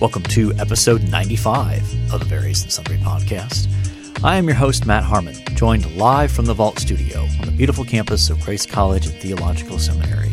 Welcome 0.00 0.24
to 0.24 0.52
episode 0.58 1.02
95 1.08 2.12
of 2.12 2.20
the 2.20 2.26
Various 2.26 2.62
and 2.62 2.72
Sundry 2.72 2.98
podcast. 2.98 3.66
I 4.22 4.36
am 4.36 4.46
your 4.46 4.54
host, 4.54 4.84
Matt 4.84 5.04
Harmon, 5.04 5.34
joined 5.54 5.96
live 5.96 6.30
from 6.30 6.44
the 6.44 6.52
Vault 6.52 6.78
Studio 6.78 7.20
on 7.40 7.46
the 7.46 7.52
beautiful 7.52 7.84
campus 7.84 8.28
of 8.28 8.38
Grace 8.40 8.66
College 8.66 9.06
and 9.06 9.14
Theological 9.16 9.78
Seminary 9.78 10.32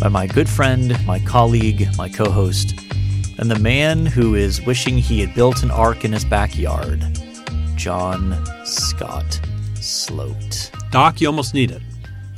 by 0.00 0.08
my 0.08 0.26
good 0.26 0.48
friend, 0.48 0.94
my 1.06 1.18
colleague, 1.20 1.88
my 1.96 2.08
co 2.08 2.30
host, 2.30 2.74
and 3.38 3.50
the 3.50 3.58
man 3.58 4.04
who 4.04 4.34
is 4.34 4.60
wishing 4.66 4.98
he 4.98 5.20
had 5.20 5.34
built 5.34 5.62
an 5.62 5.70
ark 5.70 6.04
in 6.04 6.12
his 6.12 6.24
backyard, 6.24 7.02
John 7.76 8.44
Scott 8.66 9.40
Sloat. 9.74 10.70
Doc, 10.90 11.20
you 11.20 11.28
almost 11.28 11.54
need 11.54 11.70
it. 11.70 11.82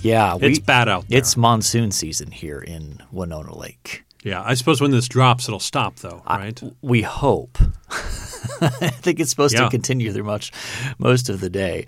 Yeah, 0.02 0.36
It's 0.40 0.58
bad 0.60 0.88
out 0.88 1.08
there. 1.08 1.18
It's 1.18 1.36
monsoon 1.36 1.90
season 1.90 2.30
here 2.30 2.60
in 2.60 3.02
Winona 3.10 3.56
Lake. 3.56 4.03
Yeah, 4.24 4.42
I 4.42 4.54
suppose 4.54 4.80
when 4.80 4.90
this 4.90 5.06
drops, 5.06 5.46
it'll 5.48 5.60
stop, 5.60 5.96
though, 5.96 6.22
right? 6.28 6.60
We 6.82 7.02
hope. 7.02 7.58
I 7.90 8.88
think 8.88 9.20
it's 9.20 9.30
supposed 9.30 9.54
Yeah. 9.54 9.64
to 9.64 9.70
continue 9.70 10.12
through 10.12 10.24
much 10.24 10.50
most 10.98 11.28
of 11.28 11.40
the 11.40 11.50
day, 11.50 11.86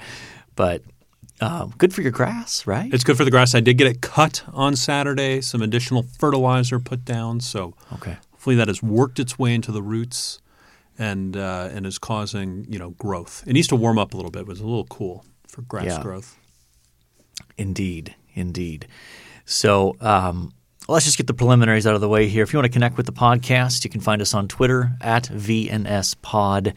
but 0.54 0.82
um, 1.40 1.72
good 1.78 1.92
for 1.94 2.02
your 2.02 2.12
grass, 2.12 2.66
right? 2.66 2.92
it's 2.94 3.04
good 3.04 3.16
for 3.16 3.24
the 3.24 3.30
grass. 3.30 3.54
I 3.54 3.60
did 3.60 3.78
get 3.78 3.86
it 3.86 4.00
cut 4.02 4.42
on 4.52 4.76
Saturday, 4.76 5.40
some 5.40 5.62
additional 5.62 6.02
fertilizer 6.18 6.78
put 6.78 7.04
down, 7.04 7.40
so 7.40 7.74
okay. 7.94 8.16
hopefully 8.32 8.56
that 8.56 8.68
has 8.68 8.82
worked 8.82 9.18
its 9.18 9.38
way 9.38 9.54
into 9.54 9.72
the 9.72 9.82
roots 9.82 10.40
and 10.98 11.36
uh, 11.36 11.68
and 11.72 11.84
is 11.86 11.98
causing 11.98 12.66
you 12.70 12.78
know 12.78 12.90
growth. 12.90 13.44
It 13.46 13.52
needs 13.54 13.68
to 13.68 13.76
warm 13.76 13.98
up 13.98 14.12
a 14.14 14.16
little 14.16 14.30
bit. 14.30 14.40
It 14.40 14.46
was 14.46 14.60
a 14.60 14.66
little 14.66 14.86
cool 14.86 15.24
for 15.48 15.62
grass 15.62 15.84
Yeah. 15.86 16.02
growth. 16.02 16.38
Indeed, 17.58 18.14
indeed. 18.34 18.86
So 19.44 19.96
um, 20.00 20.52
let's 20.88 21.04
just 21.04 21.16
get 21.16 21.26
the 21.26 21.34
preliminaries 21.34 21.86
out 21.86 21.94
of 21.94 22.00
the 22.00 22.08
way 22.08 22.28
here. 22.28 22.42
If 22.42 22.52
you 22.52 22.58
want 22.58 22.66
to 22.66 22.72
connect 22.72 22.96
with 22.96 23.06
the 23.06 23.12
podcast, 23.12 23.84
you 23.84 23.90
can 23.90 24.00
find 24.00 24.22
us 24.22 24.34
on 24.34 24.48
Twitter 24.48 24.92
at 25.00 25.24
VNSPod. 25.24 26.76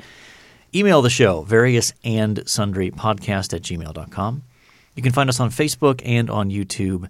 Email 0.73 1.01
the 1.01 1.09
show, 1.09 1.41
various 1.43 1.93
and 2.03 2.47
sundry 2.47 2.91
podcast 2.91 3.53
at 3.53 3.61
gmail.com. 3.61 4.43
You 4.95 5.03
can 5.03 5.11
find 5.11 5.29
us 5.29 5.39
on 5.39 5.49
Facebook 5.49 6.01
and 6.03 6.29
on 6.29 6.49
YouTube, 6.49 7.09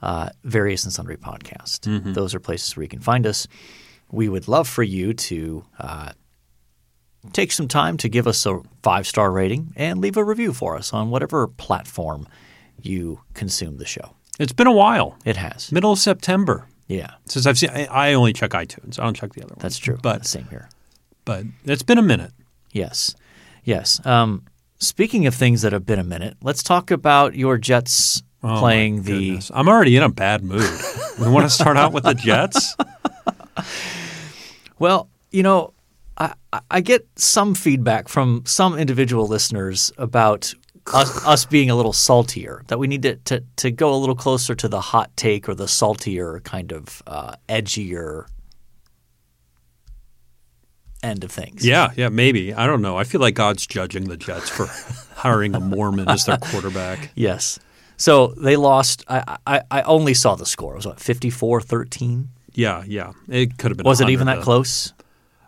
uh, 0.00 0.30
various 0.44 0.84
and 0.84 0.92
sundry 0.92 1.16
podcast. 1.16 1.86
Those 2.14 2.34
are 2.34 2.40
places 2.40 2.76
where 2.76 2.82
you 2.82 2.88
can 2.88 3.00
find 3.00 3.26
us. 3.26 3.46
We 4.10 4.28
would 4.28 4.48
love 4.48 4.68
for 4.68 4.82
you 4.82 5.14
to 5.14 5.64
uh, 5.78 6.12
take 7.32 7.52
some 7.52 7.68
time 7.68 7.96
to 7.98 8.08
give 8.08 8.26
us 8.26 8.44
a 8.46 8.60
five 8.82 9.06
star 9.06 9.30
rating 9.30 9.72
and 9.76 10.00
leave 10.00 10.16
a 10.16 10.24
review 10.24 10.52
for 10.52 10.76
us 10.76 10.92
on 10.92 11.10
whatever 11.10 11.46
platform 11.46 12.26
you 12.80 13.20
consume 13.34 13.78
the 13.78 13.86
show. 13.86 14.14
It's 14.42 14.52
been 14.52 14.66
a 14.66 14.72
while, 14.72 15.16
It 15.24 15.36
has. 15.36 15.70
middle 15.72 15.92
of 15.92 15.98
September 15.98 16.66
Yeah, 16.88 17.12
since 17.26 17.46
I've 17.46 17.56
seen. 17.58 17.70
I, 17.70 17.86
I 17.86 18.12
only 18.14 18.32
check 18.32 18.50
iTunes. 18.50 18.98
I 18.98 19.04
don't 19.04 19.14
check 19.16 19.32
the 19.34 19.42
other 19.42 19.54
ones. 19.54 19.62
that's 19.62 19.78
true. 19.78 19.98
But 20.02 20.26
same 20.26 20.46
here. 20.50 20.68
but 21.24 21.44
it's 21.64 21.82
been 21.84 21.98
a 21.98 22.02
minute. 22.02 22.32
Yes. 22.72 23.14
Yes. 23.64 24.04
Um, 24.04 24.42
speaking 24.78 25.26
of 25.26 25.34
things 25.34 25.62
that 25.62 25.72
have 25.72 25.86
been 25.86 25.98
a 26.00 26.04
minute, 26.04 26.36
let's 26.42 26.62
talk 26.62 26.90
about 26.90 27.34
your 27.34 27.56
Jets 27.58 28.22
Oh, 28.44 28.58
playing 28.58 29.02
the. 29.04 29.12
goodness. 29.12 29.50
I'm 29.54 29.68
already 29.68 29.96
in 29.96 30.02
a 30.02 30.08
bad 30.08 30.42
mood. 30.42 30.68
we 31.20 31.28
want 31.30 31.46
to 31.46 31.50
start 31.50 31.76
out 31.76 31.92
with 31.92 32.02
the 32.04 32.14
Jets. 32.14 32.76
Well, 34.78 35.08
you 35.30 35.42
know, 35.44 35.74
I, 36.18 36.34
I- 36.52 36.60
I 36.70 36.80
get 36.80 37.06
some 37.16 37.54
feedback 37.54 38.08
from 38.08 38.42
some 38.46 38.76
individual 38.78 39.26
listeners 39.28 39.92
about 39.96 40.52
us, 40.92 41.24
us 41.26 41.44
being 41.44 41.70
a 41.70 41.74
little 41.76 41.92
saltier, 41.92 42.62
that 42.68 42.78
we 42.78 42.86
need 42.86 43.02
to, 43.02 43.16
to, 43.16 43.44
to 43.56 43.70
go 43.70 43.94
a 43.94 43.96
little 43.96 44.16
closer 44.16 44.54
to 44.54 44.68
the 44.68 44.80
hot 44.80 45.16
take 45.16 45.48
or 45.48 45.54
the 45.54 45.68
saltier, 45.68 46.40
kind 46.40 46.72
of 46.72 47.02
uh, 47.06 47.36
edgier 47.48 48.26
end 51.02 51.24
of 51.24 51.30
things. 51.32 51.66
Yeah, 51.66 51.90
yeah, 51.96 52.08
maybe. 52.08 52.54
I 52.54 52.66
don't 52.66 52.82
know. 52.82 52.96
I 52.96 53.04
feel 53.04 53.20
like 53.20 53.34
God's 53.34 53.66
judging 53.66 54.04
the 54.08 54.16
Jets 54.16 54.48
for 54.48 54.66
hiring 55.14 55.54
a 55.54 55.60
Mormon 55.60 56.08
as 56.08 56.26
their 56.26 56.38
quarterback. 56.38 57.10
Yes. 57.14 57.58
So 57.96 58.28
they 58.28 58.56
lost. 58.56 59.04
I, 59.08 59.38
I, 59.46 59.62
I 59.70 59.82
only 59.82 60.14
saw 60.14 60.34
the 60.34 60.46
score. 60.46 60.72
It 60.74 60.76
was 60.76 60.86
what, 60.86 61.00
54 61.00 61.60
13? 61.60 62.28
Yeah, 62.54 62.84
yeah. 62.86 63.12
It 63.28 63.56
could 63.58 63.70
have 63.70 63.78
been. 63.78 63.84
Was 63.86 64.00
it 64.00 64.10
even 64.10 64.26
that 64.26 64.36
though. 64.36 64.42
close? 64.42 64.92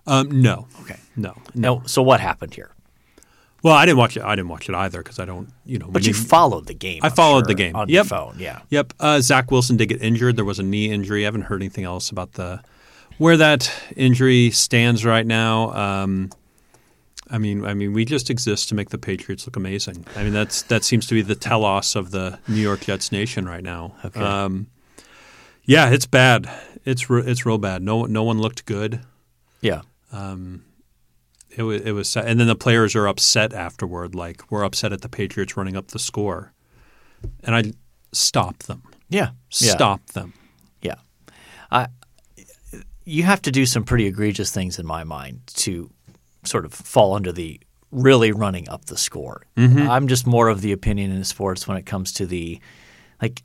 Um, 0.06 0.42
no, 0.42 0.66
Okay. 0.82 0.96
no, 1.16 1.34
no. 1.54 1.78
No. 1.78 1.82
So 1.86 2.02
what 2.02 2.20
happened 2.20 2.54
here? 2.54 2.70
Well, 3.64 3.72
I 3.74 3.84
didn't 3.86 3.98
watch 3.98 4.16
it. 4.16 4.22
I 4.22 4.36
didn't 4.36 4.50
watch 4.50 4.68
it 4.68 4.74
either 4.76 5.02
because 5.02 5.18
I 5.18 5.24
don't. 5.24 5.48
You 5.64 5.78
know. 5.78 5.88
But 5.88 6.06
you 6.06 6.12
followed 6.14 6.66
the 6.66 6.74
game. 6.74 7.00
I 7.02 7.06
I'm 7.06 7.12
followed 7.14 7.40
sure, 7.40 7.46
the 7.48 7.54
game. 7.54 7.74
on 7.74 7.88
Yep. 7.88 7.94
your 7.94 8.04
phone. 8.04 8.36
Yeah. 8.38 8.60
Yep. 8.70 8.92
Uh, 9.00 9.20
Zach 9.20 9.50
Wilson 9.50 9.76
did 9.78 9.86
get 9.86 10.02
injured. 10.02 10.36
There 10.36 10.44
was 10.44 10.58
a 10.58 10.62
knee 10.62 10.90
injury. 10.90 11.22
I 11.22 11.24
haven't 11.24 11.42
heard 11.42 11.62
anything 11.62 11.84
else 11.84 12.10
about 12.10 12.34
the 12.34 12.60
where 13.18 13.36
that 13.38 13.72
injury 13.96 14.50
stands 14.50 15.04
right 15.04 15.26
now. 15.26 15.72
Um, 15.72 16.30
I 17.30 17.38
mean, 17.38 17.64
I 17.64 17.72
mean, 17.72 17.94
we 17.94 18.04
just 18.04 18.28
exist 18.28 18.68
to 18.68 18.74
make 18.74 18.90
the 18.90 18.98
Patriots 18.98 19.46
look 19.46 19.56
amazing. 19.56 20.04
I 20.14 20.24
mean, 20.24 20.34
that's 20.34 20.60
that 20.64 20.84
seems 20.84 21.06
to 21.06 21.14
be 21.14 21.22
the 21.22 21.34
telos 21.34 21.96
of 21.96 22.10
the 22.10 22.38
New 22.46 22.60
York 22.60 22.80
Jets 22.80 23.10
nation 23.12 23.46
right 23.48 23.62
now. 23.62 23.94
Okay. 24.04 24.20
Um, 24.20 24.66
yeah, 25.64 25.88
it's 25.88 26.04
bad. 26.06 26.50
It's 26.84 27.08
re- 27.08 27.22
it's 27.24 27.46
real 27.46 27.56
bad. 27.56 27.82
No 27.82 28.04
no 28.04 28.22
one 28.24 28.38
looked 28.40 28.66
good. 28.66 29.00
Yeah. 29.62 29.80
It 31.56 31.62
was 31.62 31.82
it 31.82 31.92
was 31.92 32.08
sad. 32.08 32.26
and 32.26 32.40
then 32.40 32.46
the 32.46 32.56
players 32.56 32.96
are 32.96 33.06
upset 33.06 33.52
afterward. 33.52 34.14
Like 34.14 34.50
we're 34.50 34.64
upset 34.64 34.92
at 34.92 35.02
the 35.02 35.08
Patriots 35.08 35.56
running 35.56 35.76
up 35.76 35.88
the 35.88 35.98
score, 35.98 36.52
and 37.42 37.54
I 37.54 37.72
stop 38.12 38.64
them. 38.64 38.82
Yeah. 39.08 39.30
Yeah. 39.52 39.72
Stop 39.72 40.06
them. 40.08 40.32
Yeah. 40.82 40.96
I 41.70 41.88
you 43.04 43.22
have 43.22 43.42
to 43.42 43.52
do 43.52 43.66
some 43.66 43.84
pretty 43.84 44.06
egregious 44.06 44.50
things 44.50 44.78
in 44.78 44.86
my 44.86 45.04
mind 45.04 45.40
to 45.46 45.90
sort 46.44 46.64
of 46.64 46.72
fall 46.72 47.14
under 47.14 47.32
the 47.32 47.60
really 47.90 48.32
running 48.32 48.68
up 48.68 48.86
the 48.86 48.96
score. 48.96 49.42
Mm-hmm. 49.56 49.88
I'm 49.88 50.08
just 50.08 50.26
more 50.26 50.48
of 50.48 50.62
the 50.62 50.72
opinion 50.72 51.12
in 51.12 51.22
sports 51.24 51.68
when 51.68 51.76
it 51.76 51.86
comes 51.86 52.12
to 52.14 52.26
the 52.26 52.60
like 53.22 53.42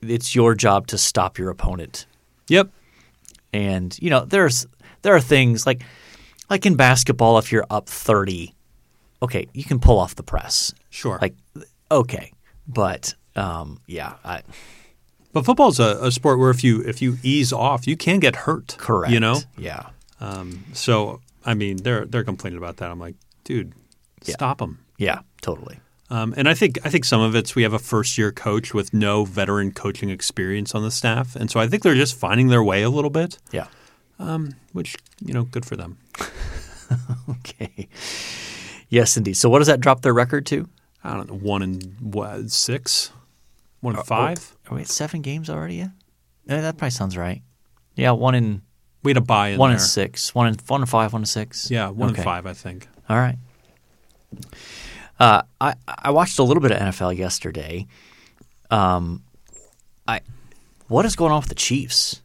it's 0.00 0.34
your 0.34 0.54
job 0.54 0.88
to 0.88 0.98
stop 0.98 1.38
your 1.38 1.50
opponent. 1.50 2.06
Yep. 2.48 2.70
And 3.52 3.96
you 4.00 4.10
know, 4.10 4.24
there's 4.24 4.66
there 5.02 5.14
are 5.14 5.20
things 5.20 5.66
like 5.66 5.84
like 6.52 6.66
in 6.66 6.74
basketball 6.76 7.38
if 7.38 7.50
you're 7.50 7.66
up 7.70 7.88
30, 7.88 8.54
okay, 9.22 9.46
you 9.52 9.64
can 9.64 9.78
pull 9.80 9.98
off 9.98 10.14
the 10.14 10.22
press. 10.22 10.72
Sure. 10.90 11.18
Like 11.20 11.34
okay, 11.90 12.32
but 12.68 13.14
um 13.36 13.80
yeah, 13.86 14.14
I 14.24 14.42
But 15.32 15.44
football's 15.46 15.80
a, 15.80 15.98
a 16.02 16.10
sport 16.12 16.38
where 16.38 16.50
if 16.50 16.62
you 16.62 16.82
if 16.82 17.00
you 17.02 17.16
ease 17.22 17.52
off, 17.52 17.86
you 17.86 17.96
can 17.96 18.20
get 18.20 18.36
hurt. 18.44 18.76
correct. 18.78 19.12
You 19.12 19.20
know. 19.20 19.40
Yeah. 19.56 19.84
Um, 20.20 20.64
so 20.72 21.20
I 21.44 21.54
mean, 21.54 21.78
they're 21.78 22.04
they're 22.06 22.24
complaining 22.24 22.58
about 22.58 22.76
that. 22.76 22.90
I'm 22.90 23.00
like, 23.00 23.16
dude, 23.44 23.72
Yeah. 24.24 24.34
stop 24.34 24.58
them. 24.58 24.78
Yeah, 24.98 25.20
totally. 25.40 25.78
Um, 26.10 26.34
and 26.36 26.46
I 26.48 26.54
think 26.54 26.78
I 26.84 26.90
think 26.90 27.04
some 27.06 27.22
of 27.22 27.34
it's 27.34 27.54
we 27.56 27.62
have 27.62 27.72
a 27.72 27.78
first 27.78 28.18
year 28.18 28.30
coach 28.30 28.74
with 28.74 28.92
no 28.92 29.24
veteran 29.24 29.72
coaching 29.72 30.10
experience 30.10 30.74
on 30.74 30.82
the 30.82 30.90
staff, 30.90 31.34
and 31.34 31.50
so 31.50 31.58
I 31.58 31.66
think 31.66 31.82
they're 31.82 31.94
just 32.04 32.14
finding 32.14 32.48
their 32.48 32.62
way 32.62 32.82
a 32.82 32.90
little 32.90 33.10
bit, 33.10 33.38
Yeah. 33.50 33.66
Which 34.72 34.96
you 35.24 35.32
know, 35.34 35.44
good 35.44 35.64
for 35.64 35.76
them. 35.76 35.98
Okay. 37.28 37.88
Yes, 38.90 39.16
indeed. 39.16 39.34
So, 39.34 39.48
what 39.48 39.58
does 39.60 39.66
that 39.68 39.80
drop 39.80 40.02
their 40.02 40.12
record 40.12 40.44
to? 40.46 40.68
I 41.02 41.14
don't 41.14 41.28
know, 41.30 41.38
one 41.38 41.62
and 41.62 41.96
what, 42.00 42.50
six, 42.50 43.10
one 43.80 43.94
Uh, 43.96 43.98
and 44.00 44.06
five. 44.06 44.56
Are 44.68 44.74
we 44.76 44.82
at 44.82 44.88
seven 44.88 45.22
games 45.22 45.48
already? 45.48 45.76
Yeah, 45.76 45.88
that 46.44 46.76
probably 46.76 46.90
sounds 46.90 47.16
right. 47.16 47.40
Yeah, 47.96 48.10
one 48.10 48.34
in 48.34 48.60
We 49.02 49.10
had 49.10 49.16
a 49.16 49.20
buy 49.22 49.48
in 49.48 49.58
one 49.58 49.70
there. 49.70 49.76
and 49.78 49.82
six, 49.82 50.34
one 50.34 50.46
and 50.48 50.60
one 50.68 50.82
and 50.82 50.90
five, 50.90 51.12
one 51.14 51.22
and 51.22 51.28
six. 51.28 51.70
Yeah, 51.70 51.88
one 51.88 52.10
Okay. 52.10 52.18
and 52.20 52.24
five, 52.24 52.44
I 52.46 52.52
think. 52.52 52.86
All 53.08 53.16
right. 53.16 53.36
Uh, 55.18 55.42
I 55.60 55.74
I 55.86 56.10
watched 56.10 56.38
a 56.38 56.42
little 56.42 56.60
bit 56.60 56.72
of 56.72 56.78
NFL 56.78 57.16
yesterday. 57.16 57.86
Um, 58.70 59.22
I 60.06 60.20
what 60.88 61.04
is 61.06 61.16
going 61.16 61.32
on 61.32 61.40
with 61.40 61.48
the 61.48 61.54
Chiefs? 61.54 62.21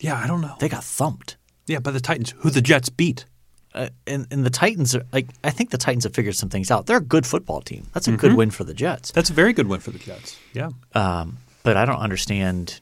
Yeah, 0.00 0.16
I 0.16 0.26
don't 0.26 0.40
know. 0.40 0.54
They 0.60 0.68
got 0.68 0.84
thumped. 0.84 1.36
Yeah, 1.66 1.80
by 1.80 1.90
the 1.90 2.00
Titans, 2.00 2.34
who 2.38 2.50
the 2.50 2.62
Jets 2.62 2.88
beat. 2.88 3.26
Uh, 3.74 3.90
and 4.06 4.26
and 4.30 4.46
the 4.46 4.50
Titans 4.50 4.94
are 4.94 5.04
like 5.12 5.28
I 5.44 5.50
think 5.50 5.70
the 5.70 5.78
Titans 5.78 6.04
have 6.04 6.14
figured 6.14 6.34
some 6.34 6.48
things 6.48 6.70
out. 6.70 6.86
They're 6.86 6.96
a 6.96 7.02
good 7.02 7.26
football 7.26 7.60
team. 7.60 7.86
That's 7.92 8.08
a 8.08 8.12
good 8.12 8.34
win 8.34 8.50
for 8.50 8.64
the 8.64 8.72
Jets. 8.74 9.12
That's 9.12 9.28
a 9.28 9.34
very 9.34 9.52
good 9.52 9.66
win 9.66 9.80
for 9.80 9.90
the 9.90 9.98
Jets. 9.98 10.38
Yeah. 10.54 10.70
Um, 10.94 11.38
but 11.62 11.76
I 11.76 11.84
don't 11.84 11.98
understand 12.00 12.80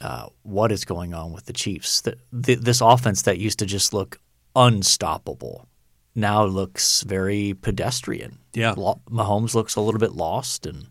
uh, 0.00 0.26
what 0.44 0.70
is 0.70 0.84
going 0.84 1.14
on 1.14 1.32
with 1.32 1.46
the 1.46 1.52
Chiefs. 1.52 2.00
The, 2.02 2.16
the, 2.32 2.54
this 2.54 2.80
offense 2.80 3.22
that 3.22 3.38
used 3.38 3.58
to 3.58 3.66
just 3.66 3.92
look 3.92 4.20
unstoppable 4.54 5.66
now 6.14 6.44
looks 6.44 7.02
very 7.02 7.54
pedestrian. 7.60 8.38
Yeah. 8.52 8.74
Lo- 8.76 9.00
Mahomes 9.10 9.54
looks 9.54 9.76
a 9.76 9.80
little 9.80 10.00
bit 10.00 10.12
lost, 10.12 10.66
and 10.66 10.86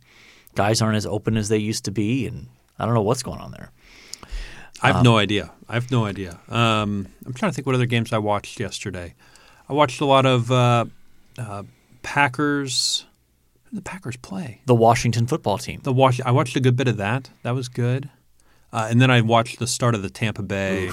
guys 0.56 0.82
aren't 0.82 0.98
as 0.98 1.06
open 1.06 1.38
as 1.38 1.50
they 1.50 1.58
used 1.58 1.86
to 1.86 1.92
be. 1.92 2.28
And 2.28 2.48
I 2.78 2.86
don't 2.86 2.94
know 2.94 3.02
what's 3.02 3.24
going 3.24 3.40
on 3.40 3.52
there. 3.52 3.72
I 4.84 4.92
have 4.92 5.04
no 5.04 5.18
idea. 5.18 5.52
I 5.70 5.74
have 5.76 5.92
no 5.92 6.06
idea. 6.06 6.40
Um, 6.50 7.08
I'm 7.26 7.34
trying 7.34 7.52
to 7.52 7.56
think 7.56 7.66
what 7.66 7.76
other 7.76 7.86
games 7.86 8.12
I 8.14 8.18
watched 8.18 8.60
yesterday. 8.60 9.14
I 9.70 9.74
watched 9.74 10.02
a 10.02 10.06
lot 10.06 10.26
of 10.26 10.52
uh, 10.52 10.86
uh, 11.38 11.64
Packers. 12.04 13.06
Who 13.66 13.70
did 13.72 13.78
the 13.86 13.90
Packers 13.90 14.18
play? 14.18 14.62
The 14.66 14.76
Washington 14.76 15.28
football 15.28 15.58
team. 15.58 15.80
The 15.84 15.94
Wash- 15.94 16.20
I 16.26 16.32
watched 16.32 16.56
a 16.56 16.60
good 16.60 16.76
bit 16.76 16.88
of 16.88 16.98
that. 16.98 17.30
That 17.44 17.52
was 17.56 17.70
good. 17.70 18.10
Uh, 18.74 18.88
and 18.90 19.02
then 19.02 19.10
I 19.12 19.22
watched 19.22 19.60
the 19.60 19.68
start 19.68 19.96
of 19.96 20.02
the 20.02 20.10
Tampa 20.10 20.42
Bay 20.44 20.90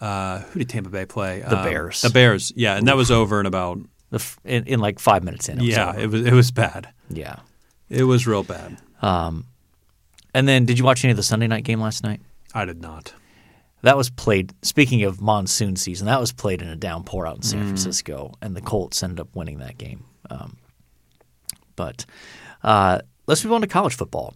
Uh, 0.00 0.40
who 0.40 0.58
did 0.58 0.68
Tampa 0.68 0.90
Bay 0.90 1.06
play? 1.06 1.40
The 1.40 1.56
Um, 1.58 1.64
Bears. 1.64 2.02
The 2.02 2.10
Bears. 2.10 2.52
Yeah, 2.54 2.76
and 2.76 2.86
that 2.86 2.96
was 2.96 3.10
over 3.10 3.40
in 3.40 3.46
about. 3.46 3.78
The 4.10 4.16
f- 4.16 4.38
in, 4.44 4.64
in 4.64 4.78
like 4.78 4.98
five 4.98 5.24
minutes 5.24 5.48
in. 5.48 5.58
It 5.58 5.64
yeah, 5.64 5.88
over. 5.90 5.98
it 6.00 6.10
was 6.10 6.26
it 6.26 6.32
was 6.32 6.50
bad. 6.50 6.88
yeah. 7.08 7.36
It 7.88 8.02
was 8.04 8.26
real 8.26 8.42
bad. 8.42 8.76
Um, 9.00 9.44
And 10.34 10.46
then, 10.48 10.64
did 10.66 10.78
you 10.78 10.84
watch 10.84 11.04
any 11.04 11.12
of 11.12 11.16
the 11.16 11.22
Sunday 11.22 11.46
night 11.46 11.64
game 11.64 11.80
last 11.80 12.02
night? 12.02 12.20
I 12.56 12.64
did 12.64 12.80
not. 12.80 13.12
That 13.82 13.96
was 13.96 14.10
played. 14.10 14.52
Speaking 14.62 15.02
of 15.04 15.20
monsoon 15.20 15.76
season, 15.76 16.06
that 16.06 16.18
was 16.18 16.32
played 16.32 16.62
in 16.62 16.68
a 16.68 16.76
downpour 16.76 17.26
out 17.26 17.36
in 17.36 17.42
Mm. 17.42 17.44
San 17.44 17.62
Francisco, 17.64 18.32
and 18.40 18.56
the 18.56 18.60
Colts 18.62 19.02
ended 19.02 19.20
up 19.20 19.28
winning 19.36 19.58
that 19.58 19.76
game. 19.78 20.04
Um, 20.30 20.56
but 21.76 22.06
uh, 22.64 23.00
let's 23.26 23.44
move 23.44 23.52
on 23.52 23.60
to 23.60 23.66
college 23.66 23.94
football. 23.94 24.34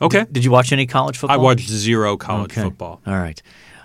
Okay. 0.00 0.24
Did 0.30 0.44
you 0.44 0.50
watch 0.50 0.72
any 0.72 0.86
college 0.86 1.18
football? 1.18 1.38
I 1.38 1.42
watched 1.42 1.68
zero 1.68 2.16
college 2.16 2.52
Okay. 2.52 2.62
football. 2.62 3.00
All 3.06 3.16
right. 3.16 3.40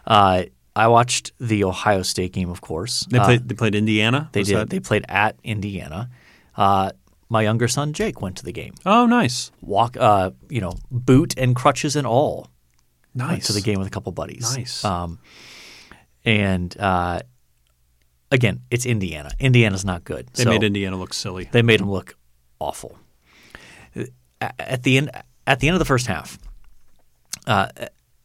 Uh, 0.07 0.43
I 0.75 0.87
watched 0.87 1.33
the 1.39 1.63
Ohio 1.63 2.03
State 2.03 2.31
game, 2.33 2.49
of 2.49 2.61
course. 2.61 3.05
They 3.09 3.17
Uh, 3.19 3.25
played. 3.25 3.49
they 3.49 3.55
played 3.55 3.75
Indiana. 3.75 4.29
They 4.31 4.41
Was 4.41 4.47
did. 4.47 4.57
that- 4.57 4.69
They 4.69 4.79
played 4.79 5.05
at 5.09 5.35
Indiana. 5.43 6.09
Uh, 6.55 6.91
my 7.29 7.41
younger 7.43 7.67
son 7.67 7.93
Jake 7.93 8.21
went 8.21 8.37
to 8.37 8.43
the 8.45 8.51
game. 8.51 8.73
oh, 8.85 9.05
nice, 9.05 9.51
Walk, 9.61 9.97
uh, 9.99 10.31
you 10.49 10.61
know, 10.61 10.73
boot 10.91 11.33
and 11.37 11.55
crutches 11.55 11.95
and 11.95 12.07
all. 12.07 12.47
Went 13.15 13.29
nice 13.31 13.47
to 13.47 13.53
the 13.53 13.61
game 13.61 13.79
with 13.79 13.87
a 13.87 13.91
couple 13.91 14.11
buddies. 14.11 14.55
Nice. 14.55 14.83
Um, 14.85 15.19
and 16.25 16.75
uh, 16.79 17.21
again, 18.31 18.61
it's 18.69 18.85
Indiana. 18.85 19.31
Indiana's 19.39 19.83
not 19.85 20.03
good. 20.03 20.27
They 20.33 20.43
So 20.43 20.49
made 20.51 20.63
Indiana 20.63 20.97
look 20.97 21.13
silly. 21.13 21.49
They 21.51 21.61
made 21.61 21.79
them 21.79 21.89
look 21.91 22.15
awful. 22.59 22.97
At 24.41 24.83
the 24.83 24.97
end, 24.97 25.09
at 25.47 25.59
the 25.59 25.67
end 25.67 25.75
of 25.75 25.79
the 25.79 25.85
first 25.85 26.07
half, 26.07 26.37
uh, 27.45 27.67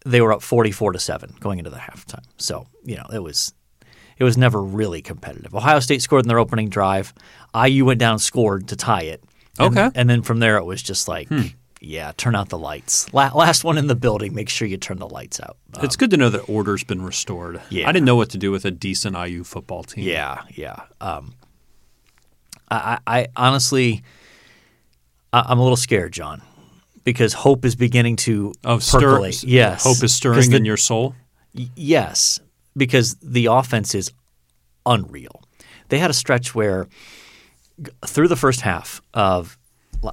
they 0.05 0.21
were 0.21 0.33
up 0.33 0.43
forty-four 0.43 0.93
to 0.93 0.99
seven 0.99 1.35
going 1.41 1.59
into 1.59 1.71
the 1.71 1.79
halftime. 1.79 2.23
So 2.37 2.67
you 2.85 2.97
know 2.97 3.07
it 3.13 3.21
was 3.23 3.53
it 4.19 4.23
was 4.25 4.37
never 4.37 4.63
really 4.63 5.03
competitive. 5.03 5.55
Ohio 5.55 5.81
State 5.81 6.03
scored 6.03 6.25
in 6.25 6.29
their 6.29 6.39
opening 6.39 6.69
drive. 6.69 7.13
IU 7.55 7.85
went 7.85 7.99
down 7.99 8.13
and 8.13 8.21
scored 8.21 8.69
to 8.69 8.77
tie 8.77 9.03
it. 9.03 9.25
And- 9.59 9.77
Okay. 9.77 9.91
and 9.97 10.09
then 10.11 10.23
from 10.23 10.39
there 10.41 10.57
it 10.57 10.65
was 10.65 10.83
just 10.83 11.09
like, 11.09 11.29
yeah, 11.85 12.13
turn 12.17 12.35
out 12.35 12.49
the 12.49 12.59
lights. 12.59 13.13
La- 13.13 13.31
last 13.35 13.65
one 13.65 13.79
in 13.79 13.87
the 13.87 13.95
building, 13.95 14.35
make 14.35 14.49
sure 14.49 14.67
you 14.67 14.77
turn 14.77 14.99
the 14.99 15.09
lights 15.09 15.41
out. 15.41 15.57
Uh, 15.77 15.81
it's 15.83 15.97
good 15.97 16.11
to 16.11 16.17
know 16.17 16.31
that 16.31 16.49
order's 16.49 16.85
been 16.85 17.03
restored. 17.03 17.61
Yeah. 17.71 17.89
I 17.89 17.93
didn't 17.93 18.07
know 18.07 18.17
what 18.17 18.31
to 18.31 18.39
do 18.39 18.51
with 18.51 18.65
a 18.65 18.71
decent 18.71 19.17
IU 19.17 19.45
football 19.45 19.83
team. 19.85 20.05
Yeah, 20.05 20.43
yeah. 20.55 20.77
Um, 21.01 21.35
I, 22.71 22.99
I, 23.07 23.21
I 23.21 23.27
honestly, 23.37 24.03
I, 25.33 25.45
I'm 25.49 25.59
a 25.59 25.63
little 25.63 25.77
scared, 25.77 26.13
John, 26.13 26.43
because 27.05 27.33
hope 27.33 27.65
is 27.65 27.75
beginning 27.77 28.17
to 28.17 28.53
Oh, 28.65 28.79
stir, 28.79 29.27
yes, 29.43 29.85
Hope 29.85 30.03
is 30.03 30.15
stirring 30.15 30.51
the- 30.51 30.57
in 30.57 30.65
your 30.65 30.77
soul. 30.77 31.15
y- 31.55 31.69
yes, 31.77 32.41
because 32.77 33.15
the 33.17 33.47
offense 33.47 33.95
is 33.95 34.11
unreal. 34.87 35.43
They 35.89 35.99
had 35.99 36.11
a 36.11 36.15
stretch 36.15 36.55
where 36.55 36.89
through 38.07 38.29
the 38.29 38.37
first 38.37 38.63
half 38.63 39.01
of 39.13 39.59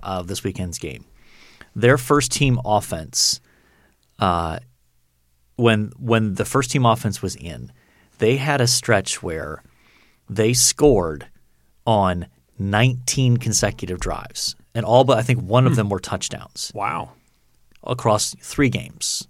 of 0.03 0.27
this 0.27 0.43
weekend's 0.43 0.77
game, 0.79 1.03
their 1.75 1.97
first 1.97 2.31
team 2.31 2.59
offense, 2.65 3.39
uh, 4.19 4.59
when 5.55 5.91
when 5.97 6.35
the 6.35 6.45
first 6.45 6.71
team 6.71 6.85
offense 6.85 7.21
was 7.21 7.35
in, 7.35 7.71
they 8.19 8.37
had 8.37 8.61
a 8.61 8.67
stretch 8.67 9.21
where 9.23 9.63
they 10.29 10.53
scored 10.53 11.27
on 11.85 12.27
19 12.59 13.37
consecutive 13.37 13.99
drives, 13.99 14.55
and 14.75 14.85
all 14.85 15.03
but 15.03 15.17
I 15.17 15.21
think 15.23 15.41
one 15.41 15.65
of 15.67 15.75
them 15.75 15.89
were 15.89 15.99
touchdowns 15.99 16.71
Wow. 16.75 17.09
across 17.83 18.35
three 18.41 18.69
games. 18.69 19.27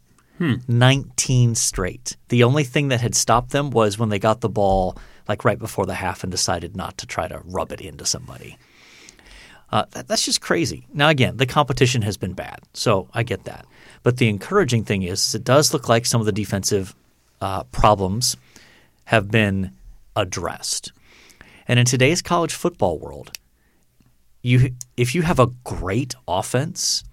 19 0.68 1.54
straight. 1.54 2.18
The 2.30 2.44
only 2.44 2.64
thing 2.64 2.88
that 2.88 3.00
had 3.00 3.14
stopped 3.14 3.52
them 3.52 3.70
was 3.70 4.00
when 4.00 4.10
they 4.10 4.18
got 4.18 4.42
the 4.42 4.50
ball 4.50 4.98
like 5.28 5.46
right 5.46 5.60
before 5.60 5.86
the 5.86 5.94
half 5.94 6.24
and 6.24 6.32
decided 6.32 6.76
not 6.76 6.98
to 6.98 7.06
try 7.06 7.28
to 7.28 7.42
rub 7.46 7.72
it 7.72 7.80
into 7.80 8.06
somebody. 8.08 8.58
Uh, 9.72 9.86
that, 9.92 10.08
that's 10.08 10.26
just 10.26 10.42
crazy. 10.42 10.86
Now, 10.94 11.10
again, 11.10 11.38
the 11.38 11.46
competition 11.46 12.02
has 12.02 12.18
been 12.18 12.34
bad, 12.34 12.60
so 12.74 13.08
I 13.14 13.24
get 13.24 13.46
that. 13.46 13.66
But 14.04 14.18
the 14.18 14.28
encouraging 14.28 14.84
thing 14.84 15.04
is, 15.04 15.28
is 15.28 15.36
it 15.36 15.44
does 15.44 15.74
look 15.74 15.88
like 15.88 16.06
some 16.06 16.22
of 16.22 16.26
the 16.26 16.32
defensive 16.32 16.96
uh, 17.40 17.64
problems 17.66 18.36
have 19.06 19.32
been 19.32 19.72
addressed. 20.16 20.92
And 21.68 21.80
in 21.80 21.86
today's 21.86 22.22
college 22.22 22.54
football 22.54 23.00
world, 23.00 23.32
you 24.42 24.74
if 24.98 25.14
you 25.16 25.22
have 25.22 25.40
a 25.40 25.48
great 25.64 26.16
offense 26.28 27.04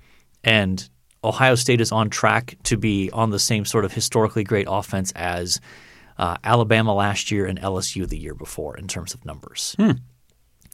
and 0.42 0.88
Ohio 1.22 1.54
State 1.54 1.80
is 1.80 1.92
on 1.92 2.10
track 2.10 2.56
to 2.64 2.76
be 2.76 3.10
on 3.12 3.30
the 3.30 3.38
same 3.38 3.64
sort 3.64 3.84
of 3.84 3.92
historically 3.92 4.44
great 4.44 4.66
offense 4.68 5.12
as 5.12 5.60
uh, 6.16 6.36
Alabama 6.42 6.94
last 6.94 7.30
year 7.30 7.46
and 7.46 7.60
LSU 7.60 8.08
the 8.08 8.16
year 8.16 8.34
before 8.34 8.76
in 8.76 8.88
terms 8.88 9.14
of 9.14 9.24
numbers. 9.24 9.76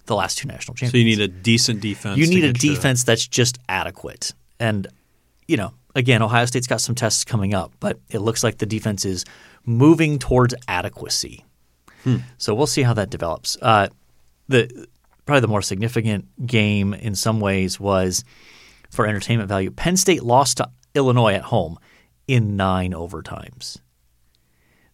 The 0.07 0.15
last 0.15 0.39
two 0.39 0.49
national 0.49 0.75
champions. 0.75 0.93
So 0.93 0.99
you 0.99 1.05
need 1.05 1.21
a 1.21 1.29
decent 1.29 1.81
defense. 1.81 2.19
You 2.19 2.27
need 2.27 2.45
a 2.45 2.49
you- 2.49 2.53
defense 2.53 3.05
that's 3.05 3.27
just 3.27 3.59
adequate. 3.69 4.35
And, 4.61 4.87
you 5.49 5.57
know, 5.57 5.73
again, 5.95 6.23
Ohio 6.23 6.45
State's 6.45 6.67
got 6.67 6.81
some 6.81 6.95
tests 6.95 7.25
coming 7.25 7.55
up, 7.55 7.73
but 7.81 7.99
it 8.11 8.19
looks 8.19 8.45
like 8.45 8.59
the 8.59 8.67
defense 8.67 9.05
is 9.05 9.25
moving 9.65 10.19
towards 10.19 10.55
adequacy. 10.69 11.45
So 12.37 12.55
we'll 12.55 12.67
see 12.67 12.83
how 12.83 12.93
that 12.95 13.09
develops. 13.09 13.57
Uh, 13.63 13.89
the 14.47 14.87
probably 15.25 15.41
the 15.41 15.49
more 15.49 15.63
significant 15.63 16.47
game 16.47 16.93
in 16.93 17.15
some 17.15 17.41
ways 17.41 17.81
was 17.81 18.25
for 18.91 19.07
entertainment 19.07 19.49
value. 19.49 19.71
Penn 19.71 19.97
State 19.97 20.23
lost 20.23 20.59
to 20.59 20.69
Illinois 20.95 21.33
at 21.33 21.45
home 21.45 21.79
in 22.29 22.57
nine 22.57 22.93
overtimes. 22.93 23.79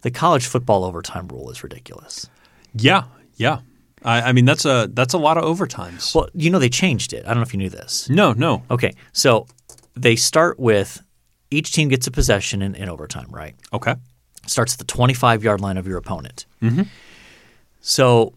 The 0.02 0.12
college 0.12 0.46
football 0.46 0.84
overtime 0.84 1.26
rule 1.26 1.50
is 1.50 1.64
ridiculous. 1.64 2.28
Yeah, 2.74 3.04
yeah. 3.34 3.58
I, 4.04 4.20
I 4.22 4.32
mean 4.32 4.44
that's 4.44 4.64
a 4.64 4.88
that's 4.92 5.14
a 5.14 5.18
lot 5.18 5.36
of 5.36 5.44
overtimes. 5.44 6.14
Well, 6.14 6.28
you 6.34 6.50
know 6.50 6.58
they 6.58 6.68
changed 6.68 7.12
it. 7.12 7.24
I 7.24 7.28
don't 7.28 7.36
know 7.38 7.42
if 7.42 7.52
you 7.52 7.58
knew 7.58 7.70
this. 7.70 8.08
no, 8.08 8.32
no. 8.32 8.62
Okay, 8.70 8.94
so 9.12 9.46
they 9.94 10.16
start 10.16 10.58
with 10.58 11.02
each 11.50 11.72
team 11.72 11.88
gets 11.88 12.06
a 12.06 12.10
possession 12.10 12.62
in, 12.62 12.74
in 12.74 12.88
overtime, 12.88 13.28
right? 13.30 13.54
Okay. 13.72 13.94
Starts 14.46 14.74
at 14.74 14.78
the 14.78 14.84
25 14.84 15.44
yard 15.44 15.60
line 15.60 15.76
of 15.76 15.86
your 15.86 15.98
opponent. 15.98 16.46
Mm-hmm. 16.62 16.82
So 17.80 18.34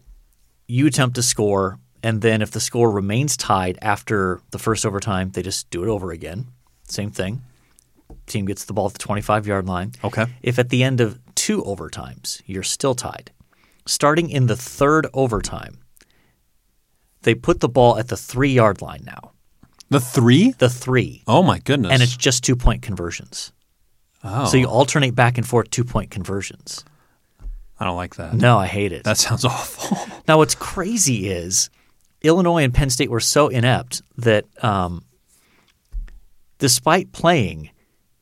you 0.66 0.86
attempt 0.86 1.16
to 1.16 1.22
score, 1.22 1.78
and 2.02 2.20
then 2.22 2.42
if 2.42 2.50
the 2.50 2.60
score 2.60 2.90
remains 2.90 3.36
tied 3.36 3.78
after 3.82 4.40
the 4.50 4.58
first 4.58 4.84
overtime, 4.84 5.30
they 5.30 5.42
just 5.42 5.70
do 5.70 5.82
it 5.82 5.88
over 5.88 6.10
again. 6.10 6.46
Same 6.88 7.10
thing. 7.10 7.42
Team 8.26 8.46
gets 8.46 8.64
the 8.64 8.72
ball 8.72 8.86
at 8.86 8.92
the 8.92 8.98
25 8.98 9.46
yard 9.46 9.66
line. 9.66 9.92
Okay. 10.02 10.26
If 10.42 10.58
at 10.58 10.68
the 10.68 10.82
end 10.82 11.00
of 11.00 11.18
two 11.34 11.62
overtimes 11.62 12.42
you're 12.46 12.62
still 12.62 12.94
tied, 12.94 13.30
starting 13.86 14.30
in 14.30 14.46
the 14.46 14.56
third 14.56 15.06
overtime, 15.12 15.78
they 17.22 17.34
put 17.34 17.60
the 17.60 17.68
ball 17.68 17.98
at 17.98 18.08
the 18.08 18.16
three 18.16 18.52
yard 18.52 18.82
line 18.82 19.02
now. 19.04 19.32
The 19.90 20.00
three? 20.00 20.52
The 20.52 20.68
three. 20.70 21.22
Oh 21.26 21.42
my 21.42 21.58
goodness. 21.58 21.92
and 21.92 22.02
it's 22.02 22.16
just 22.16 22.42
two 22.44 22.56
point 22.56 22.82
conversions. 22.82 23.52
oh, 24.24 24.46
So 24.46 24.56
you 24.56 24.66
alternate 24.66 25.14
back 25.14 25.38
and 25.38 25.46
forth 25.46 25.70
two 25.70 25.84
point 25.84 26.10
conversions. 26.10 26.84
I 27.78 27.84
don't 27.84 27.96
like 27.96 28.16
that. 28.16 28.34
No, 28.34 28.58
I 28.58 28.66
hate 28.66 28.92
it. 28.92 29.04
That 29.04 29.18
sounds 29.18 29.44
awful. 29.44 29.98
now, 30.28 30.38
what's 30.38 30.54
crazy 30.54 31.28
is 31.28 31.70
Illinois 32.22 32.62
and 32.64 32.72
Penn 32.72 32.88
State 32.90 33.10
were 33.10 33.20
so 33.20 33.48
inept 33.48 34.00
that 34.16 34.44
um, 34.64 35.02
despite 36.58 37.12
playing 37.12 37.70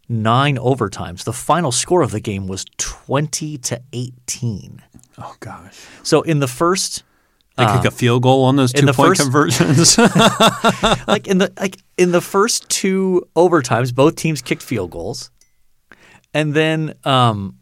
nine 0.08 0.56
overtimes, 0.56 1.24
the 1.24 1.32
final 1.32 1.70
score 1.72 2.02
of 2.02 2.10
the 2.10 2.20
game 2.20 2.46
was 2.46 2.64
20 2.78 3.58
to 3.58 3.80
18. 3.92 4.82
Oh 5.22 5.34
gosh. 5.40 5.78
So 6.02 6.22
in 6.22 6.40
the 6.40 6.48
first 6.48 7.02
They 7.56 7.66
kick 7.66 7.84
a 7.84 7.90
field 7.90 8.22
goal 8.22 8.44
on 8.44 8.56
those 8.56 8.74
Uh, 8.74 8.78
in 8.78 8.80
two 8.82 8.86
the 8.86 8.92
point 8.94 9.16
first- 9.16 9.22
conversions. 9.22 9.98
like 11.06 11.26
in 11.28 11.38
the 11.38 11.52
like 11.60 11.76
in 11.98 12.12
the 12.12 12.20
first 12.20 12.68
two 12.68 13.26
overtimes, 13.36 13.94
both 13.94 14.16
teams 14.16 14.42
kicked 14.42 14.62
field 14.62 14.90
goals, 14.90 15.30
and 16.34 16.54
then 16.54 16.94
um, 17.04 17.58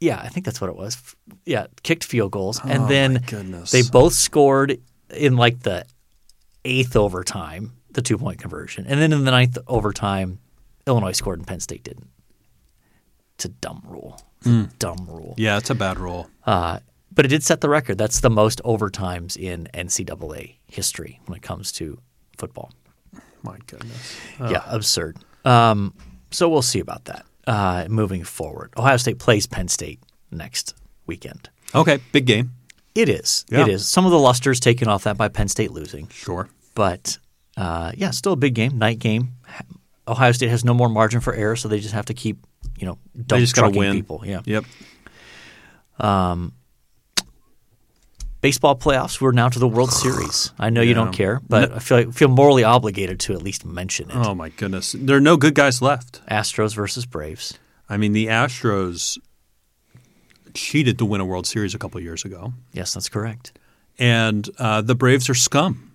yeah, 0.00 0.20
I 0.20 0.28
think 0.28 0.44
that's 0.46 0.60
what 0.60 0.70
it 0.70 0.76
was. 0.76 0.96
Yeah, 1.44 1.66
kicked 1.82 2.04
field 2.04 2.32
goals, 2.32 2.60
Oh, 2.64 2.68
and 2.68 2.88
then 2.88 3.22
they 3.70 3.82
both 3.82 4.14
scored 4.14 4.80
in 5.14 5.36
like 5.36 5.60
the 5.60 5.84
eighth 6.64 6.96
overtime, 6.96 7.72
the 7.90 8.02
two 8.02 8.16
point 8.18 8.38
conversion, 8.40 8.86
and 8.86 9.00
then 9.00 9.12
in 9.12 9.24
the 9.24 9.30
ninth 9.30 9.58
overtime, 9.66 10.38
Illinois 10.86 11.12
scored 11.12 11.38
and 11.40 11.46
Penn 11.46 11.60
State 11.60 11.82
didn't. 11.84 12.08
It's 13.34 13.44
a 13.44 13.48
dumb 13.48 13.82
rule. 13.84 14.20
It's 14.44 14.48
Hmm. 14.48 14.60
a 14.62 14.70
dumb 14.78 15.06
rule. 15.08 15.34
yeah, 15.38 15.56
it's 15.58 15.70
a 15.70 15.74
bad 15.74 15.98
rule. 15.98 16.28
Uh, 16.46 16.78
but 17.14 17.24
it 17.24 17.28
did 17.28 17.42
set 17.42 17.60
the 17.60 17.68
record. 17.68 17.98
That's 17.98 18.20
the 18.20 18.30
most 18.30 18.60
overtimes 18.64 19.36
in 19.36 19.68
NCAA 19.74 20.56
history 20.66 21.20
when 21.26 21.36
it 21.36 21.42
comes 21.42 21.70
to 21.72 21.98
football. 22.38 22.72
My 23.42 23.58
goodness. 23.66 24.16
Yeah, 24.40 24.62
absurd. 24.66 25.18
Um, 25.44 25.94
so 26.30 26.48
we'll 26.48 26.62
see 26.62 26.80
about 26.80 27.04
that 27.06 27.26
uh, 27.46 27.86
moving 27.88 28.24
forward. 28.24 28.72
Ohio 28.76 28.96
State 28.96 29.18
plays 29.18 29.46
Penn 29.46 29.68
State 29.68 30.00
next 30.30 30.74
weekend. 31.06 31.50
Okay, 31.74 31.98
big 32.12 32.24
game. 32.26 32.52
It 32.94 33.08
is. 33.08 33.44
Yeah. 33.50 33.62
It 33.62 33.68
is. 33.68 33.86
Some 33.88 34.04
of 34.06 34.10
the 34.12 34.18
luster's 34.18 34.60
taken 34.60 34.88
off 34.88 35.04
that 35.04 35.16
by 35.16 35.28
Penn 35.28 35.48
State 35.48 35.70
losing, 35.72 36.08
Sure. 36.08 36.48
but 36.74 37.18
uh, 37.56 37.92
yeah, 37.96 38.10
still 38.10 38.32
a 38.32 38.36
big 38.36 38.54
game, 38.54 38.78
night 38.78 38.98
game. 38.98 39.34
Ohio 40.08 40.32
State 40.32 40.50
has 40.50 40.64
no 40.64 40.74
more 40.74 40.88
margin 40.88 41.20
for 41.20 41.34
error, 41.34 41.56
so 41.56 41.68
they 41.68 41.80
just 41.80 41.94
have 41.94 42.06
to 42.06 42.14
keep 42.14 42.38
you 42.78 42.86
know 42.86 42.98
They 43.14 43.22
dump 43.24 43.40
just 43.40 43.54
trucking 43.54 43.78
win. 43.78 43.92
people. 43.94 44.22
Yeah. 44.24 44.40
Yep. 44.44 44.64
Um, 45.98 46.52
Baseball 48.40 48.74
playoffs. 48.76 49.20
We're 49.20 49.30
now 49.30 49.48
to 49.48 49.58
the 49.60 49.68
World 49.68 49.92
Series. 49.92 50.50
I 50.58 50.70
know 50.70 50.80
you 50.80 50.94
don't 50.94 51.12
care, 51.12 51.40
but 51.48 51.70
I 51.72 51.78
feel 51.78 52.10
feel 52.10 52.26
morally 52.28 52.64
obligated 52.64 53.20
to 53.20 53.34
at 53.34 53.42
least 53.42 53.64
mention 53.64 54.10
it. 54.10 54.16
Oh 54.16 54.34
my 54.34 54.48
goodness, 54.48 54.96
there 54.98 55.16
are 55.16 55.20
no 55.20 55.36
good 55.36 55.54
guys 55.54 55.80
left. 55.80 56.20
Astros 56.28 56.74
versus 56.74 57.06
Braves. 57.06 57.56
I 57.88 57.98
mean, 57.98 58.12
the 58.12 58.26
Astros 58.26 59.16
cheated 60.54 60.98
to 60.98 61.04
win 61.04 61.20
a 61.20 61.24
World 61.24 61.46
Series 61.46 61.72
a 61.74 61.78
couple 61.78 62.00
years 62.00 62.24
ago, 62.24 62.52
Yes, 62.72 62.94
that's 62.94 63.08
correct. 63.08 63.52
and 63.98 64.48
uh, 64.58 64.82
the 64.82 64.96
Braves 64.96 65.30
are 65.30 65.34
scum. 65.34 65.91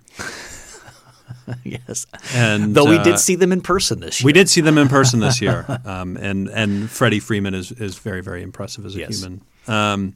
yes. 1.64 2.06
And 2.34 2.76
Though 2.76 2.86
we 2.90 2.98
uh, 2.98 3.04
did 3.04 3.20
see 3.20 3.36
them 3.36 3.52
in 3.52 3.62
person 3.62 4.00
this 4.00 4.20
year. 4.22 4.26
we 4.26 4.34
did 4.34 4.50
see 4.50 4.62
them 4.62 4.78
in 4.78 4.88
person 4.90 5.20
this 5.20 5.42
year, 5.42 5.66
um, 5.86 6.18
and 6.18 6.48
and 6.50 6.90
Freddie 6.90 7.20
Freeman 7.20 7.54
is 7.54 7.72
is 7.72 7.98
very 7.98 8.22
very 8.22 8.42
impressive 8.44 8.86
as 8.86 8.96
a 8.96 9.00
Yes. 9.00 9.20
human. 9.22 9.42
Um, 9.68 10.14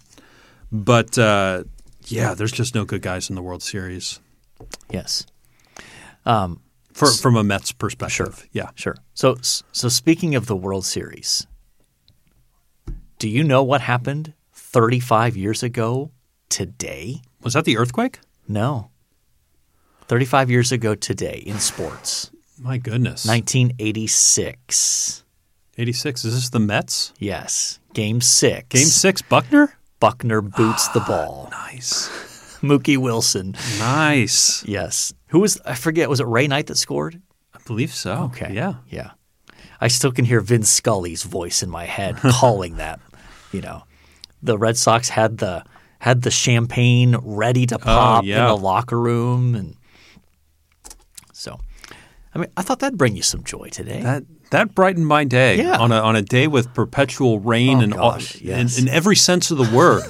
but 0.72 1.18
uh, 1.18 1.64
yeah, 2.08 2.34
there's 2.34 2.52
just 2.52 2.76
no 2.76 2.86
good 2.86 3.02
guys 3.02 3.30
in 3.30 3.36
the 3.36 3.42
World 3.42 3.64
Series 3.64 4.20
Yes. 4.90 5.26
for, 6.24 7.08
from 7.12 7.36
a 7.36 7.44
Mets 7.44 7.72
perspective. 7.72 8.48
Yeah, 8.52 8.70
Sure. 8.76 8.96
So 9.14 9.38
so 9.42 9.90
speaking 9.90 10.36
of 10.36 10.46
the 10.48 10.56
World 10.56 10.86
Series, 10.86 11.48
do 13.20 13.28
you 13.30 13.44
know 13.44 13.64
what 13.64 13.82
happened 13.82 14.34
35 14.54 15.36
years 15.38 15.64
ago 15.64 16.12
today? 16.50 17.22
was 17.44 17.54
that 17.54 17.66
the 17.66 17.78
earthquake? 17.78 18.20
No. 18.48 18.91
35 20.12 20.52
years 20.52 20.74
ago 20.74 20.94
today 20.94 21.42
in 21.46 21.58
sports. 21.58 22.32
My 22.60 22.78
goodness, 22.78 23.26
1986. 23.26 25.24
eighty 25.78 25.94
six. 25.94 26.26
Is 26.26 26.34
this 26.36 26.50
the 26.50 26.60
Mets? 26.60 27.14
Yes. 27.18 27.80
Game 27.94 28.20
6. 28.20 28.68
Game 28.68 28.88
six, 28.88 29.22
Buckner. 29.22 29.74
Buckner 30.02 30.42
boots 30.42 30.90
the 30.90 31.00
ah, 31.00 31.08
ball. 31.08 31.48
Nice, 31.52 32.10
Mookie 32.62 32.98
Wilson. 32.98 33.56
nice. 33.80 34.66
Yes. 34.66 35.14
Who 35.28 35.40
was 35.40 35.62
I 35.66 35.76
forget 35.76 36.10
was 36.10 36.20
it 36.20 36.28
Ray 36.28 36.46
Knight 36.46 36.68
that 36.68 36.76
scored? 36.78 37.22
I 37.54 37.60
believe 37.66 37.94
so. 37.94 38.30
Okay. 38.34 38.52
Yeah. 38.54 38.74
Yeah. 38.90 39.12
I 39.80 39.88
still 39.88 40.12
can 40.12 40.26
hear 40.26 40.42
Vin 40.42 40.64
Scully's 40.64 41.24
voice 41.24 41.64
in 41.64 41.70
my 41.70 41.86
head 41.86 42.18
calling 42.22 42.76
that. 42.76 43.00
You 43.54 43.62
know, 43.62 43.84
the 44.44 44.58
Red 44.58 44.76
Sox 44.76 45.08
had 45.08 45.38
the 45.38 45.64
had 46.00 46.24
the 46.24 46.32
champagne 46.32 47.16
ready 47.22 47.66
to 47.68 47.76
oh, 47.76 47.80
pop 47.80 48.24
Oh, 48.24 48.28
yeah. 48.28 48.42
in 48.42 48.48
the 48.50 48.58
locker 48.62 49.00
room, 49.00 49.56
and. 49.56 49.78
I 52.34 52.40
mean, 52.40 52.50
I 52.56 52.62
thought 52.62 52.80
that'd 52.80 52.98
bring 52.98 53.16
you 53.16 53.24
some 53.24 53.44
joy 53.44 53.70
today. 53.70 54.02
That 54.02 54.24
that 54.52 54.74
brightened 54.76 55.08
my 55.08 55.24
day 55.24 55.58
Yeah. 55.58 55.78
on 55.78 55.92
a 55.92 55.96
on 56.00 56.16
a 56.16 56.22
day 56.22 56.48
with 56.48 56.74
perpetual 56.74 57.40
rain 57.40 57.78
Oh, 57.78 57.82
and 57.82 57.94
all, 57.94 58.12
gosh, 58.14 58.40
yes. 58.42 58.78
in, 58.78 58.88
in 58.88 58.94
every 58.94 59.16
sense 59.16 59.52
of 59.52 59.58
the 59.58 59.70
word. 59.76 60.04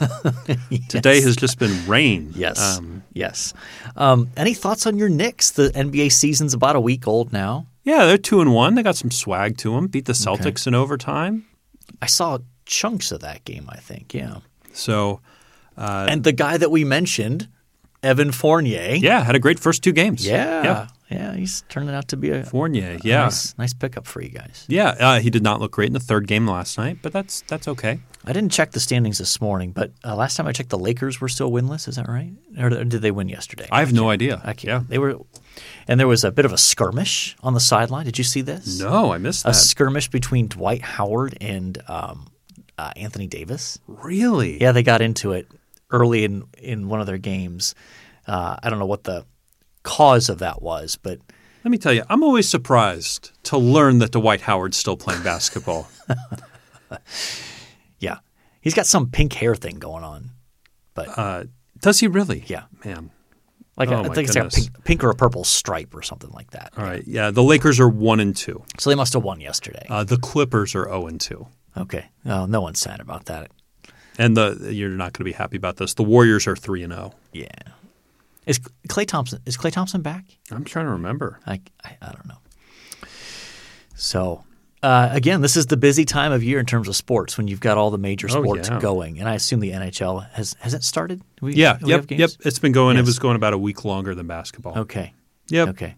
Today 0.90 1.22
has 1.22 1.36
just 1.36 1.58
been 1.60 1.88
rain. 1.88 2.32
yes, 2.36 2.78
Um, 2.78 3.04
yes. 3.14 3.54
Um, 3.96 4.30
any 4.38 4.54
thoughts 4.54 4.86
on 4.88 4.98
your 4.98 5.10
Knicks? 5.10 5.52
The 5.52 5.70
NBA 5.72 6.12
season's 6.12 6.54
about 6.54 6.76
a 6.76 6.80
week 6.82 7.08
old 7.08 7.32
now. 7.34 7.68
yeah, 7.84 8.06
they're 8.06 8.18
two 8.18 8.42
and 8.42 8.54
one. 8.54 8.76
They 8.76 8.84
got 8.84 8.96
some 8.96 9.12
swag 9.12 9.58
to 9.58 9.74
them. 9.76 9.88
Beat 9.88 10.06
the 10.06 10.14
Celtics 10.14 10.68
in 10.68 10.76
overtime. 10.76 11.46
I 12.02 12.06
saw 12.08 12.40
chunks 12.66 13.12
of 13.12 13.20
that 13.22 13.44
game. 13.46 13.66
I 13.70 13.78
think, 13.78 14.14
yeah. 14.14 14.38
So 14.74 15.22
Uh, 15.78 16.06
and 16.10 16.24
the 16.24 16.32
guy 16.34 16.58
that 16.58 16.70
we 16.72 16.84
mentioned, 16.84 17.48
Evan 18.04 18.32
Fournier. 18.32 18.96
yeah, 18.96 19.24
had 19.24 19.36
a 19.36 19.40
great 19.40 19.60
first 19.60 19.84
two 19.84 19.92
games. 19.94 20.26
Yeah. 20.26 20.64
yeah. 20.64 20.88
Yeah, 21.12 21.36
he's 21.36 21.64
turning 21.70 21.94
out 21.94 22.08
to 22.10 22.18
be 22.18 22.30
a 22.32 22.44
Fournier. 22.44 22.98
Yeah, 23.04 23.24
nice, 23.24 23.58
nice 23.58 23.74
pickup 23.74 24.08
for 24.08 24.22
you 24.22 24.30
guys. 24.30 24.66
yeah. 24.70 24.96
Uh, 25.00 25.20
he 25.20 25.30
did 25.30 25.44
not 25.44 25.60
look 25.60 25.72
great 25.74 25.88
in 25.88 25.94
the 25.94 26.00
third 26.00 26.28
game 26.28 26.48
last 26.48 26.78
night, 26.78 27.00
but 27.02 27.12
that's 27.12 27.42
that's 27.48 27.68
okay. 27.68 28.00
I 28.24 28.34
didn't 28.34 28.52
check 28.52 28.72
the 28.72 28.80
standings 28.80 29.18
this 29.18 29.42
morning, 29.42 29.72
but 29.72 29.92
uh, 30.06 30.16
last 30.16 30.38
time 30.38 30.46
I 30.48 30.52
checked, 30.52 30.70
the 30.70 30.78
Lakers 30.78 31.20
were 31.20 31.28
still 31.28 31.52
winless. 31.52 31.88
Is 31.88 31.96
that 31.96 32.08
right? 32.08 32.32
Or 32.58 32.70
did 32.70 33.02
they 33.02 33.12
win 33.12 33.28
yesterday? 33.30 33.68
I 33.72 33.80
have 33.80 33.94
no 33.94 34.10
idea. 34.10 34.40
I 34.44 34.54
can't. 34.54 34.64
Yeah. 34.64 34.84
They 34.88 35.00
were, 35.00 35.18
and 35.88 36.00
there 36.00 36.08
was 36.08 36.24
a 36.24 36.32
bit 36.32 36.46
of 36.46 36.54
a 36.54 36.58
skirmish 36.58 37.36
on 37.42 37.54
the 37.56 37.60
sideline. 37.60 38.06
Did 38.06 38.18
you 38.20 38.24
see 38.24 38.42
this? 38.42 38.80
No, 38.80 39.12
I 39.12 39.18
missed 39.18 39.46
A 39.48 39.54
skirmish 39.54 40.08
between 40.10 40.48
Dwight 40.48 40.82
Howard 40.84 41.36
and 41.42 41.82
um, 41.88 42.28
uh, 42.78 42.92
Anthony 42.96 43.26
Davis. 43.28 43.80
really? 43.88 44.62
Yeah, 44.62 44.72
they 44.72 44.84
got 44.84 45.02
into 45.02 45.32
it 45.34 45.48
early 45.90 46.24
in 46.24 46.44
in 46.60 46.88
one 46.90 47.02
of 47.02 47.08
their 47.08 47.18
games. 47.18 47.74
Uh, 48.28 48.56
I 48.62 48.70
don't 48.70 48.78
know 48.80 48.86
what 48.86 49.04
the 49.04 49.26
cause 49.84 50.30
of 50.30 50.40
that 50.40 50.62
was, 50.62 50.98
but 51.02 51.20
Let 51.64 51.72
me 51.72 51.78
tell 51.78 51.94
you, 51.94 52.04
I'm 52.10 52.24
always 52.24 52.48
surprised 52.50 53.32
to 53.44 53.58
learn 53.58 54.00
that 54.00 54.12
Dwight 54.12 54.42
Howard's 54.42 54.78
still 54.78 54.98
playing 54.98 55.24
basketball. 55.24 55.90
yeah, 58.00 58.18
he's 58.62 58.74
got 58.74 58.86
some 58.86 59.10
pink 59.10 59.34
hair 59.34 59.56
thing 59.56 59.80
going 59.80 60.04
on. 60.04 60.32
But 60.94 61.18
uh, 61.18 61.44
does 61.80 62.00
he 62.00 62.08
really? 62.08 62.44
Yeah. 62.48 62.64
man. 62.84 63.12
like 63.78 63.90
oh 63.90 64.04
I 64.04 64.08
my 64.08 64.14
think 64.14 64.28
it's 64.28 64.36
like 64.36 64.46
a 64.46 64.50
pink, 64.50 64.84
pink 64.84 65.04
or 65.04 65.10
a 65.10 65.16
purple 65.16 65.44
stripe 65.44 65.96
or 65.96 66.02
something 66.02 66.30
like 66.32 66.52
that. 66.52 66.74
All 66.78 66.84
right. 66.84 67.04
Yeah, 67.08 67.32
the 67.32 67.44
Lakers 67.44 67.80
are 67.80 67.88
one 67.90 68.20
and 68.20 68.36
two. 68.36 68.64
So 68.80 68.90
they 68.90 68.96
must 68.96 69.14
have 69.14 69.24
won 69.24 69.40
yesterday. 69.40 69.86
Uh, 69.90 70.04
the 70.04 70.18
Clippers 70.18 70.76
are 70.76 70.84
zero 70.86 71.08
and 71.08 71.20
two. 71.22 71.48
okay. 71.78 72.06
Oh, 72.26 72.46
no 72.46 72.62
one's 72.62 72.80
sad 72.80 73.00
about 73.00 73.26
that. 73.26 73.52
And 74.18 74.36
the 74.36 74.70
you're 74.74 74.90
not 74.90 75.14
going 75.14 75.20
to 75.20 75.24
be 75.24 75.32
happy 75.32 75.58
about 75.58 75.78
this. 75.78 75.94
The 75.94 76.04
Warriors 76.04 76.46
are 76.46 76.56
three 76.56 76.84
and 76.84 76.92
zero. 76.92 77.14
Yeah. 77.32 77.48
Is 78.46 78.60
Klay 78.88 79.06
Thompson 79.08 79.40
is 79.46 79.58
Klay 79.58 79.72
Thompson 79.72 80.02
back? 80.02 80.26
I'm 80.52 80.64
trying 80.64 80.86
to 80.86 80.92
remember. 80.92 81.40
I 81.46 81.62
I, 81.84 81.98
I 82.02 82.06
don't 82.12 82.28
know. 82.28 82.38
So 83.96 84.44
uh, 84.84 85.10
again, 85.12 85.42
this 85.42 85.56
is 85.56 85.68
the 85.68 85.78
busy 85.78 86.06
time 86.06 86.32
of 86.32 86.42
year 86.44 86.60
in 86.60 86.66
terms 86.66 86.88
of 86.88 86.96
sports 86.96 87.38
when 87.38 87.48
you've 87.48 87.60
got 87.60 87.78
all 87.78 87.92
the 87.92 88.00
major 88.00 88.28
Oh, 88.32 88.42
sports 88.44 88.68
yeah. 88.70 88.80
going, 88.80 89.20
and 89.20 89.30
I 89.30 89.36
assume 89.36 89.60
the 89.60 89.72
NHL 89.72 90.28
has 90.32 90.56
has 90.60 90.74
it 90.74 90.84
started? 90.84 91.22
We, 91.40 91.54
Yeah. 91.54 91.78
Yep. 91.84 92.10
Yep. 92.10 92.30
It's 92.40 92.58
been 92.60 92.72
going. 92.72 92.96
Yes. 92.98 93.04
It 93.04 93.06
was 93.06 93.20
going 93.20 93.36
about 93.36 93.54
a 93.54 93.58
week 93.60 93.86
longer 93.86 94.16
than 94.16 94.26
basketball. 94.26 94.78
Okay. 94.80 95.14
Yep. 95.50 95.68
Okay. 95.70 95.96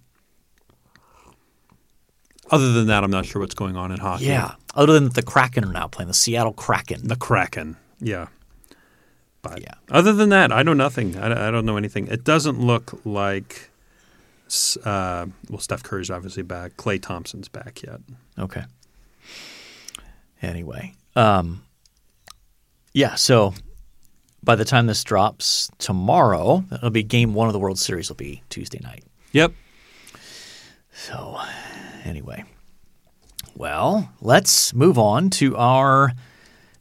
Other 2.52 2.74
than 2.74 2.88
that, 2.88 3.04
I'm 3.06 3.12
not 3.12 3.26
sure 3.26 3.42
what's 3.42 3.56
going 3.56 3.78
on 3.78 3.92
in 3.92 4.00
hockey. 4.00 4.26
Yeah. 4.26 4.56
Other 4.76 4.94
than 4.94 5.10
the 5.10 5.24
Kraken 5.24 5.64
are 5.64 5.72
now 5.72 5.88
playing 5.88 6.08
the 6.08 6.14
Seattle 6.14 6.52
Kraken. 6.54 7.08
The 7.08 7.16
Kraken. 7.16 7.78
Yeah. 8.00 8.28
But 9.44 9.62
Yeah. 9.62 9.74
other 9.92 10.14
than 10.14 10.30
that, 10.30 10.52
I 10.52 10.64
know 10.64 10.74
nothing. 10.74 11.16
I, 11.18 11.50
I 11.50 11.52
don't 11.52 11.66
know 11.66 11.78
anything. 11.78 12.08
It 12.08 12.24
doesn't 12.24 12.60
look 12.60 13.00
like. 13.06 13.70
Uh, 14.84 15.28
well, 15.50 15.60
Steph 15.60 15.84
Curry's 15.84 16.10
obviously 16.10 16.44
back. 16.44 16.78
Klay 16.78 17.00
Thompson's 17.02 17.48
back 17.50 17.82
yet. 17.84 18.00
Okay. 18.40 18.64
Anyway, 20.42 20.94
um, 21.16 21.64
yeah. 22.94 23.16
So 23.16 23.54
by 24.44 24.56
the 24.56 24.66
time 24.66 24.88
this 24.88 25.04
drops 25.04 25.70
tomorrow, 25.78 26.64
it'll 26.72 26.90
be 26.90 27.04
game 27.04 27.34
one 27.34 27.48
of 27.48 27.54
the 27.54 27.60
World 27.60 27.80
Series. 27.80 28.10
Will 28.10 28.16
be 28.16 28.44
Tuesday 28.50 28.80
night. 28.84 29.04
Yep. 29.32 29.54
So 30.94 31.40
anyway, 32.04 32.44
well, 33.56 34.12
let's 34.22 34.74
move 34.74 35.00
on 35.00 35.30
to 35.32 35.56
our 35.58 36.12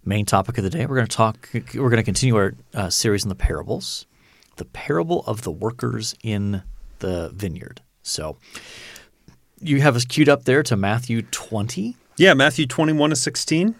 main 0.05 0.25
topic 0.27 0.59
of 0.59 0.65
the 0.65 0.71
day. 0.71 0.87
We're 0.87 0.97
going 0.97 1.07
to 1.07 1.17
talk. 1.17 1.49
We're 1.53 1.91
going 1.91 1.97
to 1.97 2.03
continue 2.03 2.37
our 2.37 2.55
uh, 2.75 2.91
series 2.91 3.25
on 3.25 3.29
the 3.29 3.35
parables, 3.35 4.07
the 4.57 4.65
parable 4.65 5.23
of 5.27 5.43
the 5.43 5.51
workers 5.51 6.15
in 6.23 6.63
the 7.01 7.31
vineyard. 7.35 7.81
So 8.03 8.37
you 9.61 9.81
have 9.81 9.95
us 9.97 10.05
queued 10.05 10.29
up 10.29 10.45
there 10.45 10.63
to 10.65 10.77
Matthew 10.77 11.23
twenty. 11.23 11.97
Yeah. 12.19 12.35
Matthew 12.35 12.67
21 12.67 13.11
to 13.11 13.17
16. 13.17 13.75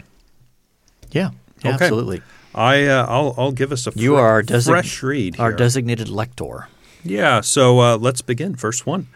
Yeah, 1.11 1.29
yeah 1.63 1.75
Okay. 1.75 1.83
absolutely. 1.85 2.21
I 2.55 2.85
uh, 2.87 3.05
I'll 3.07 3.35
I'll 3.37 3.51
give 3.51 3.71
us 3.71 3.85
a 3.87 3.91
You 3.95 4.15
are 4.15 4.27
our 4.27 4.41
design- 4.41 4.73
fresh 4.73 5.03
read. 5.03 5.39
Our 5.39 5.53
designated 5.53 6.09
lector. 6.09 6.67
Yeah, 7.03 7.41
so 7.41 7.79
uh, 7.79 7.97
let's 7.97 8.21
begin. 8.21 8.55
Verse 8.55 8.85
1. 8.85 9.07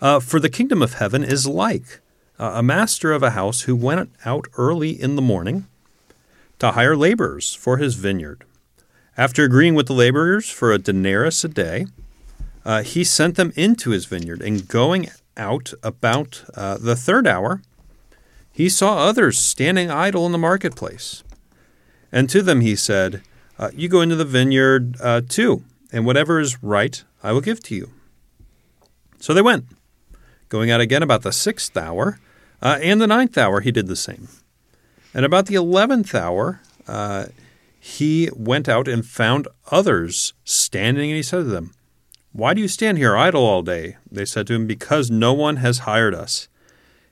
Uh, 0.00 0.20
For 0.20 0.38
the 0.40 0.48
kingdom 0.48 0.82
of 0.82 0.94
heaven 0.94 1.24
is 1.24 1.46
like 1.46 2.00
uh, 2.38 2.52
a 2.54 2.62
master 2.62 3.12
of 3.12 3.22
a 3.22 3.30
house 3.30 3.62
who 3.62 3.74
went 3.74 4.10
out 4.24 4.46
early 4.56 4.90
in 4.90 5.16
the 5.16 5.22
morning 5.22 5.66
to 6.60 6.72
hire 6.72 6.96
laborers 6.96 7.52
for 7.54 7.78
his 7.78 7.96
vineyard. 7.96 8.44
After 9.16 9.42
agreeing 9.44 9.74
with 9.74 9.86
the 9.86 9.92
laborers 9.92 10.48
for 10.48 10.72
a 10.72 10.78
denarius 10.78 11.42
a 11.44 11.48
day, 11.48 11.86
uh, 12.64 12.82
he 12.82 13.02
sent 13.02 13.36
them 13.36 13.52
into 13.56 13.90
his 13.90 14.06
vineyard, 14.06 14.40
and 14.42 14.68
going 14.68 15.08
out 15.36 15.72
about 15.82 16.44
uh, 16.54 16.78
the 16.78 16.94
third 16.94 17.26
hour, 17.26 17.62
he 18.52 18.68
saw 18.68 18.98
others 18.98 19.38
standing 19.38 19.90
idle 19.90 20.26
in 20.26 20.32
the 20.32 20.38
marketplace. 20.38 21.24
And 22.12 22.28
to 22.30 22.42
them 22.42 22.60
he 22.60 22.76
said, 22.76 23.22
uh, 23.58 23.70
You 23.74 23.88
go 23.88 24.02
into 24.02 24.16
the 24.16 24.24
vineyard 24.24 24.96
uh, 25.00 25.22
too, 25.26 25.64
and 25.92 26.04
whatever 26.04 26.38
is 26.38 26.62
right 26.62 27.02
I 27.22 27.32
will 27.32 27.40
give 27.40 27.62
to 27.64 27.74
you. 27.74 27.90
So 29.18 29.34
they 29.34 29.42
went. 29.42 29.64
Going 30.48 30.70
out 30.70 30.80
again 30.80 31.02
about 31.02 31.22
the 31.22 31.32
sixth 31.32 31.76
hour, 31.76 32.18
uh, 32.60 32.78
and 32.82 33.00
the 33.00 33.06
ninth 33.06 33.38
hour 33.38 33.60
he 33.60 33.70
did 33.70 33.86
the 33.86 33.96
same. 33.96 34.28
And 35.12 35.24
about 35.24 35.46
the 35.46 35.56
eleventh 35.56 36.14
hour, 36.14 36.60
uh, 36.86 37.26
he 37.78 38.28
went 38.36 38.68
out 38.68 38.86
and 38.86 39.04
found 39.04 39.48
others 39.70 40.34
standing, 40.44 41.10
and 41.10 41.16
he 41.16 41.22
said 41.22 41.44
to 41.44 41.44
them, 41.44 41.74
Why 42.32 42.54
do 42.54 42.60
you 42.60 42.68
stand 42.68 42.98
here 42.98 43.16
idle 43.16 43.44
all 43.44 43.62
day? 43.62 43.96
They 44.10 44.24
said 44.24 44.46
to 44.48 44.54
him, 44.54 44.66
Because 44.66 45.10
no 45.10 45.32
one 45.32 45.56
has 45.56 45.80
hired 45.80 46.14
us. 46.14 46.48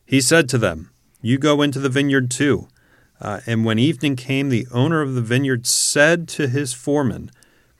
He 0.05 0.21
said 0.21 0.49
to 0.51 0.59
them, 0.59 0.91
You 1.23 1.39
go 1.39 1.63
into 1.63 1.81
the 1.81 1.89
vineyard 1.89 2.31
too. 2.31 2.69
Uh, 3.21 3.41
and 3.47 3.65
when 3.65 3.79
evening 3.79 4.15
came, 4.15 4.49
the 4.49 4.67
owner 4.71 5.01
of 5.01 5.15
the 5.15 5.23
vineyard 5.23 5.67
said 5.67 6.29
to 6.29 6.47
his 6.47 6.73
foreman, 6.73 7.31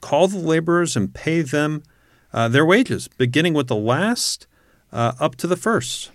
Call 0.01 0.27
the 0.27 0.39
laborers 0.39 0.97
and 0.97 1.15
pay 1.15 1.43
them 1.43 1.83
uh, 2.33 2.49
their 2.49 2.67
wages, 2.67 3.09
beginning 3.09 3.55
with 3.55 3.69
the 3.69 3.77
last 3.77 4.47
uh, 4.93 5.13
up 5.21 5.37
to 5.37 5.47
the 5.47 5.57
first. 5.57 6.11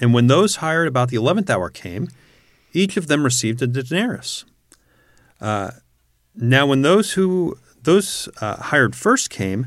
And 0.00 0.12
when 0.12 0.26
those 0.26 0.56
hired 0.56 0.88
about 0.88 1.08
the 1.08 1.16
eleventh 1.16 1.48
hour 1.48 1.70
came, 1.70 2.08
each 2.72 2.96
of 2.96 3.06
them 3.06 3.24
received 3.24 3.62
a 3.62 3.66
denarius. 3.66 4.44
Uh, 5.40 5.70
now, 6.34 6.66
when 6.66 6.82
those 6.82 7.12
who 7.12 7.58
those 7.82 8.28
uh, 8.40 8.56
hired 8.56 8.94
first 8.94 9.30
came, 9.30 9.66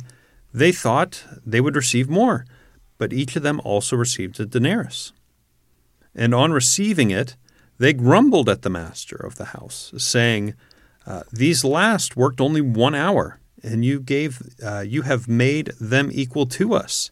they 0.54 0.72
thought 0.72 1.24
they 1.46 1.62
would 1.62 1.76
receive 1.76 2.10
more, 2.10 2.46
but 2.98 3.14
each 3.14 3.36
of 3.36 3.44
them 3.44 3.62
also 3.64 3.96
received 3.96 4.40
a 4.40 4.46
denarius. 4.46 5.14
And 6.14 6.36
on 6.36 6.52
receiving 6.52 7.10
it, 7.10 7.36
they 7.78 7.94
grumbled 7.94 8.48
at 8.48 8.62
the 8.62 8.70
master 8.70 9.16
of 9.16 9.36
the 9.36 9.46
house, 9.46 9.94
saying, 9.98 10.54
uh, 11.08 11.24
"These 11.32 11.64
last 11.64 12.16
worked 12.16 12.42
only 12.42 12.62
one 12.62 12.94
hour, 12.94 13.40
and 13.64 13.84
you 13.84 14.00
gave 14.00 14.42
uh, 14.64 14.82
you 14.82 15.02
have 15.04 15.28
made 15.28 15.72
them 15.80 16.10
equal 16.12 16.46
to 16.48 16.74
us, 16.74 17.12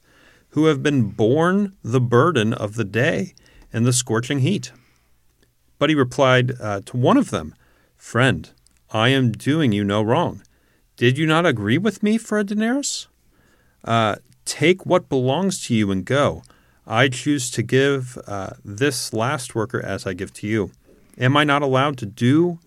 who 0.50 0.66
have 0.66 0.84
been 0.84 1.10
borne 1.10 1.74
the 1.84 2.02
burden 2.02 2.54
of 2.54 2.76
the 2.76 2.86
day 2.86 3.34
and 3.74 3.86
the 3.86 3.94
scorching 3.94 4.40
heat." 4.40 4.72
But 5.80 5.90
he 5.90 5.96
replied 5.96 6.54
uh, 6.62 6.82
to 6.86 6.98
one 6.98 7.18
of 7.18 7.32
them, 7.32 7.56
"Friend, 7.98 8.48
I 8.92 9.10
am 9.10 9.32
doing 9.32 9.72
you 9.72 9.84
no 9.84 10.04
wrong. 10.04 10.44
Did 10.98 11.18
you 11.18 11.26
not 11.26 11.46
agree 11.46 11.78
with 11.78 12.04
me 12.04 12.18
for 12.18 12.38
a 12.38 12.44
denarius? 12.44 13.08
Uh, 13.84 14.18
take 14.46 14.86
what 14.86 15.10
belongs 15.10 15.66
to 15.66 15.74
you 15.74 15.90
and 15.90 16.06
go." 16.06 16.44
I 16.90 17.08
choose 17.08 17.52
to 17.52 17.62
give 17.62 18.18
uh, 18.26 18.50
this 18.66 19.14
last 19.14 19.54
worker 19.54 19.80
as 19.80 20.08
I 20.08 20.14
give 20.14 20.34
to 20.34 20.48
you. 20.48 20.72
Am 21.20 21.38
I 21.38 21.44
not 21.44 21.62
allowed 21.62 22.00
to 22.00 22.08
do 22.08 22.58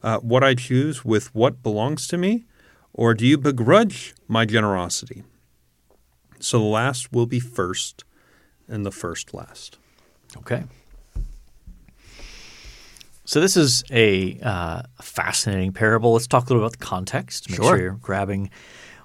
uh, 0.00 0.18
what 0.20 0.44
I 0.44 0.54
choose 0.54 1.04
with 1.04 1.34
what 1.34 1.60
belongs 1.60 2.06
to 2.08 2.16
me? 2.16 2.44
Or 2.92 3.14
do 3.14 3.26
you 3.26 3.36
begrudge 3.36 4.14
my 4.28 4.44
generosity? 4.44 5.24
So 6.38 6.60
the 6.60 6.64
last 6.64 7.12
will 7.12 7.26
be 7.26 7.40
first, 7.40 8.04
and 8.68 8.86
the 8.86 8.92
first 8.92 9.34
last. 9.34 9.78
Okay. 10.36 10.62
So 13.26 13.40
this 13.40 13.56
is 13.56 13.82
a 13.90 14.38
uh, 14.42 14.82
fascinating 15.00 15.72
parable. 15.72 16.12
Let's 16.12 16.26
talk 16.26 16.44
a 16.44 16.48
little 16.48 16.62
about 16.62 16.78
the 16.78 16.84
context. 16.84 17.48
Make 17.48 17.56
Sure. 17.56 17.70
sure 17.76 17.78
you're 17.80 17.92
grabbing 17.92 18.50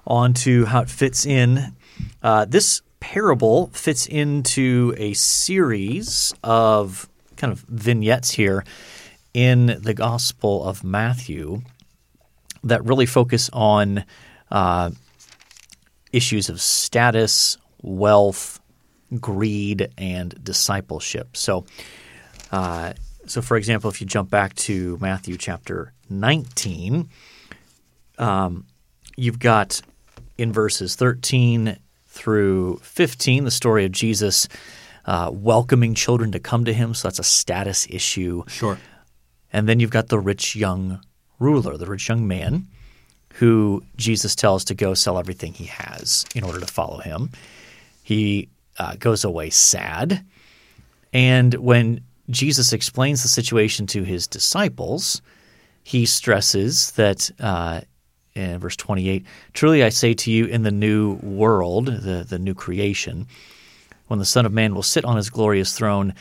onto 0.06 0.66
how 0.66 0.80
it 0.82 0.90
fits 0.90 1.24
in. 1.24 1.74
Uh, 2.22 2.44
this 2.44 2.82
parable 3.00 3.68
fits 3.68 4.06
into 4.06 4.94
a 4.98 5.14
series 5.14 6.34
of 6.44 7.08
kind 7.36 7.50
of 7.52 7.60
vignettes 7.68 8.30
here 8.32 8.62
in 9.32 9.78
the 9.80 9.94
Gospel 9.94 10.64
of 10.64 10.84
Matthew 10.84 11.62
that 12.62 12.84
really 12.84 13.06
focus 13.06 13.48
on 13.54 14.04
uh, 14.50 14.90
issues 16.12 16.50
of 16.50 16.60
status, 16.60 17.56
wealth, 17.80 18.60
greed, 19.18 19.88
and 19.96 20.34
discipleship. 20.44 21.36
So, 21.38 21.64
uh, 22.52 22.92
so 23.30 23.40
for 23.40 23.56
example, 23.56 23.88
if 23.88 24.00
you 24.00 24.06
jump 24.06 24.28
back 24.28 24.54
to 24.56 24.98
Matthew 25.00 25.36
chapter 25.36 25.92
19, 26.08 27.08
um, 28.18 28.66
you've 29.16 29.38
got 29.38 29.80
in 30.36 30.52
verses 30.52 30.96
13 30.96 31.78
through 32.08 32.78
15 32.78 33.44
the 33.44 33.50
story 33.52 33.84
of 33.84 33.92
Jesus 33.92 34.48
uh, 35.04 35.30
welcoming 35.32 35.94
children 35.94 36.32
to 36.32 36.40
come 36.40 36.64
to 36.64 36.72
him. 36.72 36.92
So 36.92 37.06
that's 37.06 37.20
a 37.20 37.24
status 37.24 37.86
issue. 37.88 38.42
Sure. 38.48 38.78
And 39.52 39.68
then 39.68 39.78
you've 39.78 39.90
got 39.90 40.08
the 40.08 40.18
rich 40.18 40.56
young 40.56 41.00
ruler, 41.38 41.76
the 41.76 41.86
rich 41.86 42.08
young 42.08 42.26
man, 42.26 42.66
who 43.34 43.84
Jesus 43.96 44.34
tells 44.34 44.64
to 44.64 44.74
go 44.74 44.92
sell 44.94 45.18
everything 45.18 45.52
he 45.52 45.66
has 45.66 46.26
in 46.34 46.42
order 46.42 46.58
to 46.58 46.66
follow 46.66 46.98
him. 46.98 47.30
He 48.02 48.48
uh, 48.76 48.96
goes 48.98 49.22
away 49.22 49.50
sad. 49.50 50.24
And 51.12 51.54
when 51.54 52.02
Jesus 52.30 52.72
explains 52.72 53.22
the 53.22 53.28
situation 53.28 53.86
to 53.88 54.02
his 54.02 54.26
disciples, 54.26 55.20
he 55.82 56.06
stresses 56.06 56.92
that 56.92 57.30
uh, 57.40 57.80
in 58.34 58.58
verse 58.58 58.76
28 58.76 59.24
Truly 59.52 59.82
I 59.84 59.88
say 59.88 60.14
to 60.14 60.30
you, 60.30 60.46
in 60.46 60.62
the 60.62 60.70
new 60.70 61.14
world, 61.14 61.86
the, 61.86 62.24
the 62.28 62.38
new 62.38 62.54
creation, 62.54 63.26
when 64.06 64.18
the 64.18 64.24
Son 64.24 64.46
of 64.46 64.52
Man 64.52 64.74
will 64.74 64.82
sit 64.82 65.04
on 65.04 65.16
his 65.16 65.30
glorious 65.30 65.76
throne, 65.76 66.14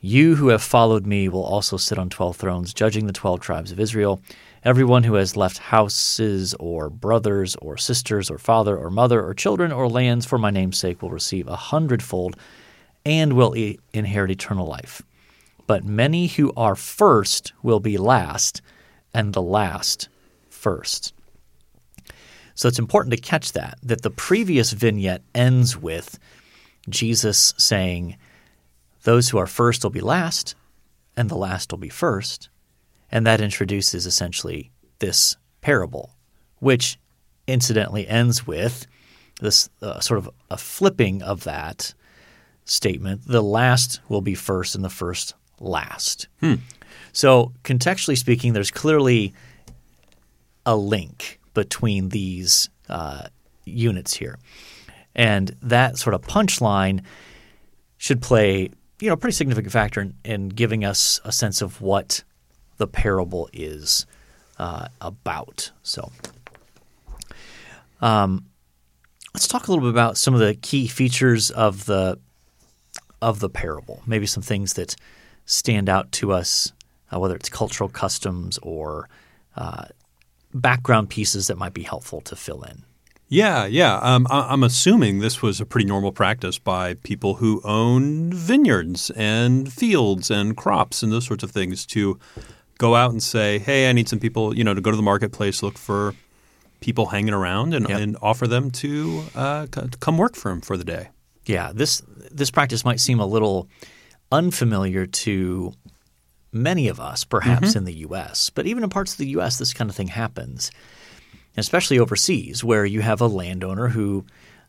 you 0.00 0.34
who 0.34 0.48
have 0.48 0.62
followed 0.62 1.06
me 1.06 1.28
will 1.28 1.44
also 1.44 1.76
sit 1.76 1.98
on 1.98 2.08
12 2.10 2.36
thrones, 2.36 2.74
judging 2.74 3.06
the 3.06 3.12
12 3.12 3.40
tribes 3.40 3.70
of 3.70 3.78
Israel. 3.78 4.20
Everyone 4.64 5.04
who 5.04 5.14
has 5.14 5.36
left 5.36 5.58
houses 5.58 6.54
or 6.58 6.90
brothers 6.90 7.56
or 7.62 7.76
sisters 7.76 8.30
or 8.30 8.38
father 8.38 8.76
or 8.76 8.90
mother 8.90 9.24
or 9.24 9.34
children 9.34 9.70
or 9.70 9.88
lands 9.88 10.26
for 10.26 10.38
my 10.38 10.50
name's 10.50 10.78
sake 10.78 11.02
will 11.02 11.10
receive 11.10 11.46
a 11.46 11.56
hundredfold 11.56 12.36
and 13.04 13.32
will 13.34 13.54
inherit 13.92 14.30
eternal 14.30 14.66
life. 14.66 15.02
But 15.72 15.84
many 15.84 16.26
who 16.26 16.52
are 16.54 16.76
first 16.76 17.54
will 17.62 17.80
be 17.80 17.96
last, 17.96 18.60
and 19.14 19.32
the 19.32 19.40
last 19.40 20.10
first. 20.50 21.14
So 22.54 22.68
it's 22.68 22.78
important 22.78 23.14
to 23.14 23.18
catch 23.18 23.52
that, 23.52 23.78
that 23.82 24.02
the 24.02 24.10
previous 24.10 24.72
vignette 24.72 25.22
ends 25.34 25.74
with 25.74 26.18
Jesus 26.90 27.54
saying, 27.56 28.18
Those 29.04 29.30
who 29.30 29.38
are 29.38 29.46
first 29.46 29.82
will 29.82 29.90
be 29.90 30.02
last, 30.02 30.54
and 31.16 31.30
the 31.30 31.38
last 31.38 31.72
will 31.72 31.78
be 31.78 31.88
first. 31.88 32.50
And 33.10 33.26
that 33.26 33.40
introduces 33.40 34.04
essentially 34.04 34.70
this 34.98 35.38
parable, 35.62 36.10
which 36.58 36.98
incidentally 37.46 38.06
ends 38.06 38.46
with 38.46 38.86
this 39.40 39.70
uh, 39.80 40.00
sort 40.00 40.18
of 40.18 40.28
a 40.50 40.58
flipping 40.58 41.22
of 41.22 41.44
that 41.44 41.94
statement. 42.66 43.26
The 43.26 43.42
last 43.42 44.00
will 44.10 44.20
be 44.20 44.34
first, 44.34 44.74
and 44.74 44.84
the 44.84 44.90
first 44.90 45.34
last. 45.60 46.28
So, 47.12 47.52
contextually 47.64 48.16
speaking, 48.16 48.52
there's 48.52 48.70
clearly 48.70 49.34
a 50.64 50.76
link 50.76 51.40
between 51.54 52.08
these 52.08 52.70
uh, 52.88 53.26
units 53.64 54.14
here. 54.14 54.38
And 55.14 55.54
that 55.62 55.98
sort 55.98 56.14
of 56.14 56.22
punchline 56.22 57.02
should 57.98 58.22
play, 58.22 58.70
you 59.00 59.08
know, 59.08 59.12
a 59.12 59.16
pretty 59.16 59.34
significant 59.34 59.72
factor 59.72 60.00
in, 60.00 60.14
in 60.24 60.48
giving 60.48 60.84
us 60.84 61.20
a 61.24 61.32
sense 61.32 61.60
of 61.60 61.80
what 61.80 62.24
the 62.78 62.86
parable 62.86 63.48
is 63.52 64.06
uh, 64.58 64.88
about. 65.00 65.70
So, 65.82 66.10
um, 68.00 68.46
let's 69.34 69.46
talk 69.46 69.68
a 69.68 69.70
little 69.70 69.84
bit 69.84 69.90
about 69.90 70.16
some 70.16 70.34
of 70.34 70.40
the 70.40 70.54
key 70.54 70.86
features 70.88 71.50
of 71.50 71.84
the 71.86 72.18
of 73.20 73.38
the 73.38 73.48
parable. 73.48 74.02
Maybe 74.06 74.26
some 74.26 74.42
things 74.42 74.74
that 74.74 74.96
stand 75.44 75.88
out 75.88 76.10
to 76.12 76.32
us, 76.32 76.72
uh, 77.12 77.18
whether 77.18 77.34
it's 77.36 77.48
cultural 77.48 77.88
customs 77.88 78.58
or 78.62 79.08
uh, 79.56 79.84
background 80.54 81.10
pieces 81.10 81.46
that 81.46 81.58
might 81.58 81.74
be 81.74 81.82
helpful 81.82 82.20
to 82.22 82.36
fill 82.36 82.62
in. 82.62 82.84
Yeah, 83.28 83.64
yeah. 83.64 83.96
Um, 84.02 84.26
I, 84.30 84.48
I'm 84.52 84.62
assuming 84.62 85.20
this 85.20 85.40
was 85.40 85.60
a 85.60 85.64
pretty 85.66 85.86
normal 85.86 86.12
practice 86.12 86.58
by 86.58 86.94
people 86.94 87.34
who 87.34 87.62
own 87.64 88.30
vineyards 88.32 89.10
and 89.16 89.72
fields 89.72 90.30
and 90.30 90.54
crops 90.56 91.02
and 91.02 91.10
those 91.10 91.24
sorts 91.26 91.42
of 91.42 91.50
things 91.50 91.86
to 91.86 92.18
go 92.76 92.94
out 92.94 93.10
and 93.10 93.22
say, 93.22 93.58
"Hey, 93.58 93.88
I 93.88 93.92
need 93.92 94.08
some 94.08 94.18
people," 94.18 94.54
you 94.54 94.64
know, 94.64 94.74
to 94.74 94.82
go 94.82 94.90
to 94.90 94.96
the 94.96 95.02
marketplace, 95.02 95.62
look 95.62 95.78
for 95.78 96.14
people 96.80 97.06
hanging 97.06 97.32
around, 97.32 97.72
and, 97.74 97.88
Yep. 97.88 98.00
and 98.00 98.16
offer 98.20 98.46
them 98.46 98.70
to, 98.72 99.24
uh, 99.34 99.64
c- 99.74 99.88
to 99.88 99.98
come 99.98 100.18
work 100.18 100.34
for 100.34 100.50
them 100.50 100.60
for 100.60 100.76
the 100.76 100.84
day. 100.84 101.08
Yeah, 101.46 101.72
this 101.72 102.02
this 102.30 102.50
practice 102.50 102.84
might 102.84 103.00
seem 103.00 103.18
a 103.18 103.26
little 103.26 103.66
unfamiliar 104.32 105.06
to 105.06 105.72
many 106.52 106.88
of 106.88 106.98
us, 106.98 107.24
perhaps 107.24 107.76
in 107.76 107.84
the 107.84 107.94
U.S., 107.94 108.50
but 108.50 108.66
even 108.66 108.82
in 108.82 108.90
parts 108.90 109.12
of 109.12 109.18
the 109.18 109.28
U.S., 109.28 109.58
this 109.58 109.72
kind 109.72 109.88
of 109.88 109.96
thing 109.96 110.08
happens, 110.08 110.70
especially 111.56 111.98
overseas, 111.98 112.64
where 112.64 112.84
you 112.84 113.00
have 113.00 113.20
a 113.20 113.26
landowner 113.26 113.88
who 113.88 114.24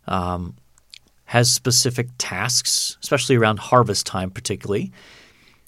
um, 0.08 0.56
has 1.26 1.52
specific 1.52 2.10
tasks, 2.18 2.98
especially 3.02 3.36
around 3.36 3.60
harvest 3.60 4.06
time, 4.06 4.30
particularly. 4.30 4.92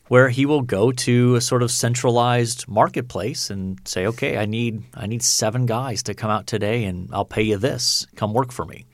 Where 0.08 0.29
he 0.29 0.45
will 0.45 0.62
go 0.62 0.91
to 0.91 1.34
a 1.34 1.41
sort 1.41 1.63
of 1.63 1.71
centralized 1.71 2.67
marketplace 2.67 3.49
and 3.49 3.79
say, 3.86 4.05
"Okay, 4.05 4.38
I 4.38 4.45
need 4.45 4.84
I 4.93 5.08
need 5.08 5.23
seven 5.23 5.65
guys 5.65 6.03
to 6.03 6.13
come 6.13 6.29
out 6.29 6.45
today, 6.45 6.84
and 6.84 7.10
I'll 7.12 7.25
pay 7.25 7.41
you 7.41 7.58
this. 7.58 8.05
Come 8.15 8.31
work 8.31 8.51
for 8.51 8.65
me." 8.65 8.86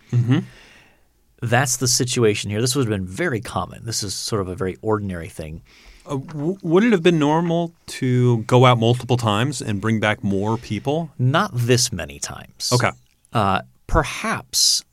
That's 1.41 1.77
the 1.77 1.87
situation 1.87 2.49
here. 2.49 2.61
This 2.61 2.75
would 2.75 2.83
have 2.87 2.89
been 2.89 3.05
very 3.07 3.41
common. 3.41 3.85
This 3.85 4.03
is 4.03 4.13
sort 4.13 4.41
of 4.41 4.47
a 4.47 4.55
very 4.55 4.77
ordinary 4.81 5.29
thing. 5.29 5.63
Uh, 6.05 6.17
w- 6.17 6.57
would 6.61 6.83
it 6.83 6.91
have 6.91 7.03
been 7.03 7.19
normal 7.19 7.73
to 7.87 8.39
go 8.43 8.65
out 8.65 8.79
multiple 8.79 9.17
times 9.17 9.61
and 9.61 9.81
bring 9.81 9.99
back 9.99 10.23
more 10.23 10.57
people? 10.57 11.11
Not 11.17 11.51
this 11.53 11.91
many 11.91 12.19
times. 12.19 12.71
Okay. 12.73 12.91
Uh, 13.33 13.61
perhaps 13.87 14.83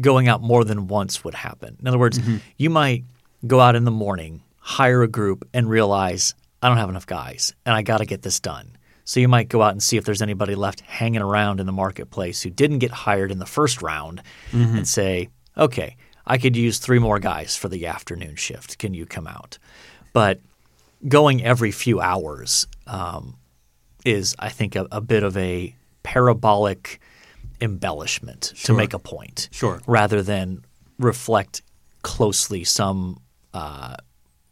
going 0.00 0.28
out 0.28 0.42
more 0.42 0.64
than 0.64 0.86
once 0.86 1.24
would 1.24 1.34
happen. 1.34 1.76
In 1.80 1.86
other 1.86 1.98
words, 1.98 2.20
you 2.56 2.70
might 2.70 3.04
go 3.46 3.60
out 3.60 3.74
in 3.76 3.84
the 3.84 3.90
morning, 3.90 4.42
hire 4.58 5.02
a 5.02 5.08
group, 5.08 5.48
and 5.52 5.68
realize 5.68 6.34
I 6.62 6.68
don't 6.68 6.78
have 6.78 6.88
enough 6.88 7.06
guys, 7.06 7.54
and 7.66 7.74
I 7.74 7.82
got 7.82 7.98
to 7.98 8.06
get 8.06 8.22
this 8.22 8.40
done. 8.40 8.76
So 9.08 9.20
you 9.20 9.28
might 9.28 9.48
go 9.48 9.62
out 9.62 9.72
and 9.72 9.82
see 9.82 9.96
if 9.96 10.04
there's 10.04 10.20
anybody 10.20 10.54
left 10.54 10.80
hanging 10.82 11.22
around 11.22 11.60
in 11.60 11.66
the 11.66 11.72
marketplace 11.72 12.42
who 12.42 12.50
didn't 12.50 12.80
get 12.80 12.90
hired 12.90 13.32
in 13.32 13.38
the 13.38 13.46
first 13.46 13.80
round 13.80 14.20
and 14.52 14.86
say, 14.86 15.30
okay, 15.56 15.96
I 16.26 16.36
could 16.36 16.54
use 16.54 16.78
three 16.78 16.98
more 16.98 17.18
guys 17.18 17.56
for 17.56 17.70
the 17.70 17.86
afternoon 17.86 18.36
shift. 18.36 18.76
Can 18.76 18.92
you 18.92 19.06
come 19.06 19.26
out? 19.26 19.56
But 20.12 20.40
going 21.08 21.42
every 21.42 21.70
few 21.70 22.02
hours 22.02 22.66
um, 22.86 23.38
is, 24.04 24.36
I 24.38 24.50
think, 24.50 24.76
a, 24.76 24.86
a 24.92 25.00
bit 25.00 25.22
of 25.22 25.38
a 25.38 25.74
parabolic 26.02 27.00
embellishment 27.62 28.52
to 28.64 28.74
make 28.74 28.92
a 28.92 28.98
point 28.98 29.48
Sure. 29.52 29.80
rather 29.86 30.20
than 30.20 30.66
reflect 30.98 31.62
closely 32.02 32.62
some 32.62 33.22
uh, 33.54 33.96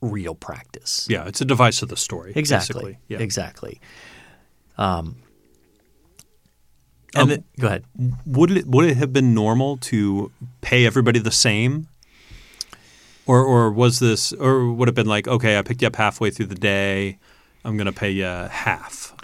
real 0.01 0.35
practice. 0.35 1.07
Yeah, 1.11 1.27
it's 1.27 1.43
a 1.43 1.45
device 1.45 1.83
of 1.83 1.91
the 1.91 1.97
story. 1.99 2.33
Exactly. 2.35 2.97
Yeah. 3.09 3.19
Exactly. 3.19 3.83
Um, 4.79 5.17
and 7.15 7.23
Um, 7.23 7.29
the- 7.31 7.45
go 7.61 7.67
ahead. 7.69 7.85
Would 8.27 8.51
it 8.51 8.67
would 8.67 8.85
it 8.85 8.97
have 8.97 9.13
been 9.13 9.33
normal 9.35 9.77
to 9.79 10.31
pay 10.61 10.85
everybody 10.87 11.19
the 11.19 11.31
same? 11.31 11.89
Or 13.27 13.43
or 13.43 13.73
was 13.73 13.99
this 13.99 14.33
or 14.33 14.73
would 14.73 14.89
it 14.89 14.91
have 14.91 14.95
been 14.95 15.07
like, 15.07 15.27
okay, 15.27 15.59
I 15.59 15.63
picked 15.63 15.83
you 15.83 15.89
up 15.89 15.97
halfway 15.97 16.31
through 16.31 16.47
the 16.47 16.55
day, 16.55 17.19
I'm 17.65 17.77
gonna 17.77 17.93
pay 17.93 18.11
you 18.11 18.25
half. 18.25 19.15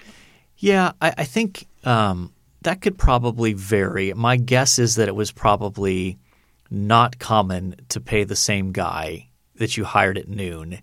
Yeah, 0.56 0.92
I, 1.00 1.12
I 1.18 1.24
think 1.24 1.66
um, 1.84 2.32
that 2.62 2.80
could 2.80 2.96
probably 2.98 3.52
vary. 3.52 4.12
My 4.14 4.36
guess 4.36 4.78
is 4.78 4.94
that 4.96 5.08
it 5.08 5.14
was 5.14 5.30
probably 5.32 6.18
not 6.70 7.18
common 7.18 7.76
to 7.90 8.00
pay 8.00 8.24
the 8.24 8.36
same 8.36 8.72
guy 8.72 9.28
that 9.56 9.76
you 9.76 9.84
hired 9.84 10.16
at 10.18 10.28
noon 10.28 10.80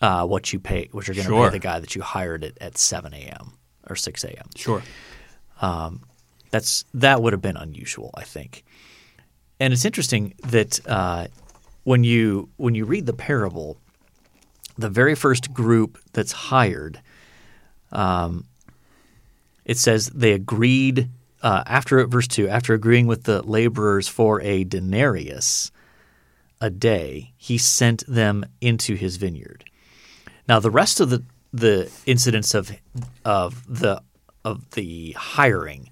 uh, 0.00 0.26
what 0.26 0.52
you 0.52 0.58
pay, 0.60 0.88
what 0.92 1.06
you're 1.08 1.14
going 1.14 1.24
to 1.26 1.30
Sure. 1.30 1.46
pay 1.48 1.52
the 1.52 1.58
guy 1.60 1.78
that 1.80 1.94
you 1.94 2.02
hired 2.02 2.44
at, 2.44 2.58
at 2.60 2.76
7 2.76 3.14
a.m. 3.14 3.52
or 3.88 3.96
6 3.96 4.24
a.m. 4.24 4.48
Sure. 4.56 4.82
That's 6.54 6.84
that 6.94 7.20
would 7.20 7.32
have 7.32 7.42
been 7.42 7.56
unusual, 7.56 8.12
I 8.14 8.22
think. 8.22 8.64
And 9.58 9.72
it's 9.72 9.84
interesting 9.84 10.34
that 10.44 10.78
uh, 10.86 11.26
when 11.82 12.04
you 12.04 12.48
when 12.58 12.76
you 12.76 12.84
read 12.84 13.06
the 13.06 13.12
parable, 13.12 13.76
the 14.78 14.88
very 14.88 15.16
first 15.16 15.52
group 15.52 15.98
that's 16.12 16.30
hired, 16.30 17.00
um, 17.90 18.44
it 19.64 19.78
says 19.78 20.10
they 20.14 20.30
agreed 20.30 21.08
uh, 21.42 21.64
after 21.66 22.06
verse 22.06 22.28
two 22.28 22.48
after 22.48 22.72
agreeing 22.72 23.08
with 23.08 23.24
the 23.24 23.42
laborers 23.42 24.06
for 24.06 24.40
a 24.40 24.62
denarius 24.62 25.72
a 26.60 26.70
day, 26.70 27.32
he 27.36 27.58
sent 27.58 28.06
them 28.06 28.44
into 28.60 28.94
his 28.94 29.16
vineyard. 29.16 29.64
Now 30.48 30.60
the 30.60 30.70
rest 30.70 31.00
of 31.00 31.10
the 31.10 31.24
the 31.54 31.90
incidents 32.06 32.52
of 32.54 32.72
of 33.24 33.62
the 33.68 34.02
of 34.44 34.68
the 34.72 35.12
hiring, 35.12 35.88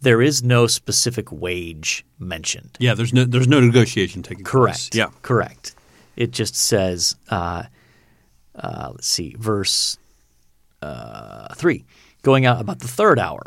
there 0.00 0.22
is 0.22 0.42
no 0.42 0.66
specific 0.66 1.32
wage 1.32 2.04
mentioned. 2.18 2.76
Yeah, 2.78 2.94
there's 2.94 3.12
no 3.12 3.24
there's 3.24 3.48
no 3.48 3.60
negotiation 3.60 4.22
taking 4.22 4.44
place. 4.44 4.52
Correct. 4.52 4.78
place. 4.92 4.98
Yeah. 4.98 5.10
Correct. 5.22 5.74
It 6.16 6.30
just 6.30 6.54
says, 6.54 7.16
uh, 7.28 7.64
uh, 8.54 8.90
let's 8.92 9.08
see, 9.08 9.34
verse 9.36 9.98
uh, 10.80 11.52
three, 11.54 11.84
going 12.22 12.46
out 12.46 12.60
about 12.60 12.78
the 12.78 12.88
third 12.88 13.18
hour. 13.18 13.42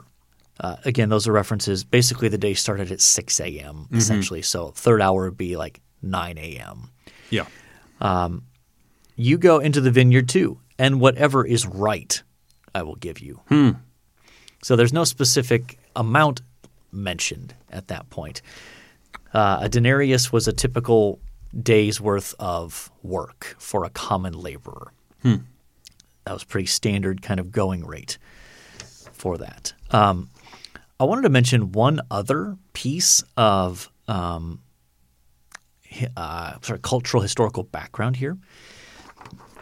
Uh, 0.60 0.76
again, 0.86 1.08
those 1.08 1.28
are 1.28 1.32
references. 1.32 1.84
Basically, 1.86 2.28
the 2.30 2.38
day 2.38 2.54
started 2.56 2.92
at 2.92 3.00
6 3.00 3.40
a.m., 3.40 3.76
Mm-hmm. 3.86 3.98
essentially. 3.98 4.42
So, 4.42 4.72
third 4.72 5.02
hour 5.02 5.26
would 5.26 5.38
be 5.38 5.56
like 5.56 5.80
9 6.02 6.38
a.m. 6.40 6.90
Yeah. 7.30 7.46
You 9.16 9.38
go 9.38 9.60
into 9.60 9.82
the 9.82 9.92
vineyard 9.92 10.28
too, 10.30 10.60
and 10.78 11.00
whatever 11.00 11.46
is 11.46 11.66
right, 11.66 12.22
I 12.76 12.84
will 12.84 12.96
give 12.96 13.20
you. 13.20 13.42
So 14.64 14.76
there's 14.76 14.94
no 14.94 15.04
specific 15.04 15.80
amount 15.96 16.42
mentioned 16.92 17.54
at 17.72 17.88
that 17.90 18.10
point. 18.10 18.42
Uh, 19.34 19.60
a 19.62 19.70
denarius 19.70 20.32
was 20.32 20.48
a 20.48 20.54
typical 20.54 21.20
day's 21.62 22.00
worth 22.02 22.34
of 22.40 22.92
work 23.04 23.56
for 23.60 23.84
a 23.84 23.90
common 23.90 24.34
laborer. 24.34 24.92
That 26.26 26.34
was 26.34 26.44
pretty 26.44 26.68
standard 26.68 27.22
kind 27.22 27.40
of 27.40 27.52
going 27.52 27.86
rate 27.86 28.18
for 29.14 29.38
that. 29.38 29.74
Um, 29.92 30.30
I 31.00 31.06
wanted 31.06 31.22
to 31.24 31.30
mention 31.30 31.72
one 31.72 32.02
other 32.12 32.58
piece 32.74 33.24
of 33.38 33.90
um, 34.08 34.62
uh, 36.16 36.54
sort 36.62 36.78
of 36.78 36.82
cultural 36.82 37.22
historical 37.22 37.64
background 37.64 38.18
here 38.18 38.38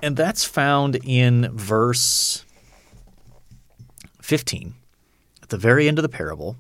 and 0.06 0.15
that's 0.15 0.46
found 0.46 1.00
in 1.04 1.50
verse 1.52 2.46
15 4.22 4.76
at 5.41 5.50
the 5.50 5.58
very 5.58 5.88
end 5.88 5.98
of 5.98 6.04
the 6.04 6.10
parable 6.10 6.58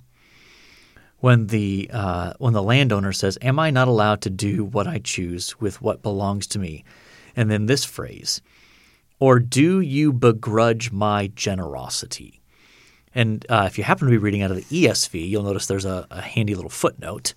when 1.19 1.45
the 1.47 1.87
uh, 1.93 2.33
when 2.39 2.53
the 2.53 2.63
landowner 2.63 3.13
says 3.13 3.37
am 3.43 3.59
i 3.59 3.69
not 3.69 3.87
allowed 3.87 4.19
to 4.19 4.31
do 4.31 4.65
what 4.65 4.87
i 4.87 4.97
choose 4.97 5.61
with 5.61 5.79
what 5.79 6.01
belongs 6.01 6.47
to 6.47 6.57
me? 6.57 6.83
And 7.35 7.51
then 7.51 7.67
this 7.67 7.85
phrase 7.85 8.41
or 9.19 9.39
do 9.39 9.79
you 9.79 10.11
begrudge 10.11 10.91
my 10.91 11.27
generosity? 11.35 12.41
And 13.13 13.45
uh, 13.47 13.65
if 13.67 13.77
you 13.77 13.83
happen 13.83 14.07
to 14.07 14.11
be 14.11 14.17
reading 14.17 14.41
out 14.41 14.49
of 14.49 14.57
the 14.57 14.85
esv 14.87 15.29
you'll 15.29 15.43
notice 15.43 15.67
there's 15.67 15.85
a, 15.85 16.07
a 16.09 16.21
handy 16.21 16.55
little 16.55 16.71
footnote 16.71 17.35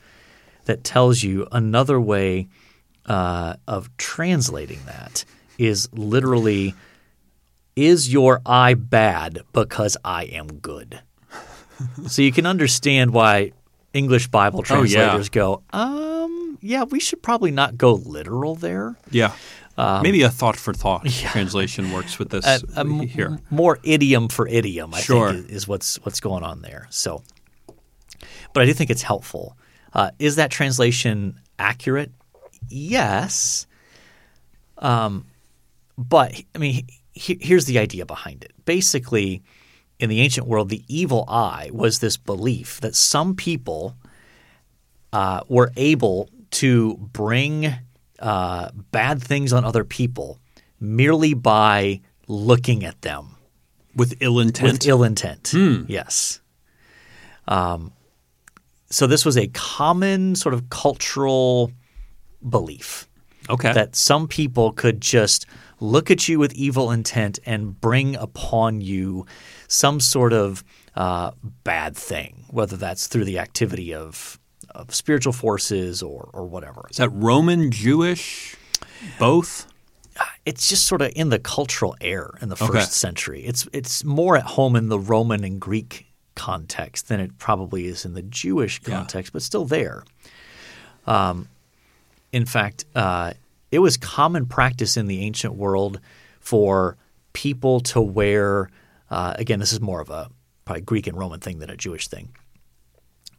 that 0.65 0.85
tells 0.85 1.23
you 1.23 1.47
another 1.53 2.01
way 2.01 2.49
uh, 3.05 3.57
of 3.67 3.95
translating 3.99 4.81
that 4.87 5.27
is 5.59 5.89
literally 5.93 6.75
is 7.77 8.13
your 8.13 8.41
eye 8.47 8.75
bad 8.75 9.41
because 9.53 9.97
I 10.05 10.25
am 10.25 10.47
good? 10.59 11.01
so 12.09 12.23
you 12.23 12.33
can 12.33 12.47
understand 12.47 13.13
why 13.13 13.53
English 13.93 14.29
Bible 14.29 14.61
Oh, 14.71 14.83
yeah. 14.83 15.01
translators 15.05 15.29
go, 15.29 15.63
um, 15.73 16.59
yeah, 16.61 16.83
we 16.85 16.99
should 17.01 17.23
probably 17.23 17.51
not 17.53 17.77
go 17.79 17.95
literal 17.95 18.55
there. 18.57 18.97
Yeah. 19.11 19.33
Maybe 19.77 20.23
a 20.23 20.29
thought 20.31 20.57
for 20.57 20.75
thought 20.75 21.07
translation 21.09 21.93
works 21.93 22.19
with 22.19 22.31
this 22.31 22.45
A- 22.45 22.61
a 22.77 22.81
m- 22.81 22.99
here. 23.01 23.39
more 23.49 23.79
idiom 23.85 24.27
for 24.29 24.49
idiom, 24.49 24.93
I 24.93 25.01
Sure. 25.01 25.33
think, 25.33 25.45
is, 25.51 25.51
is 25.63 25.69
what's 25.69 25.97
what's 26.05 26.19
going 26.19 26.43
on 26.43 26.63
there. 26.63 26.89
So, 26.91 27.23
but 28.53 28.65
I 28.65 28.67
do 28.67 28.73
think 28.75 28.91
it's 28.91 29.03
helpful. 29.03 29.57
Uh, 29.95 30.11
is 30.19 30.35
that 30.35 30.51
translation 30.51 31.39
accurate? 31.61 32.11
Yes. 32.69 33.69
Um, 34.79 35.27
but 35.99 36.41
I 36.55 36.59
mean, 36.59 36.87
he, 37.13 37.37
here's 37.41 37.67
the 37.67 37.79
idea 37.79 38.07
behind 38.07 38.45
it. 38.45 38.53
Basically, 38.65 39.43
in 39.99 40.09
the 40.09 40.21
ancient 40.21 40.47
world, 40.47 40.69
the 40.69 40.85
evil 40.87 41.25
eye 41.29 41.71
was 41.73 41.99
this 41.99 42.17
belief 42.17 42.81
that 42.81 42.95
some 42.95 43.35
people 43.35 43.97
uh, 45.13 45.41
were 45.49 45.73
able 45.77 46.31
to 46.53 46.97
bring 46.97 47.75
uh, 48.21 48.71
bad 48.93 49.21
things 49.21 49.53
on 49.53 49.65
other 49.65 49.85
people 49.85 50.39
merely 50.81 51.35
by 51.35 52.01
looking 52.29 52.85
at 52.85 53.03
them 53.03 53.35
With 53.97 54.17
ill 54.21 54.39
intent. 54.39 54.73
with 54.73 54.87
ill 54.87 55.03
intent. 55.03 55.53
Yes. 55.89 56.41
Um, 57.49 57.93
so 58.91 59.07
this 59.07 59.25
was 59.25 59.37
a 59.37 59.49
common 59.49 60.37
sort 60.37 60.55
of 60.55 60.71
cultural 60.71 61.73
belief 62.49 63.09
okay. 63.51 63.73
that 63.73 63.97
some 63.97 64.29
people 64.29 64.73
could 64.73 65.01
just 65.01 65.47
look 65.81 66.11
at 66.11 66.29
you 66.29 66.39
with 66.39 66.53
evil 66.55 66.91
intent 66.91 67.39
and 67.47 67.81
bring 67.81 68.17
upon 68.17 68.81
you 68.81 69.27
some 69.69 70.01
sort 70.01 70.33
of 70.33 70.65
uh, 70.97 71.31
bad 71.65 71.97
thing, 71.97 72.45
whether 72.51 72.77
that's 72.77 73.07
through 73.07 73.25
the 73.25 73.39
activity 73.39 73.95
of, 73.95 74.39
of 74.75 74.95
spiritual 74.95 75.33
forces 75.33 76.03
or, 76.03 76.29
or 76.33 76.45
whatever. 76.47 76.87
Is 76.91 76.97
that 76.97 77.11
Roman, 77.11 77.71
Jewish, 77.71 78.57
both? 79.19 79.67
It's 80.45 80.69
just 80.69 80.87
sort 80.87 81.01
of 81.03 81.13
in 81.15 81.29
the 81.29 81.39
cultural 81.39 81.95
air 82.01 82.31
in 82.43 82.49
the 82.49 82.57
first 82.57 82.71
Okay. 82.71 82.81
century. 82.85 83.45
It's 83.45 83.69
it's 83.73 84.03
more 84.03 84.37
at 84.37 84.43
home 84.45 84.75
in 84.75 84.89
the 84.89 84.99
Roman 84.99 85.45
and 85.45 85.61
Greek 85.61 86.07
context 86.35 87.07
than 87.09 87.21
it 87.21 87.39
probably 87.39 87.87
is 87.87 88.05
in 88.05 88.15
the 88.15 88.23
Jewish 88.23 88.81
Yeah. 88.85 88.97
context, 88.97 89.33
but 89.33 89.43
still 89.43 89.65
there. 89.65 90.03
Um, 91.07 91.49
in 92.33 92.47
fact, 92.47 92.85
uh, 92.97 93.35
it 93.71 93.81
was 93.81 93.97
common 93.97 94.47
practice 94.47 94.97
in 94.97 95.07
the 95.07 95.21
ancient 95.23 95.55
world 95.55 96.01
for 96.41 96.97
people 97.33 97.81
to 97.81 98.01
wear. 98.01 98.71
Uh, 99.11 99.35
again, 99.37 99.59
this 99.59 99.73
is 99.73 99.81
more 99.81 100.01
of 100.01 100.11
a 100.11 100.29
probably 100.65 100.83
Greek 100.83 101.07
and 101.07 101.17
Roman 101.19 101.41
thing 101.41 101.59
than 101.59 101.71
a 101.71 101.77
Jewish 101.77 102.09
thing. 102.09 102.31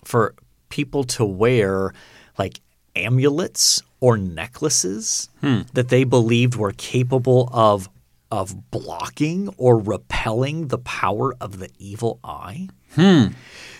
For 0.06 0.36
people 0.70 1.04
to 1.06 1.26
wear 1.26 1.94
like 2.38 2.62
amulets 2.96 3.82
or 4.00 4.18
necklaces 4.18 5.30
that 5.74 5.90
they 5.90 6.04
believed 6.04 6.56
were 6.56 6.72
capable 6.74 7.50
of 7.52 7.90
of 8.32 8.70
blocking 8.70 9.50
or 9.58 9.80
repelling 9.80 10.68
the 10.68 10.78
power 10.78 11.34
of 11.42 11.58
the 11.58 11.70
evil 11.80 12.20
eye, 12.24 12.68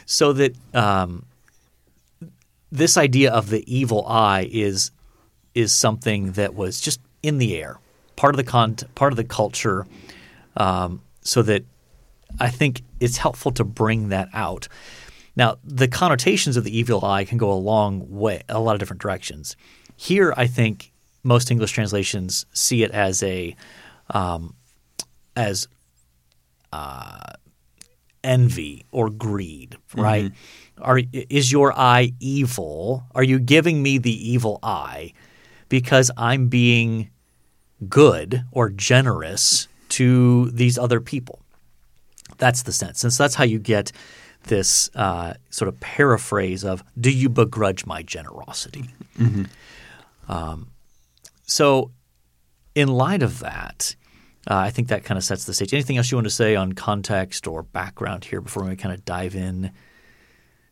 so 0.06 0.34
that 0.34 0.56
um, 0.76 1.26
this 2.72 2.98
idea 2.98 3.32
of 3.32 3.50
the 3.50 3.64
evil 3.74 4.06
eye 4.08 4.50
is 4.52 4.90
is 5.54 5.74
something 5.74 6.34
that 6.34 6.56
was 6.56 6.80
just 6.80 7.00
in 7.24 7.38
the 7.38 7.58
air, 7.58 7.80
part 8.16 8.34
of 8.34 8.38
the 8.38 8.44
con- 8.44 8.78
part 8.96 9.14
of 9.14 9.18
the 9.18 9.24
culture, 9.24 9.86
um, 10.58 11.02
so 11.22 11.42
that 11.42 11.64
I 12.40 12.50
think 12.50 12.84
it's 13.00 13.18
helpful 13.18 13.52
to 13.54 13.64
bring 13.64 14.10
that 14.10 14.30
out. 14.34 14.68
Now, 15.36 15.58
the 15.64 15.88
connotations 15.88 16.58
of 16.58 16.64
the 16.64 16.78
evil 16.78 17.04
eye 17.06 17.24
can 17.24 17.38
go 17.38 17.52
a 17.52 17.56
long 17.56 18.10
way, 18.10 18.44
a 18.50 18.60
lot 18.60 18.74
of 18.74 18.80
different 18.80 19.02
directions. 19.02 19.56
Here, 19.96 20.34
I 20.36 20.48
think 20.48 20.92
most 21.24 21.52
English 21.52 21.72
translations 21.72 22.46
see 22.54 22.84
it 22.84 22.92
as 22.92 23.24
a 23.24 23.56
um, 24.10 24.56
as 25.36 25.68
uh, 26.74 27.34
envy 28.24 28.86
or 28.92 29.10
greed, 29.10 29.78
right? 29.96 30.32
Are 30.82 31.02
is 31.14 31.52
your 31.52 31.78
eye 31.78 32.14
evil? 32.20 33.04
Are 33.14 33.24
you 33.24 33.40
giving 33.40 33.84
me 33.84 33.98
the 33.98 34.32
evil 34.32 34.60
eye 34.64 35.14
because 35.70 36.12
I'm 36.18 36.48
being 36.48 37.10
good 37.88 38.44
or 38.52 38.70
generous 38.70 39.68
to 39.90 40.50
these 40.52 40.78
other 40.78 41.00
people? 41.00 41.40
That's 42.38 42.64
the 42.64 42.72
sense, 42.74 43.04
and 43.04 43.14
so 43.14 43.24
that's 43.24 43.36
how 43.36 43.44
you 43.44 43.60
get 43.60 43.92
this 44.44 44.90
uh, 44.96 45.34
sort 45.50 45.68
of 45.68 45.80
paraphrase 45.80 46.64
of 46.64 46.84
"Do 47.00 47.12
you 47.12 47.30
begrudge 47.30 47.86
my 47.86 48.02
generosity?" 48.04 48.86
Um, 50.28 50.68
so, 51.46 51.92
in 52.76 52.88
light 52.88 53.24
of 53.24 53.40
that, 53.40 53.96
uh, 54.50 54.56
I 54.56 54.70
think 54.70 54.88
that 54.88 55.04
kind 55.04 55.18
of 55.18 55.24
sets 55.24 55.46
the 55.46 55.54
stage. 55.54 55.74
Anything 55.74 55.98
else 55.98 56.12
you 56.12 56.18
want 56.18 56.28
to 56.28 56.32
say 56.32 56.56
on 56.56 56.74
context 56.74 57.48
or 57.48 57.64
background 57.64 58.26
here 58.26 58.40
before 58.42 58.64
we 58.64 58.76
kind 58.76 58.94
of 58.94 59.04
dive 59.04 59.36
in 59.36 59.72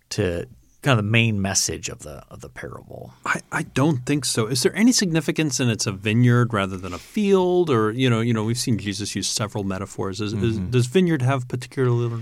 to 0.10 0.48
kind 0.82 0.98
of 1.00 1.06
the 1.06 1.12
main 1.12 1.42
message 1.42 1.90
of 1.90 2.00
the 2.00 2.24
of 2.30 2.42
the 2.42 2.50
parable? 2.50 3.14
I, 3.26 3.42
I 3.52 3.64
don't 3.64 4.06
think 4.06 4.26
so. 4.26 4.48
Is 4.48 4.64
there 4.64 4.76
any 4.76 4.92
significance 4.92 5.60
in 5.60 5.70
it's 5.70 5.88
a 5.88 5.92
vineyard 5.92 6.54
rather 6.54 6.78
than 6.78 6.94
a 6.94 7.00
field, 7.00 7.70
or 7.70 7.92
you 7.92 8.10
know, 8.10 8.22
you 8.22 8.34
know, 8.34 8.44
we've 8.44 8.58
seen 8.58 8.78
Jesus 8.78 9.16
use 9.16 9.28
several 9.28 9.64
metaphors. 9.64 10.22
Is, 10.22 10.34
is, 10.34 10.58
does 10.58 10.88
vineyard 10.88 11.22
have 11.22 11.48
particular 11.48 12.22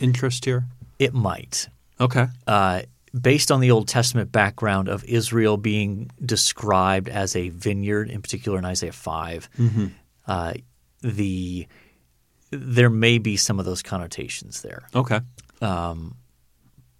interest 0.00 0.44
here? 0.44 0.64
It 0.98 1.14
might. 1.14 1.68
Okay. 2.00 2.26
uh, 2.46 2.82
based 3.18 3.50
on 3.50 3.60
the 3.60 3.70
Old 3.70 3.88
Testament 3.88 4.32
background 4.32 4.88
of 4.88 5.04
Israel 5.04 5.56
being 5.56 6.10
described 6.24 7.08
as 7.08 7.34
a 7.34 7.48
vineyard, 7.50 8.10
in 8.10 8.20
particular 8.22 8.58
in 8.58 8.64
Isaiah 8.64 8.92
5, 8.92 9.48
uh, 10.26 10.54
the 11.02 11.66
there 12.50 12.90
may 12.90 13.18
be 13.18 13.36
some 13.36 13.58
of 13.58 13.64
those 13.66 13.82
connotations 13.82 14.62
there. 14.62 14.86
Okay. 14.94 15.20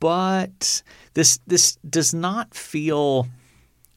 But 0.01 0.83
this 1.15 1.39
this 1.47 1.77
does 1.89 2.13
not 2.15 2.55
feel 2.55 3.29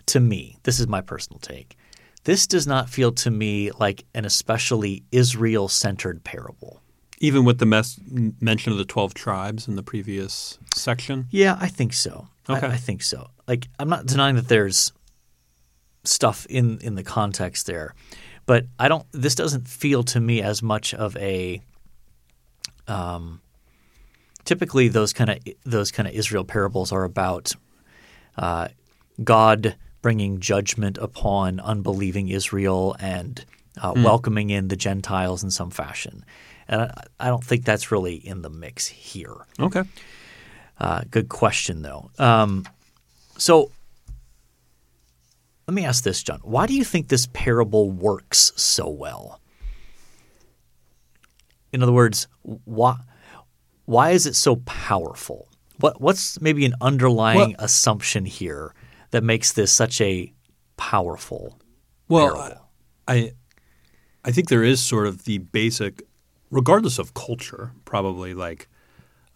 to 0.08 0.20
me. 0.20 0.58
This 0.64 0.80
is 0.80 0.88
my 0.88 1.02
personal 1.02 1.40
take. 1.40 1.78
This 2.24 2.48
does 2.48 2.68
not 2.68 2.90
feel 2.90 3.12
to 3.14 3.32
me 3.32 3.72
like 3.72 4.06
an 4.14 4.26
especially 4.26 5.04
Israel 5.12 5.68
centered 5.68 6.24
parable. 6.24 6.82
Even 7.20 7.44
with 7.44 7.58
the 7.60 7.66
mes- 7.66 8.00
mention 8.40 8.72
of 8.72 8.78
the 8.78 8.86
twelve 8.86 9.14
tribes 9.14 9.68
in 9.68 9.76
the 9.76 9.84
previous 9.84 10.58
section. 10.76 11.28
Yeah, 11.32 11.58
I 11.60 11.68
think 11.68 11.94
so. 11.94 12.28
I- 12.48 12.58
Okay. 12.58 12.68
I, 12.68 12.78
think 12.78 13.04
so. 13.04 13.30
Like 13.48 13.68
I'm 13.78 13.90
not 13.90 14.06
denying 14.08 14.36
that 14.36 14.48
there's 14.48 14.92
stuff 16.04 16.48
in 16.50 16.80
in 16.80 16.96
the 16.96 17.04
context 17.04 17.68
there, 17.68 17.94
but 18.48 18.66
I 18.80 18.88
don't. 18.88 19.06
This 19.12 19.36
doesn't 19.36 19.68
feel 19.68 20.02
to 20.06 20.20
me 20.20 20.42
as 20.42 20.64
much 20.64 20.94
of 20.94 21.16
a. 21.18 21.62
Um, 22.88 23.42
typically, 24.50 24.88
those 24.88 25.14
kind 25.14 25.30
of 25.30 25.38
those 25.64 25.92
kind 25.92 26.10
of 26.10 26.16
Israel 26.16 26.44
parables 26.44 26.92
are 26.92 27.04
about 27.04 27.54
uh, 28.36 28.68
God 29.24 29.76
bringing 30.02 30.40
judgment 30.40 30.98
upon 30.98 31.60
unbelieving 31.60 32.30
Israel 32.30 32.96
and 33.00 33.46
uh, 33.80 33.94
welcoming 33.96 34.50
in 34.50 34.68
the 34.70 34.76
Gentiles 34.76 35.44
in 35.44 35.52
some 35.52 35.70
fashion. 35.70 36.26
And 36.68 36.82
I, 36.82 37.04
I 37.20 37.28
don't 37.28 37.44
think 37.44 37.64
that's 37.64 37.92
really 37.92 38.16
in 38.16 38.42
the 38.42 38.50
mix 38.50 38.88
here. 38.88 39.36
Okay. 39.60 39.84
Uh, 40.80 41.04
good 41.12 41.30
question, 41.30 41.84
though. 41.84 42.10
Um, 42.18 42.66
so 43.38 43.72
let 45.68 45.76
me 45.76 45.86
ask 45.86 46.04
this, 46.04 46.24
John. 46.24 46.40
Why 46.42 46.66
do 46.66 46.74
you 46.74 46.84
think 46.84 47.10
this 47.10 47.28
parable 47.34 47.92
works 47.92 48.52
so 48.56 48.90
well? 48.90 49.42
In 51.72 51.84
other 51.84 51.92
words, 51.92 52.28
why 52.42 52.98
why 53.90 54.12
is 54.12 54.26
it 54.28 54.36
so 54.36 54.58
powerful? 54.66 55.48
What 55.80 56.00
what's 56.02 56.40
maybe 56.42 56.64
an 56.66 56.76
underlying 56.82 57.40
Well- 57.52 57.56
assumption 57.68 58.26
here 58.26 58.74
that 59.12 59.24
makes 59.24 59.52
this 59.54 59.72
such 59.72 60.00
a 60.02 60.32
powerful 60.78 61.58
Well, 62.08 62.36
parable? 62.36 62.70
I 63.08 63.34
I 64.24 64.32
think 64.32 64.50
there 64.50 64.64
is 64.64 64.80
sort 64.82 65.08
of 65.08 65.24
the 65.24 65.38
basic, 65.40 66.04
regardless 66.52 67.00
of 67.00 67.14
culture, 67.14 67.72
probably 67.86 68.34
like 68.34 68.68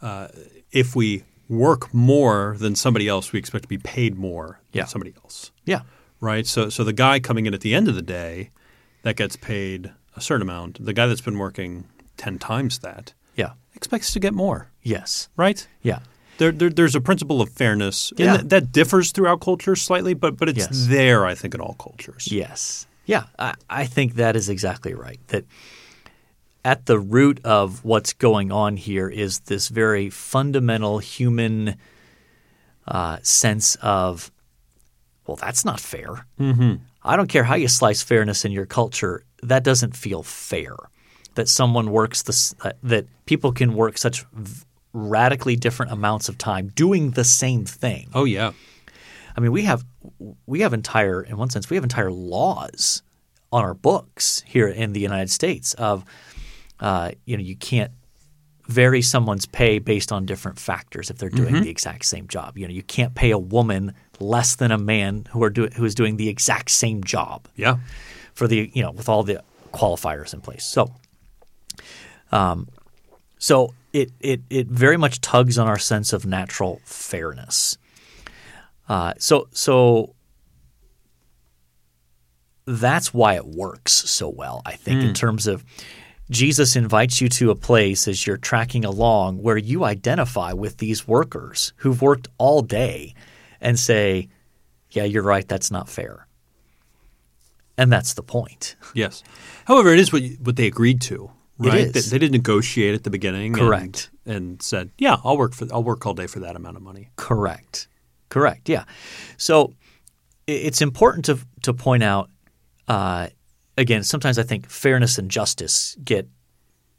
uh, 0.02 0.28
if 0.72 0.96
we 0.96 1.24
work 1.48 1.94
more 1.94 2.56
than 2.60 2.76
somebody 2.76 3.08
else, 3.08 3.32
we 3.32 3.40
expect 3.40 3.64
to 3.64 3.70
be 3.70 3.78
paid 3.78 4.16
more 4.16 4.60
Yeah. 4.74 4.84
than 4.84 4.90
somebody 4.90 5.14
else, 5.24 5.52
Yeah, 5.66 5.82
right? 6.20 6.46
So 6.46 6.70
so 6.70 6.84
the 6.84 6.94
guy 6.94 7.20
coming 7.20 7.46
in 7.48 7.54
at 7.54 7.62
the 7.62 7.74
end 7.74 7.88
of 7.88 7.96
the 7.96 8.02
day 8.22 8.50
that 9.04 9.16
gets 9.16 9.36
paid 9.38 9.92
a 10.16 10.22
certain 10.22 10.42
amount, 10.50 10.84
the 10.86 10.94
guy 10.94 11.08
that's 11.08 11.22
been 11.30 11.40
working 11.40 11.86
ten 12.18 12.38
times 12.38 12.80
that 12.80 13.14
expects 13.76 14.12
to 14.14 14.20
get 14.20 14.34
more, 14.34 14.68
yes, 14.82 15.30
right? 15.38 15.68
yeah, 15.82 16.00
There, 16.38 16.52
there, 16.52 16.70
there's 16.70 16.96
a 16.96 17.02
principle 17.02 17.42
of 17.42 17.50
fairness, 17.50 18.12
and 18.12 18.20
Yeah. 18.20 18.38
that, 18.38 18.50
that 18.50 18.72
differs 18.72 19.12
throughout 19.12 19.42
cultures 19.42 19.82
slightly, 19.82 20.14
but 20.14 20.38
but 20.38 20.50
it's 20.50 20.58
Yes. 20.60 20.88
there, 20.88 21.26
I 21.26 21.36
think, 21.36 21.54
in 21.56 21.62
all 21.62 21.76
cultures. 21.80 22.28
Yes. 22.32 22.88
Yeah, 23.06 23.24
I, 23.38 23.54
I 23.70 23.86
think 23.86 24.16
that 24.16 24.36
is 24.36 24.48
exactly 24.50 24.94
right. 24.94 25.20
That 25.28 25.46
at 26.66 26.86
the 26.86 26.98
root 26.98 27.40
of 27.44 27.84
what's 27.84 28.14
going 28.14 28.52
on 28.52 28.78
here 28.78 29.10
is 29.10 29.40
this 29.42 29.68
very 29.68 30.10
fundamental 30.10 31.00
human 31.00 31.76
uh, 32.88 33.18
sense 33.22 33.76
of, 33.82 34.32
well, 35.28 35.36
that's 35.38 35.66
not 35.66 35.80
fair. 35.80 36.26
Mm-hmm. 36.40 36.76
I 37.04 37.18
don't 37.18 37.28
care 37.28 37.44
how 37.44 37.56
you 37.56 37.68
slice 37.68 38.02
fairness 38.02 38.46
in 38.46 38.52
your 38.54 38.66
culture, 38.66 39.24
that 39.42 39.64
doesn't 39.64 39.96
feel 39.98 40.24
fair. 40.24 40.76
That 41.36 41.50
someone 41.50 41.92
works 41.92 42.22
this, 42.24 42.54
uh, 42.62 42.74
that 42.84 43.06
people 43.26 43.52
can 43.52 43.74
work 43.74 43.98
such 43.98 44.24
v- 44.34 44.64
radically 44.94 45.56
different 45.56 45.92
amounts 45.92 46.30
of 46.30 46.38
time 46.38 46.68
doing 46.76 47.12
the 47.12 47.24
same 47.24 47.66
thing. 47.66 48.10
Oh 48.14 48.26
yeah. 48.26 48.52
I 49.36 49.42
mean, 49.42 49.52
we 49.52 49.64
have 49.64 49.84
we 50.46 50.60
have 50.62 50.74
entire, 50.74 51.22
in 51.24 51.38
one 51.38 51.50
sense, 51.50 51.70
we 51.70 51.76
have 51.76 51.84
entire 51.84 52.12
laws 52.12 53.02
on 53.52 53.64
our 53.64 53.74
books 53.74 54.44
here 54.46 54.68
in 54.68 54.94
the 54.94 55.00
United 55.00 55.30
States 55.32 55.74
of, 55.76 56.06
uh, 56.80 57.12
you 57.26 57.36
know, 57.38 57.44
you 57.44 57.56
can't 57.56 57.92
vary 58.68 59.02
someone's 59.02 59.46
pay 59.46 59.80
based 59.80 60.12
on 60.12 60.26
different 60.26 60.60
factors 60.60 61.10
if 61.10 61.18
they're 61.18 61.30
doing 61.30 61.62
the 61.62 61.70
exact 61.70 62.06
same 62.06 62.28
job. 62.28 62.58
You 62.58 62.68
know, 62.68 62.74
you 62.74 62.84
can't 62.84 63.14
pay 63.16 63.32
a 63.32 63.38
woman 63.38 63.94
less 64.20 64.56
than 64.56 64.72
a 64.72 64.78
man 64.78 65.26
who 65.32 65.44
are 65.44 65.50
do, 65.50 65.68
who 65.76 65.84
is 65.86 65.96
doing 65.96 66.18
the 66.18 66.30
exact 66.30 66.70
same 66.70 67.04
job 67.04 67.48
Yeah. 67.56 67.78
for 68.34 68.48
the 68.48 68.72
you 68.74 68.82
know 68.84 68.92
with 68.92 69.10
all 69.10 69.24
the 69.24 69.44
qualifiers 69.74 70.34
in 70.34 70.42
place. 70.42 70.64
So, 70.64 70.94
um, 72.32 72.68
so 73.38 73.74
it 73.92 74.12
it 74.20 74.42
it 74.50 74.68
very 74.68 74.98
much 74.98 75.22
tugs 75.22 75.58
on 75.58 75.68
our 75.68 75.80
sense 75.80 76.14
of 76.14 76.26
natural 76.26 76.82
fairness. 76.86 77.78
Uh, 78.90 79.14
so 79.18 79.48
so 79.52 80.16
that's 82.66 83.14
why 83.14 83.36
it 83.36 83.46
works 83.46 83.92
so 83.92 84.30
well, 84.30 84.62
I 84.66 84.74
think, 84.74 85.02
in 85.04 85.14
terms 85.14 85.48
of 85.48 85.66
Jesus 86.30 86.76
invites 86.76 87.20
you 87.20 87.28
to 87.30 87.52
a 87.52 87.56
place 87.56 88.08
as 88.08 88.26
you're 88.26 88.38
tracking 88.38 88.86
along 88.86 89.42
where 89.42 89.58
you 89.58 89.84
identify 89.84 90.54
with 90.54 90.78
these 90.78 91.08
workers 91.08 91.74
who've 91.78 92.02
worked 92.02 92.30
all 92.38 92.62
day 92.62 93.14
and 93.60 93.78
say, 93.78 94.30
Yeah, 94.90 95.04
you're 95.04 95.24
right, 95.24 95.48
that's 95.48 95.72
not 95.72 95.90
fair. 95.90 96.28
And 97.78 97.92
that's 97.92 98.14
the 98.14 98.24
point. 98.24 98.76
Yes. 98.94 99.24
However, 99.66 99.90
it 99.90 100.00
is 100.00 100.14
what 100.14 100.22
you, 100.22 100.38
what 100.42 100.56
they 100.56 100.68
agreed 100.68 101.02
to, 101.02 101.32
right? 101.70 101.92
They, 101.94 102.00
they 102.02 102.18
did 102.20 102.32
negotiate 102.32 102.94
at 102.96 103.04
the 103.04 103.10
beginning, 103.10 103.54
and- 103.54 103.56
Correct. 103.62 104.10
and, 104.26 104.62
said, 104.62 104.92
"Yeah, 104.98 105.18
I'll 105.24 105.38
work 105.38 105.54
for 105.54 105.68
I'll 105.72 105.84
work 105.84 106.06
all 106.06 106.14
day 106.14 106.28
for 106.28 106.40
that 106.42 106.56
amount 106.56 106.78
of 106.78 106.84
money." 106.84 107.10
Correct. 107.16 107.88
Correct. 108.30 108.68
Yeah. 108.70 108.86
So 109.38 109.74
it's 110.48 110.82
important 110.82 111.26
to 111.26 111.40
to 111.64 111.74
point 111.74 112.04
out 112.04 112.30
uh, 112.88 113.28
again. 113.78 114.04
Sometimes 114.04 114.38
I 114.40 114.44
think 114.44 114.70
fairness 114.70 115.18
and 115.18 115.30
justice 115.32 115.96
get 116.04 116.28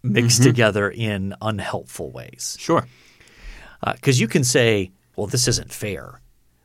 mixed 0.02 0.42
together 0.42 0.90
in 0.90 1.34
unhelpful 1.40 2.10
ways 2.12 2.56
Sure. 2.60 2.86
because 3.94 4.20
you 4.20 4.28
can 4.28 4.44
say, 4.44 4.90
"Well, 5.16 5.26
this 5.26 5.48
isn't 5.48 5.72
fair," 5.72 6.20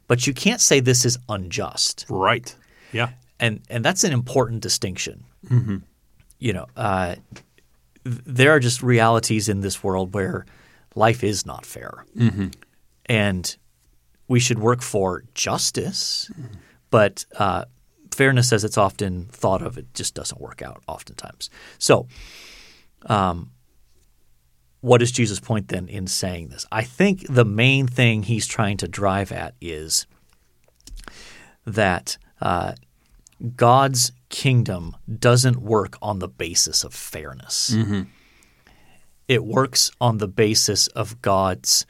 but 0.07 0.27
you 0.27 0.33
can't 0.33 0.61
say 0.61 0.79
this 0.81 1.05
is 1.05 1.17
unjust. 1.29 2.05
Right. 2.09 2.53
Yeah. 2.91 3.09
and 3.39 3.61
and 3.69 3.83
that's 3.85 4.03
an 4.03 4.11
important 4.11 4.61
distinction. 4.61 5.23
You 6.41 6.53
know, 6.53 6.67
uh, 6.77 7.15
there 8.03 8.51
are 8.51 8.59
just 8.59 8.81
realities 8.81 9.49
in 9.49 9.61
this 9.61 9.83
world 9.83 10.13
where 10.13 10.45
life 10.95 11.23
is 11.23 11.45
not 11.45 11.65
fair, 11.65 12.05
and 13.05 13.57
we 14.27 14.39
should 14.39 14.59
work 14.59 14.81
for 14.81 15.23
justice, 15.33 16.29
but 16.91 17.25
uh, 17.37 17.65
fairness, 18.11 18.53
as 18.53 18.63
it's 18.63 18.77
often 18.77 19.25
thought 19.25 19.61
of, 19.61 19.77
it 19.77 19.93
just 19.93 20.15
doesn't 20.15 20.39
work 20.41 20.61
out 20.61 20.83
oftentimes. 20.87 21.49
So. 21.77 22.07
what 24.81 25.01
is 25.01 25.11
Jesus' 25.11 25.39
point 25.39 25.67
then 25.67 25.87
in 25.89 26.07
saying 26.07 26.49
this? 26.49 26.65
I 26.71 26.83
think 26.83 27.25
the 27.27 27.45
main 27.45 27.85
thing 27.87 28.23
he's 28.23 28.47
trying 28.47 28.77
to 28.77 28.87
drive 28.87 29.31
at 29.31 29.55
is 29.59 30.07
that 31.65 32.17
uh, 32.41 32.73
God's 33.55 34.11
kingdom 34.29 34.95
doesn't 35.19 35.57
work 35.61 35.97
on 36.01 36.19
the 36.19 36.27
basis 36.27 36.83
of 36.83 36.93
fairness. 36.93 37.75
It 39.27 39.43
works 39.45 39.91
on 40.01 40.17
the 40.17 40.27
basis 40.27 40.87
of 40.87 41.21
God's 41.21 41.85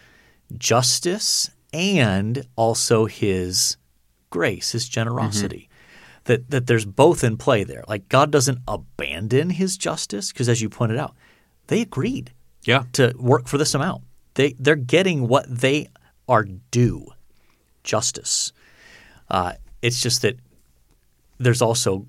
justice 0.57 1.49
and 1.73 2.45
also 2.55 3.05
his 3.05 3.77
grace, 4.29 4.71
his 4.71 4.87
generosity. 4.89 5.69
That, 6.25 6.51
that 6.51 6.67
there's 6.67 6.85
both 6.85 7.23
in 7.23 7.37
play 7.37 7.63
there. 7.63 7.83
Like 7.87 8.09
God 8.09 8.29
doesn't 8.29 8.59
abandon 8.67 9.49
his 9.51 9.77
justice 9.77 10.31
because, 10.31 10.47
as 10.49 10.61
you 10.61 10.69
pointed 10.69 10.97
out, 10.99 11.15
they 11.67 11.81
agreed 11.81 12.31
Yeah. 12.65 12.83
to 12.93 13.13
work 13.17 13.47
for 13.47 13.57
this 13.57 13.73
amount. 13.73 14.03
They 14.35 14.53
they're 14.59 14.75
getting 14.75 15.27
what 15.27 15.45
they 15.49 15.87
are 16.27 16.43
due, 16.43 17.07
justice. 17.83 18.51
Uh, 19.29 19.53
it's 19.81 20.01
just 20.03 20.21
that 20.21 20.37
there's 21.39 21.61
also 21.61 22.05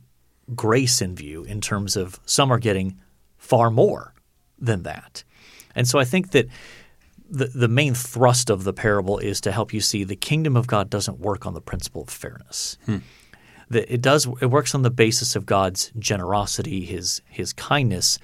grace 0.54 1.00
in 1.00 1.14
view 1.14 1.44
in 1.44 1.60
terms 1.60 1.96
of 1.96 2.20
some 2.26 2.52
are 2.52 2.58
getting 2.58 2.98
far 3.38 3.70
more 3.70 4.14
than 4.58 4.82
that, 4.82 5.24
and 5.74 5.88
so 5.88 5.98
I 5.98 6.04
think 6.04 6.32
that 6.32 6.48
the 7.30 7.46
the 7.46 7.68
main 7.68 7.94
thrust 7.94 8.50
of 8.50 8.64
the 8.64 8.72
parable 8.72 9.18
is 9.18 9.40
to 9.42 9.52
help 9.52 9.72
you 9.72 9.80
see 9.80 10.04
the 10.04 10.16
kingdom 10.16 10.56
of 10.56 10.66
God 10.66 10.90
doesn't 10.90 11.20
work 11.20 11.46
on 11.46 11.54
the 11.54 11.60
principle 11.60 12.02
of 12.02 12.10
fairness. 12.10 12.76
That 13.70 13.92
it 13.92 14.02
does 14.02 14.26
it 14.40 14.46
works 14.46 14.74
on 14.74 14.82
the 14.82 14.90
basis 14.90 15.36
of 15.36 15.46
God's 15.46 15.92
generosity, 15.98 16.84
his 16.84 17.22
his 17.28 17.52
kindness, 17.52 18.18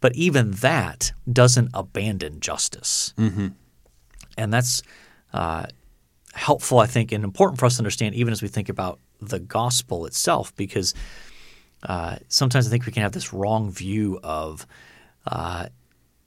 but 0.00 0.14
even 0.14 0.50
that 0.50 1.12
doesn't 1.32 1.70
abandon 1.72 2.40
justice. 2.40 3.14
And 4.36 4.52
that's 4.52 4.82
uh, 5.32 5.66
helpful, 6.34 6.78
I 6.78 6.86
think, 6.86 7.12
and 7.12 7.24
important 7.24 7.58
for 7.58 7.66
us 7.66 7.76
to 7.76 7.80
understand, 7.80 8.14
even 8.14 8.32
as 8.32 8.42
we 8.42 8.48
think 8.48 8.68
about 8.68 8.98
the 9.28 9.38
gospel 9.38 10.06
itself, 10.06 10.54
because 10.56 10.94
uh, 11.84 12.16
sometimes 12.28 12.66
I 12.66 12.70
think 12.70 12.86
we 12.86 12.92
can 12.92 13.02
have 13.02 13.12
this 13.12 13.32
wrong 13.32 13.70
view 13.70 14.18
of 14.22 14.66
uh, 15.26 15.66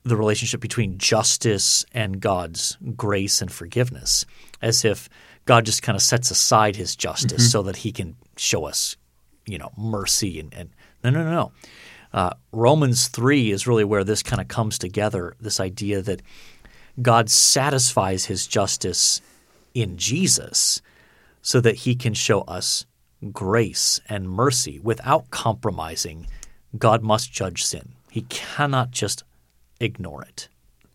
the 0.04 0.16
relationship 0.16 0.62
between 0.62 0.98
justice 0.98 1.86
and 1.92 2.20
God's 2.20 2.78
grace 2.96 3.42
and 3.42 3.52
forgiveness, 3.52 4.26
as 4.62 4.86
if 4.86 5.10
God 5.46 5.66
just 5.66 5.84
kind 5.84 5.96
of 5.96 6.02
sets 6.02 6.32
aside 6.32 6.76
His 6.76 6.96
justice 6.96 7.52
so 7.52 7.62
that 7.64 7.78
He 7.78 7.92
can 7.92 8.16
show 8.38 8.66
us, 8.66 8.96
you 9.46 9.58
know, 9.58 9.72
mercy 9.78 10.40
and, 10.40 10.54
and 10.54 10.70
no, 11.04 11.10
no, 11.10 11.24
no, 11.24 11.32
no. 11.32 11.52
Uh, 12.14 12.32
Romans 12.52 13.10
three 13.10 13.52
is 13.52 13.68
really 13.68 13.84
where 13.84 14.04
this 14.04 14.24
kind 14.24 14.42
of 14.42 14.48
comes 14.48 14.78
together. 14.78 15.36
This 15.40 15.60
idea 15.60 16.02
that 16.02 16.22
God 17.02 17.30
satisfies 17.30 18.26
His 18.26 18.48
justice 18.48 19.22
in 19.74 19.98
Jesus, 19.98 20.82
so 21.46 21.62
that 21.62 21.76
He 21.86 21.94
can 21.96 22.16
show 22.16 22.42
us 22.42 22.86
grace 23.32 24.02
and 24.10 24.28
mercy 24.28 24.80
without 24.80 25.30
compromising. 25.30 26.26
God 26.76 27.04
must 27.04 27.32
judge 27.32 27.64
sin. 27.64 27.94
He 28.10 28.22
cannot 28.24 28.90
just 28.90 29.24
ignore 29.80 30.24
it. 30.24 30.50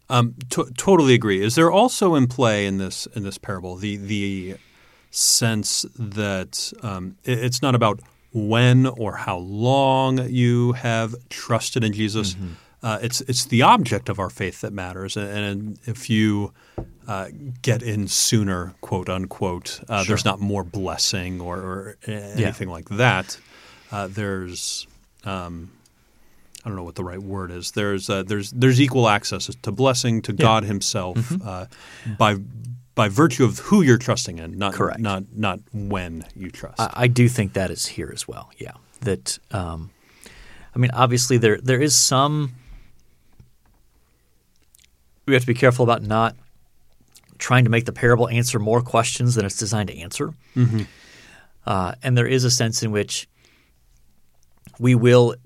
Um, 0.09 0.35
to- 0.51 0.71
totally 0.77 1.15
agree. 1.15 1.41
Is 1.41 1.55
there 1.55 1.71
also 1.71 2.17
in 2.17 2.27
play 2.27 2.67
in 2.67 2.79
this 2.79 3.07
in 3.15 3.23
this 3.23 3.39
parable 3.39 3.77
the 3.77 3.97
the 3.97 4.57
sense 5.11 5.87
that 5.97 6.73
um, 6.83 7.17
it- 7.25 7.39
it's 7.39 7.63
not 7.63 7.77
about 7.77 8.01
when 8.33 8.87
or 8.87 9.17
how 9.17 9.39
long 9.39 10.29
you 10.29 10.73
have 10.73 11.15
trusted 11.29 11.85
in 11.85 11.93
Jesus? 11.93 12.35
Uh, 12.83 12.99
it's 13.03 13.21
it's 13.23 13.45
the 13.47 13.63
object 13.63 14.09
of 14.09 14.19
our 14.19 14.31
faith 14.31 14.63
that 14.63 14.73
matters, 14.73 15.17
and, 15.17 15.29
and 15.29 15.79
if 15.85 16.09
you 16.09 16.53
uh, 17.07 17.29
get 17.61 17.83
in 17.83 18.09
sooner, 18.09 18.73
quote 18.81 19.09
unquote, 19.11 19.81
uh, 19.89 20.03
there's 20.05 20.25
not 20.25 20.41
more 20.41 20.65
blessing 20.65 21.41
or, 21.43 21.59
or 21.59 21.97
anything 22.07 22.69
like 22.71 22.89
that. 22.89 23.39
Uh, 23.93 24.07
there's 24.07 24.87
um, 25.25 25.71
I 26.65 26.69
don't 26.69 26.77
know 26.77 26.83
what 26.85 26.95
the 26.95 27.05
right 27.05 27.19
word 27.23 27.51
is. 27.51 27.73
There's 27.73 28.09
uh, 28.09 28.23
there's 28.23 28.51
there's 28.53 28.81
equal 28.81 29.09
access 29.09 29.47
to 29.63 29.73
blessing 29.73 30.23
to 30.23 30.33
God 30.33 30.65
Himself 30.65 31.19
Mm-hmm. 31.19 31.47
uh, 31.47 31.67
by 32.17 32.37
by 32.95 33.09
virtue 33.11 33.45
of 33.45 33.59
who 33.59 33.83
you're 33.83 33.99
trusting 33.99 34.39
in, 34.39 34.57
not 34.59 34.73
Correct. 34.73 35.01
not 35.01 35.25
not 35.37 35.61
when 35.75 36.25
you 36.35 36.51
trust. 36.51 36.81
I, 36.81 36.91
I 36.95 37.07
do 37.09 37.29
think 37.29 37.53
that 37.53 37.71
is 37.71 37.85
here 37.87 38.11
as 38.13 38.27
well. 38.27 38.51
Yeah, 38.59 38.73
that 39.03 39.39
um, 39.51 39.91
I 40.75 40.79
mean, 40.79 40.91
obviously 40.93 41.37
there 41.37 41.59
there 41.59 41.81
is 41.83 41.95
some. 41.95 42.55
We 45.31 45.35
have 45.35 45.43
to 45.45 45.47
be 45.47 45.55
careful 45.55 45.85
about 45.85 46.03
not 46.03 46.37
trying 47.39 47.65
to 47.65 47.71
make 47.71 47.85
the 47.85 47.93
parable 47.93 48.29
answer 48.29 48.59
more 48.59 48.83
questions 48.83 49.37
than 49.37 49.47
it's 49.47 49.57
designed 49.57 49.89
to 49.89 49.99
answer. 49.99 50.35
Uh, 51.67 51.95
and 52.03 52.17
there 52.17 52.27
is 52.27 52.45
a 52.45 52.51
sense 52.51 52.83
in 52.83 52.91
which 52.91 53.29
we 54.79 54.95
will 54.95 55.37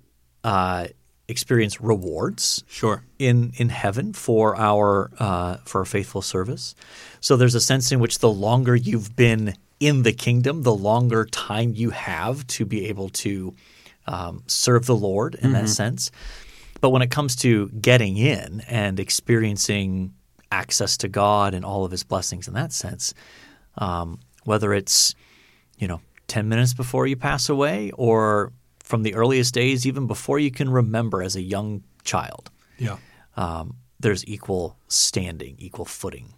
uh, 0.43 0.87
experience 1.29 1.81
rewards 1.81 2.65
sure. 2.69 3.05
in 3.19 3.53
in 3.57 3.69
heaven 3.69 4.13
for 4.13 4.57
our 4.57 5.11
uh, 5.19 5.57
for 5.65 5.81
our 5.81 5.85
faithful 5.85 6.23
service. 6.23 6.75
So 7.21 7.37
there's 7.37 7.55
a 7.55 7.61
sense 7.61 7.93
in 7.93 8.01
which 8.01 8.19
the 8.19 8.31
longer 8.31 8.75
you've 8.75 9.17
been 9.17 9.55
in 9.81 10.03
the 10.03 10.13
kingdom, 10.13 10.63
the 10.63 10.75
longer 10.75 11.25
time 11.27 11.75
you 11.75 11.91
have 11.91 12.47
to 12.47 12.65
be 12.65 12.87
able 12.87 13.09
to 13.11 13.55
um, 14.07 14.43
serve 14.47 14.87
the 14.87 14.97
Lord 14.97 15.35
in 15.35 15.53
that 15.53 15.69
sense. 15.69 16.11
But 16.85 16.91
when 16.91 17.01
it 17.01 17.11
comes 17.11 17.35
to 17.37 17.71
getting 17.71 18.19
in 18.19 18.61
and 18.69 19.01
experiencing 19.01 20.13
access 20.53 20.99
to 20.99 21.09
God 21.09 21.55
and 21.55 21.65
all 21.65 21.87
of 21.87 21.91
His 21.91 22.05
blessings 22.05 22.47
in 22.47 22.53
that 22.53 22.73
sense, 22.75 23.15
um, 23.79 24.19
whether 24.45 24.75
it's 24.75 25.15
you 25.79 25.89
know 25.89 26.03
10 26.27 26.47
minutes 26.47 26.75
before 26.75 27.07
you 27.07 27.17
pass 27.17 27.49
away 27.49 27.91
or 27.95 28.53
from 28.81 29.03
the 29.03 29.15
earliest 29.15 29.55
days 29.55 29.87
even 29.87 30.07
before 30.07 30.39
you 30.39 30.51
can 30.51 30.69
remember 30.69 31.23
as 31.23 31.37
a 31.37 31.41
young 31.41 31.83
child 32.05 32.51
Yeah. 32.77 32.99
um, 33.39 33.77
there's 33.99 34.23
equal 34.27 34.77
standing, 34.89 35.55
equal 35.59 35.87
footing 35.87 36.35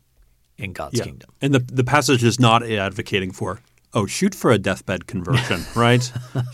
in 0.58 0.72
God's 0.72 0.98
Yeah. 1.00 1.06
kingdom. 1.06 1.30
And 1.42 1.52
the 1.52 1.58
the 1.58 1.82
passage 1.84 2.22
is 2.22 2.38
not 2.38 2.62
advocating 2.62 3.32
for 3.32 3.58
oh 3.94 4.06
shoot 4.06 4.32
for 4.32 4.52
a 4.52 4.58
deathbed 4.58 5.08
conversion, 5.08 5.64
right? 5.74 6.04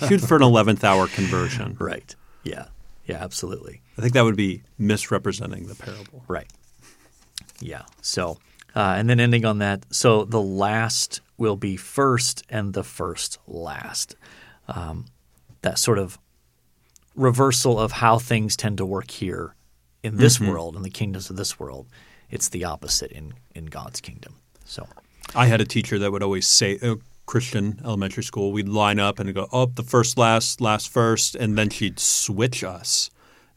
shoot 0.08 0.22
for 0.22 0.36
an 0.36 0.42
eleventh 0.42 0.82
hour 0.82 1.06
conversion. 1.08 1.76
Right. 1.78 2.16
Yeah. 2.42 2.68
Yeah, 3.06 3.22
absolutely. 3.22 3.80
I 3.98 4.02
think 4.02 4.14
that 4.14 4.24
would 4.24 4.36
be 4.36 4.62
misrepresenting 4.78 5.66
the 5.66 5.74
parable. 5.74 6.24
Right. 6.28 6.50
Yeah. 7.60 7.82
So, 8.00 8.38
uh, 8.74 8.94
and 8.96 9.08
then 9.08 9.20
ending 9.20 9.44
on 9.44 9.58
that. 9.58 9.84
So 9.90 10.24
the 10.24 10.40
last 10.40 11.20
will 11.36 11.56
be 11.56 11.76
first 11.76 12.44
and 12.48 12.72
the 12.74 12.84
first 12.84 13.38
last. 13.46 14.16
Um, 14.68 15.06
that 15.62 15.78
sort 15.78 15.98
of 15.98 16.18
reversal 17.14 17.78
of 17.78 17.92
how 17.92 18.18
things 18.18 18.56
tend 18.56 18.78
to 18.78 18.86
work 18.86 19.10
here 19.10 19.54
in 20.02 20.16
this 20.16 20.40
world, 20.40 20.76
in 20.76 20.82
the 20.82 20.90
kingdoms 20.90 21.30
of 21.30 21.36
this 21.36 21.58
world. 21.58 21.86
It's 22.30 22.48
the 22.48 22.64
opposite 22.64 23.12
in, 23.12 23.34
in 23.54 23.66
God's 23.66 24.00
kingdom. 24.00 24.36
So, 24.64 24.86
I 25.34 25.46
had 25.46 25.60
a 25.60 25.64
teacher 25.64 25.98
that 25.98 26.10
would 26.10 26.22
always 26.22 26.46
say, 26.46 26.78
uh, 26.82 26.96
Christian 27.32 27.80
elementary 27.82 28.22
school, 28.22 28.52
we'd 28.52 28.68
line 28.68 28.98
up 28.98 29.18
and 29.18 29.34
go, 29.34 29.48
oh, 29.52 29.64
the 29.64 29.82
first, 29.82 30.18
last, 30.18 30.60
last, 30.60 30.90
first, 30.90 31.34
and 31.34 31.56
then 31.56 31.70
she'd 31.70 31.98
switch 31.98 32.62
us. 32.62 33.08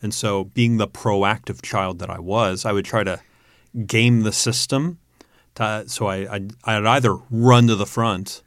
And 0.01 0.13
so, 0.13 0.45
being 0.45 0.77
the 0.77 0.87
proactive 0.87 1.61
child 1.61 1.99
that 1.99 2.09
I 2.09 2.17
was, 2.19 2.63
I 2.63 2.71
would 2.71 2.85
try 2.85 3.03
to 3.03 3.19
game 3.85 4.21
the 4.21 4.31
system. 4.31 4.99
To, 5.55 5.83
so 5.87 6.05
I, 6.07 6.33
I'd, 6.33 6.53
I'd 6.63 6.85
either 6.85 7.15
run 7.29 7.67
to 7.67 7.75
the 7.75 7.85
front 7.85 8.43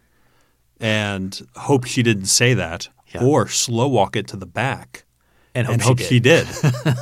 and 0.81 1.47
hope 1.57 1.85
she 1.85 2.03
didn't 2.03 2.27
say 2.41 2.55
that, 2.55 2.89
Yeah. 3.13 3.23
or 3.23 3.49
slow 3.49 3.87
walk 3.87 4.17
it 4.17 4.27
to 4.29 4.37
the 4.39 4.47
back 4.47 5.05
and 5.59 5.67
hope, 5.67 5.73
and 5.75 5.83
she 5.83 5.89
hope 5.89 5.99
did. 5.99 6.07
she 6.07 6.21
did. 6.21 6.47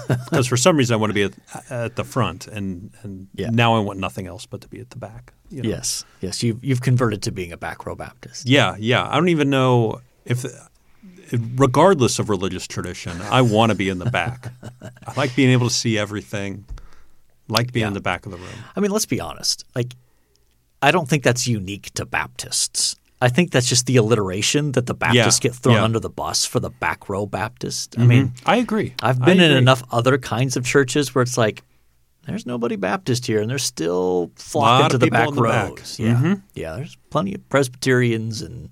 Because 0.09 0.47
for 0.53 0.57
some 0.57 0.77
reason 0.77 0.95
I 0.95 0.97
want 0.97 1.11
to 1.11 1.15
be 1.15 1.23
at, 1.25 1.71
at 1.71 1.97
the 1.97 2.05
front, 2.05 2.47
and 2.47 2.91
and 3.03 3.29
Yeah. 3.35 3.51
now 3.51 3.75
I 3.77 3.81
want 3.81 3.99
nothing 3.99 4.27
else 4.27 4.47
but 4.47 4.61
to 4.63 4.69
be 4.69 4.81
at 4.81 4.91
the 4.91 4.99
back. 4.99 5.33
you 5.51 5.63
know? 5.63 5.69
Yes. 5.69 6.05
Yes. 6.21 6.43
You've, 6.43 6.63
you've 6.65 6.81
converted 6.83 7.23
to 7.23 7.31
being 7.33 7.53
a 7.53 7.57
back 7.57 7.87
row 7.87 7.95
Baptist. 7.95 8.49
Yeah, 8.49 8.77
yeah. 8.79 9.07
I 9.09 9.15
don't 9.15 9.29
even 9.29 9.51
know 9.51 10.01
if, 10.25 10.45
regardless 11.57 12.19
of 12.19 12.29
religious 12.31 12.67
tradition, 12.67 13.21
I 13.23 13.43
want 13.43 13.71
to 13.71 13.77
be 13.77 13.89
in 13.89 13.99
the 13.99 14.11
back. 14.11 14.53
I 15.07 15.13
like 15.17 15.35
being 15.37 15.51
able 15.51 15.69
to 15.69 15.75
see 15.75 15.99
everything. 15.99 16.65
Like 17.49 17.73
being 17.73 17.87
in 17.87 17.93
the 17.93 18.01
back 18.01 18.27
of 18.27 18.33
the 18.33 18.39
room. 18.39 18.59
I 18.75 18.81
mean, 18.81 18.91
let's 18.91 19.07
be 19.07 19.21
honest. 19.21 19.65
Like, 19.77 19.95
I 20.83 20.91
don't 20.91 21.09
think 21.09 21.23
that's 21.23 21.47
unique 21.47 21.95
to 21.95 22.05
Baptists. 22.05 22.97
I 23.21 23.29
think 23.31 23.51
that's 23.51 23.67
just 23.67 23.87
the 23.87 23.97
alliteration 23.97 24.73
that 24.73 24.87
the 24.87 24.95
Baptists 24.95 25.39
Yeah, 25.43 25.51
get 25.51 25.55
thrown 25.55 25.77
yeah. 25.77 25.85
under 25.85 25.99
the 25.99 26.11
bus 26.11 26.45
for 26.45 26.61
the 26.61 26.69
back 26.71 27.09
row 27.09 27.25
Baptist. 27.27 27.99
I 27.99 28.05
mean, 28.05 28.33
I 28.45 28.57
agree. 28.57 28.95
I've 29.03 29.19
been 29.25 29.41
in 29.41 29.51
enough 29.53 29.83
other 29.91 30.19
kinds 30.19 30.57
of 30.57 30.65
churches 30.67 31.15
where 31.15 31.23
it's 31.23 31.39
like, 31.39 31.63
there's 32.27 32.45
nobody 32.45 32.77
Baptist 32.77 33.25
here, 33.27 33.41
and 33.41 33.49
they're 33.49 33.57
still 33.59 34.31
flocking 34.37 34.91
to 34.91 34.99
the 34.99 35.09
back 35.11 35.31
the 35.33 35.41
back. 35.41 35.71
rows. 35.79 35.99
Yeah, 35.99 36.35
yeah. 36.55 36.75
There's 36.77 36.97
plenty 37.11 37.35
of 37.35 37.49
Presbyterians 37.49 38.43
and 38.43 38.69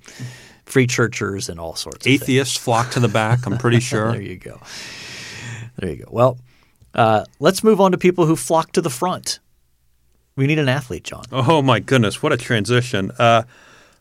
free 0.67 0.87
churchers 0.89 1.49
and 1.49 1.59
all 1.61 1.75
sorts. 1.77 1.99
of 1.99 2.03
things. 2.03 2.23
Atheists 2.23 2.57
flock 2.57 2.91
to 2.93 3.01
the 3.01 3.09
back. 3.09 3.47
I'm 3.47 3.57
pretty 3.57 3.81
sure. 3.91 4.13
There 4.13 4.21
you 4.21 4.37
go. 4.37 4.61
There 5.77 5.91
you 5.91 5.97
go. 6.05 6.09
Well, 6.11 6.39
Uh, 6.95 7.25
let's 7.41 7.65
move 7.65 7.81
on 7.81 7.93
to 7.93 7.99
people 7.99 8.27
who 8.27 8.37
flock 8.37 8.73
to 8.73 8.81
the 8.81 8.91
front. 8.91 9.41
We 10.37 10.47
need 10.47 10.59
an 10.59 10.69
athlete, 10.69 11.05
John. 11.05 11.25
Oh 11.33 11.63
my 11.63 11.81
goodness, 11.81 12.23
what 12.23 12.33
a 12.33 12.37
transition. 12.37 13.11
Uh, 13.19 13.43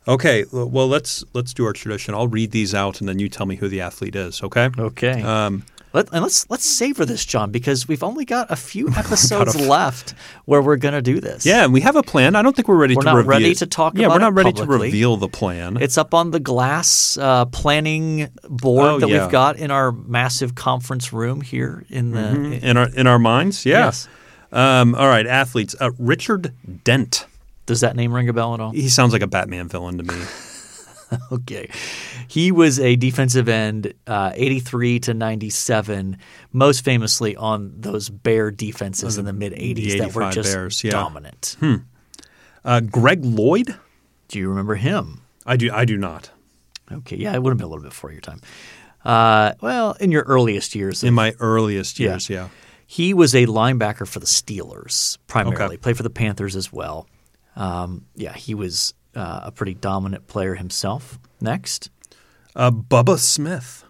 okay, 0.08 0.46
well 0.52 0.88
let's 0.88 1.24
let's 1.34 1.54
do 1.54 1.66
our 1.66 1.74
tradition. 1.74 2.14
I'll 2.14 2.28
read 2.28 2.52
these 2.52 2.74
out, 2.76 3.00
and 3.00 3.08
then 3.10 3.20
you 3.20 3.30
tell 3.30 3.46
me 3.46 3.56
who 3.56 3.68
the 3.68 3.82
athlete 3.82 4.16
is. 4.16 4.42
Okay. 4.44 4.70
Okay. 4.78 5.22
Um, 5.22 5.64
Let, 5.94 6.12
and 6.12 6.24
let's 6.24 6.50
let's 6.50 6.66
savor 6.66 7.06
this, 7.06 7.24
John, 7.24 7.52
because 7.52 7.88
we've 7.88 8.02
only 8.04 8.26
got 8.26 8.50
a 8.50 8.56
few 8.56 8.90
episodes 8.98 9.56
left 9.56 10.16
where 10.46 10.60
we're 10.62 10.78
going 10.78 10.96
to 10.96 11.04
do 11.04 11.20
this. 11.20 11.46
yeah, 11.46 11.64
and 11.66 11.72
we 11.72 11.82
have 11.82 11.96
a 11.96 12.02
plan. 12.02 12.36
I 12.36 12.42
don't 12.42 12.56
think 12.56 12.68
we're 12.68 12.78
ready 12.78 12.96
We're 12.96 13.02
to 13.04 13.06
not 13.10 13.16
reveal. 13.18 13.30
ready 13.30 13.54
to 13.56 13.68
talk 13.68 13.94
about 13.94 14.02
Yeah, 14.02 14.08
we're 14.08 14.18
not 14.18 14.34
ready 14.34 14.52
publicly. 14.54 14.78
to 14.78 14.84
reveal 14.86 15.18
the 15.18 15.28
plan. 15.30 15.78
It's 15.80 15.98
up 16.00 16.14
on 16.16 16.32
the 16.32 16.40
glass 16.40 17.16
uh, 17.18 17.46
planning 17.46 18.30
board 18.50 18.88
Oh, 18.90 19.00
that 19.02 19.08
yeah. 19.10 19.22
we've 19.24 19.32
got 19.32 19.58
in 19.58 19.70
our 19.70 19.92
massive 19.92 20.56
conference 20.56 21.14
room 21.14 21.42
here 21.42 21.86
in 21.90 22.10
the. 22.12 22.60
in 22.68 22.76
our 22.78 22.90
in 22.90 23.06
our 23.06 23.20
minds. 23.20 23.64
Yeah. 23.66 23.86
Yes. 23.86 24.08
Um, 24.52 24.96
all 24.96 25.08
right, 25.08 25.26
athletes. 25.28 25.76
Uh, 25.80 25.92
Richard 26.00 26.54
Dent. 26.84 27.26
Does 27.66 27.82
that 27.82 27.96
name 27.96 28.14
ring 28.14 28.28
a 28.30 28.34
bell 28.34 28.54
at 28.54 28.60
all? 28.60 28.72
He 28.72 28.90
sounds 28.90 29.14
like 29.14 29.22
a 29.22 29.28
Batman 29.28 29.68
villain 29.68 29.98
to 29.98 30.04
me. 30.04 30.16
Okay. 31.32 31.70
He 32.28 32.52
was 32.52 32.80
a 32.80 32.96
defensive 32.96 33.48
end, 33.48 33.94
uh, 34.08 34.32
83 34.34 35.00
to 35.02 35.14
97, 35.14 36.18
most 36.52 36.84
famously 36.84 37.36
on 37.36 37.74
those 37.78 38.10
Bear 38.10 38.50
defenses 38.52 39.18
in 39.20 39.26
the 39.26 39.34
mid 39.34 39.54
80s 39.54 39.76
the 39.76 40.00
that 40.00 40.16
were 40.16 40.32
just 40.32 40.52
Bears, 40.52 40.84
yeah. 40.84 40.92
dominant. 40.92 41.56
Uh, 42.66 42.80
Greg 42.80 43.24
Lloyd. 43.24 43.76
Do 44.28 44.40
you 44.40 44.50
remember 44.50 44.76
him? 44.76 45.22
I 45.46 45.58
do. 45.58 45.72
I 45.72 45.86
do 45.86 45.98
not. 45.98 46.32
Okay. 46.92 47.18
Yeah, 47.18 47.34
it 47.34 47.44
would 47.44 47.52
have 47.52 47.58
been 47.58 47.66
a 47.66 47.70
little 47.70 47.84
bit 47.84 47.90
before 47.90 48.12
your 48.12 48.22
time. 48.22 48.42
Uh, 49.06 49.54
well, 49.62 49.92
in 50.00 50.12
your 50.12 50.24
earliest 50.24 50.74
years. 50.74 51.04
In 51.04 51.14
my 51.14 51.34
earliest 51.40 52.00
Yeah. 52.00 52.12
years, 52.12 52.30
yeah. 52.30 52.48
He 52.88 53.14
was 53.14 53.36
a 53.36 53.46
linebacker 53.46 54.08
for 54.08 54.20
the 54.20 54.26
Steelers 54.26 55.18
primarily. 55.28 55.76
Okay. 55.76 55.78
Played 55.78 55.98
for 55.98 56.04
the 56.04 56.10
Panthers 56.10 56.56
as 56.56 56.72
well. 56.72 57.08
Um, 57.56 58.06
yeah, 58.16 58.34
he 58.34 58.54
was 58.54 58.94
uh, 59.16 59.42
a 59.44 59.52
pretty 59.52 59.74
dominant 59.74 60.28
player 60.28 60.56
himself. 60.56 61.20
Next. 61.40 61.90
Uh, 62.56 62.72
Bubba 62.72 63.18
Smith. 63.18 63.84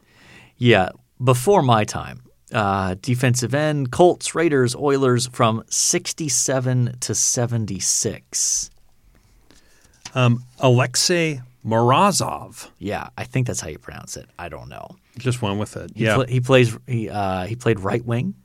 Yeah, 0.58 0.90
before 1.24 1.62
my 1.62 1.84
time. 1.84 2.22
Uh, 2.54 2.96
defensive 3.02 3.56
end, 3.56 3.92
Colts, 3.92 4.36
Raiders, 4.36 4.76
Oilers 4.76 5.28
from 5.28 5.64
67 5.70 6.98
to 7.00 7.16
76. 7.16 8.70
Um, 10.14 10.44
Alexei 10.60 11.42
Morozov. 11.66 12.70
Yeah, 12.78 13.10
I 13.18 13.24
think 13.24 13.48
that's 13.48 13.60
how 13.60 13.70
you 13.70 13.80
pronounce 13.80 14.18
it. 14.18 14.30
I 14.38 14.50
don't 14.50 14.70
know. 14.70 14.98
Just 15.18 15.42
went 15.42 15.60
with 15.60 15.76
it. 15.78 15.92
He, 15.96 16.04
yeah. 16.06 16.16
pla- 16.16 16.26
he 16.26 16.42
plays. 16.42 16.78
He 16.88 17.10
uh, 17.10 17.46
he 17.46 17.56
played 17.56 17.80
right 17.80 18.04
wing 18.04 18.36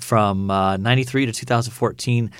from 0.00 0.50
uh, 0.50 0.76
'93 0.76 1.26
to 1.26 1.32
2014. 1.32 2.30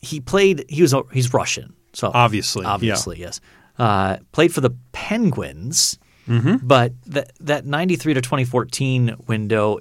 He 0.00 0.20
played. 0.20 0.64
He 0.68 0.82
was. 0.82 0.94
He's 1.12 1.32
Russian. 1.34 1.74
So 1.92 2.10
Obviously, 2.14 2.62
yeah. 2.62 2.70
obviously, 2.72 3.18
yes. 3.20 3.40
Uh, 3.78 4.18
played 4.32 4.52
for 4.54 4.60
the 4.60 4.70
Penguins, 4.92 5.98
Mm-hmm. 6.28 6.58
but 6.66 6.92
that 7.06 7.32
that 7.40 7.66
'93 7.66 8.14
to 8.14 8.20
2014 8.20 9.16
window 9.26 9.78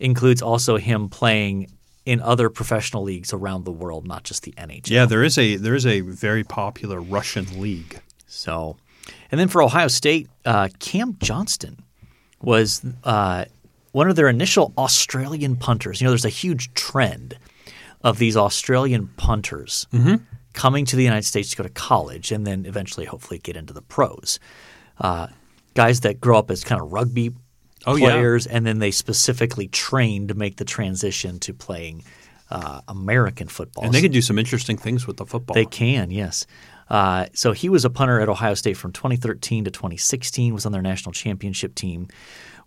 includes 0.00 0.42
also 0.42 0.76
him 0.76 1.08
playing 1.08 1.70
in 2.04 2.20
other 2.20 2.50
professional 2.50 3.02
leagues 3.04 3.32
around 3.32 3.64
the 3.64 3.70
world, 3.70 4.04
not 4.06 4.24
just 4.24 4.42
the 4.42 4.52
NHL. 4.52 4.90
yeah, 4.90 5.04
there 5.06 5.22
is 5.22 5.38
a 5.38 5.56
there 5.56 5.74
is 5.74 5.86
a 5.86 6.00
very 6.00 6.42
popular 6.42 7.00
Russian 7.00 7.60
league. 7.60 8.00
So, 8.26 8.76
and 9.30 9.38
then 9.40 9.46
for 9.48 9.62
Ohio 9.62 9.86
State, 9.88 10.28
uh, 10.44 10.68
Cam 10.80 11.16
Johnston 11.20 11.78
was 12.42 12.84
uh, 13.04 13.44
one 13.92 14.10
of 14.10 14.16
their 14.16 14.28
initial 14.28 14.72
Australian 14.76 15.54
punters. 15.56 16.00
You 16.00 16.06
know, 16.06 16.10
there's 16.10 16.24
a 16.24 16.28
huge 16.28 16.74
trend 16.74 17.38
of 18.04 18.18
these 18.18 18.36
Australian 18.36 19.08
punters 19.16 19.86
coming 20.52 20.84
to 20.84 20.94
the 20.94 21.02
United 21.02 21.24
States 21.24 21.50
to 21.50 21.56
go 21.56 21.62
to 21.64 21.68
college 21.70 22.30
and 22.30 22.46
then 22.46 22.64
eventually, 22.66 23.06
hopefully, 23.06 23.38
get 23.40 23.56
into 23.56 23.72
the 23.72 23.82
pros. 23.82 24.38
Uh, 25.00 25.26
guys 25.74 26.00
that 26.00 26.20
grow 26.20 26.38
up 26.38 26.50
as 26.52 26.62
kind 26.62 26.80
of 26.80 26.92
rugby 26.92 27.32
Oh, 27.86 27.96
yeah. 27.96 28.10
players, 28.10 28.46
and 28.46 28.64
then 28.64 28.78
they 28.78 28.90
specifically 28.90 29.68
train 29.68 30.28
to 30.28 30.34
make 30.34 30.56
the 30.56 30.64
transition 30.64 31.38
to 31.40 31.52
playing 31.52 32.02
uh, 32.50 32.80
American 32.88 33.46
football. 33.48 33.84
And 33.84 33.92
they 33.92 34.00
can 34.00 34.10
do 34.12 34.22
some 34.22 34.38
interesting 34.38 34.78
things 34.78 35.06
with 35.06 35.16
the 35.18 35.26
football. 35.26 35.52
They 35.54 35.66
can, 35.66 36.10
yes. 36.10 36.46
Uh, 36.88 37.26
so 37.34 37.52
he 37.52 37.68
was 37.68 37.84
a 37.84 37.90
punter 37.90 38.20
at 38.20 38.28
Ohio 38.30 38.54
State 38.54 38.78
from 38.78 38.92
2013 38.92 39.64
to 39.64 39.70
2016. 39.70 40.54
Was 40.54 40.64
on 40.64 40.72
their 40.72 40.80
national 40.82 41.12
championship 41.12 41.74
team. 41.74 42.08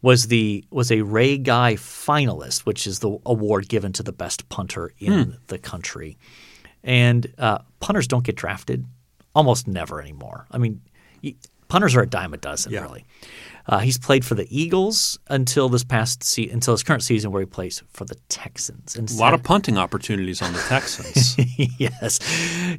Was 0.01 0.27
the 0.27 0.63
was 0.69 0.91
a 0.91 1.01
Ray 1.01 1.37
Guy 1.37 1.73
finalist, 1.75 2.59
which 2.65 2.85
is 2.85 2.99
the 2.99 3.17
award 3.25 3.67
given 3.67 3.91
to 3.93 4.03
the 4.03 4.11
best 4.13 4.47
punter 4.49 4.91
in 4.99 5.37
the 5.47 5.57
country. 5.57 6.17
And 6.83 7.33
uh, 7.37 7.59
punters 7.79 8.07
don't 8.07 8.23
get 8.23 8.35
drafted 8.35 8.85
almost 9.35 9.67
never 9.67 9.99
anymore. 10.01 10.45
I 10.51 10.57
mean, 10.59 10.81
punters 11.67 11.95
are 11.95 12.03
a 12.03 12.07
dime 12.07 12.33
a 12.33 12.37
dozen, 12.37 12.71
Yeah. 12.71 12.81
really. 12.81 13.05
Uh, 13.69 13.79
he's 13.79 13.97
played 13.97 14.23
for 14.23 14.33
the 14.35 14.47
Eagles 14.55 15.19
until 15.29 15.67
this 15.67 15.83
past 15.83 16.23
se- 16.23 16.49
until 16.49 16.73
his 16.73 16.83
current 16.83 17.03
season, 17.03 17.31
where 17.31 17.41
he 17.41 17.45
plays 17.45 17.83
for 17.91 18.05
the 18.05 18.15
Texans. 18.29 18.95
And 18.95 19.09
a 19.11 19.13
lot 19.15 19.33
of 19.33 19.43
punting 19.43 19.77
opportunities 19.77 20.41
on 20.41 20.53
the 20.53 20.59
Texans. 20.69 21.35
yes. 21.77 22.19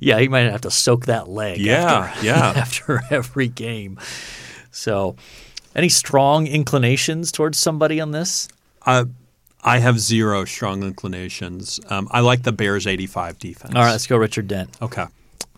Yeah, 0.00 0.18
he 0.18 0.28
might 0.28 0.50
have 0.50 0.62
to 0.62 0.70
soak 0.70 1.04
that 1.06 1.28
leg 1.28 1.58
Yeah, 1.58 1.82
after, 1.84 2.24
yeah. 2.26 2.52
after 2.56 3.02
every 3.10 3.48
game. 3.48 3.98
So, 4.70 5.16
any 5.78 5.88
strong 5.88 6.46
inclinations 6.46 7.32
towards 7.32 7.56
somebody 7.58 8.00
on 8.00 8.10
this? 8.10 8.48
uh, 8.84 9.04
I 9.62 9.78
have 9.78 9.98
zero 9.98 10.44
strong 10.44 10.82
inclinations. 10.82 11.80
Um, 11.88 12.08
I 12.12 12.20
like 12.20 12.42
the 12.42 12.52
Bears 12.52 12.86
85 12.86 13.38
defense. 13.38 13.74
All 13.74 13.82
right, 13.82 13.90
let's 13.90 14.06
go 14.06 14.16
Richard 14.16 14.46
Dent. 14.46 14.70
Okay. 14.80 15.04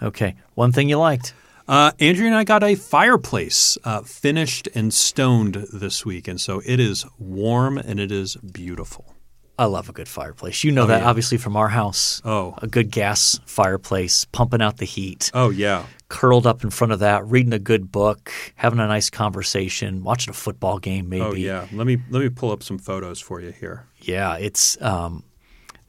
Okay. 0.02 0.36
One 0.54 0.72
thing 0.72 0.88
you 0.88 0.98
liked. 0.98 1.34
Uh, 1.68 1.92
Andrea 2.00 2.26
and 2.28 2.34
I 2.34 2.44
got 2.44 2.64
a 2.64 2.74
fireplace 2.74 3.76
uh, 3.84 4.00
finished 4.00 4.68
and 4.74 4.92
stoned 4.92 5.66
this 5.72 6.04
week, 6.04 6.26
and 6.28 6.40
so 6.40 6.62
it 6.64 6.80
is 6.80 7.04
warm 7.18 7.78
and 7.78 8.00
it 8.00 8.10
is 8.10 8.36
beautiful. 8.36 9.14
I 9.60 9.66
love 9.66 9.88
a 9.88 9.92
good 9.92 10.08
fireplace. 10.08 10.64
You 10.64 10.72
know 10.72 10.86
that 10.86 11.02
yeah. 11.02 11.08
obviously 11.10 11.36
from 11.38 11.54
our 11.56 11.68
house. 11.68 12.22
Oh. 12.24 12.54
A 12.62 12.66
good 12.66 12.90
gas 12.90 13.38
fireplace, 13.44 14.24
pumping 14.32 14.62
out 14.62 14.78
the 14.78 14.86
heat, 14.86 15.30
Oh 15.34 15.50
yeah, 15.50 15.84
curled 16.08 16.46
up 16.46 16.64
in 16.64 16.70
front 16.70 16.92
of 16.94 17.00
that, 17.00 17.26
reading 17.26 17.52
a 17.52 17.58
good 17.58 17.92
book, 17.92 18.32
having 18.56 18.80
a 18.80 18.86
nice 18.86 19.10
conversation, 19.10 20.02
watching 20.02 20.30
a 20.30 20.34
football 20.34 20.78
game 20.78 21.08
maybe. 21.08 21.24
oh 21.24 21.32
yeah. 21.34 21.66
Let 21.72 21.86
me 21.86 21.98
let 22.10 22.20
me 22.22 22.28
pull 22.30 22.50
up 22.52 22.62
some 22.62 22.78
photos 22.78 23.20
for 23.20 23.40
you 23.40 23.50
here. 23.52 23.86
Yeah, 24.00 24.36
it's 24.38 24.80
um, 24.82 25.24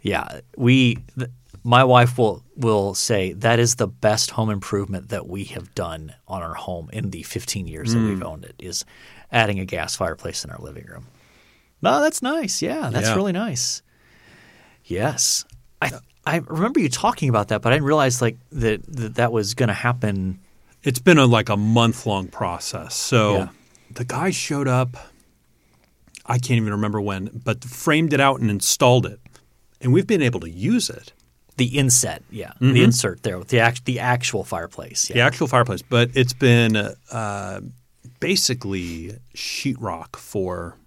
yeah. 0.02 0.42
We, 0.58 0.98
th- 1.18 1.32
my 1.64 1.84
wife 1.84 2.18
will 2.18 2.44
will 2.58 2.94
say 2.96 3.34
that 3.34 3.60
is 3.60 3.76
the 3.76 3.88
best 3.88 4.32
home 4.32 4.50
improvement 4.50 5.10
that 5.10 5.28
we 5.28 5.44
have 5.46 5.74
done 5.76 6.14
on 6.28 6.42
our 6.42 6.56
home 6.56 6.90
in 6.92 7.12
the 7.12 7.24
15 7.24 7.68
years 7.68 7.94
that 7.94 8.00
Hmm. 8.00 8.10
we've 8.10 8.24
owned 8.24 8.44
it. 8.46 8.56
Is 8.60 8.84
adding 9.32 9.60
a 9.60 9.66
gas 9.66 9.96
fireplace 9.96 10.44
in 10.44 10.50
our 10.50 10.60
living 10.60 10.86
room. 10.88 11.06
No, 11.82 12.02
that's 12.02 12.22
nice. 12.22 12.62
Yeah, 12.62 12.90
that's 12.92 13.08
Yeah. 13.10 13.16
really 13.16 13.32
nice. 13.32 13.82
Yes, 14.86 15.46
I 15.82 15.92
I 16.26 16.38
remember 16.38 16.80
you 16.80 16.90
talking 16.90 17.30
about 17.30 17.48
that, 17.48 17.62
but 17.62 17.72
I 17.72 17.76
didn't 17.76 17.88
realize 17.88 18.22
like 18.22 18.38
that 18.52 18.84
that, 18.96 19.16
that 19.16 19.32
was 19.32 19.54
going 19.54 19.68
to 19.70 19.74
happen. 19.74 20.40
It's 20.84 21.00
been 21.00 21.18
a 21.18 21.26
like 21.26 21.50
a 21.50 21.58
month 21.58 22.06
long 22.06 22.28
process. 22.28 22.96
So 22.96 23.34
Yeah. 23.38 23.50
the 23.94 24.06
guy 24.06 24.32
showed 24.32 24.68
up. 24.68 24.96
I 26.26 26.38
can't 26.38 26.58
even 26.62 26.72
remember 26.72 27.02
when, 27.02 27.42
but 27.44 27.64
framed 27.64 28.14
it 28.14 28.20
out 28.20 28.40
and 28.42 28.50
installed 28.50 29.06
it, 29.08 29.20
and 29.82 29.92
we've 29.92 30.06
been 30.08 30.22
able 30.22 30.40
to 30.42 30.50
use 30.50 30.90
it. 30.90 31.14
The 31.58 31.78
inset, 31.78 32.24
yeah, 32.30 32.52
Mm-hmm. 32.54 32.74
the 32.74 32.84
insert 32.84 33.24
there 33.24 33.38
with 33.38 33.50
the 33.50 33.60
act, 33.60 33.86
the 33.86 34.00
actual 34.00 34.44
fireplace. 34.44 35.08
the 35.08 35.20
actual 35.20 35.48
fireplace, 35.48 35.82
but 35.82 36.10
it's 36.14 36.34
been 36.34 36.76
uh, 37.12 37.62
basically 38.20 39.18
sheetrock 39.36 40.16
for 40.16 40.78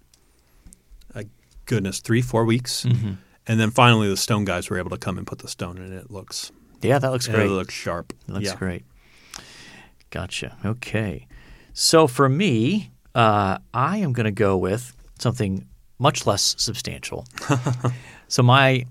goodness 1.65 1.99
three 1.99 2.21
four 2.21 2.45
weeks, 2.45 2.85
Mm-hmm. 2.85 3.13
and 3.47 3.59
then 3.59 3.71
finally 3.71 4.07
the 4.07 4.17
stone 4.17 4.45
guys 4.45 4.69
were 4.69 4.77
able 4.77 4.89
to 4.91 4.97
come 4.97 5.17
and 5.17 5.25
put 5.27 5.39
the 5.39 5.47
stone 5.47 5.77
in 5.77 5.91
it. 5.93 6.05
It 6.05 6.11
looks 6.11 6.51
yeah, 6.81 6.99
that 6.99 7.11
looks 7.11 7.27
great. 7.27 7.47
it 7.47 7.49
looks 7.49 7.73
sharp. 7.73 8.13
It 8.27 8.31
looks 8.33 8.45
yeah. 8.45 8.55
great. 8.55 8.83
Gotcha. 10.11 10.55
Okay. 10.63 11.27
So 11.73 12.07
for 12.07 12.29
me, 12.29 12.91
uh, 13.13 13.57
I 13.73 13.97
am 13.97 14.13
going 14.13 14.25
to 14.25 14.31
go 14.31 14.55
with 14.57 14.95
something 15.19 15.67
much 15.99 16.25
less 16.25 16.55
substantial. 16.57 17.25
so 18.27 18.43
my 18.43 18.85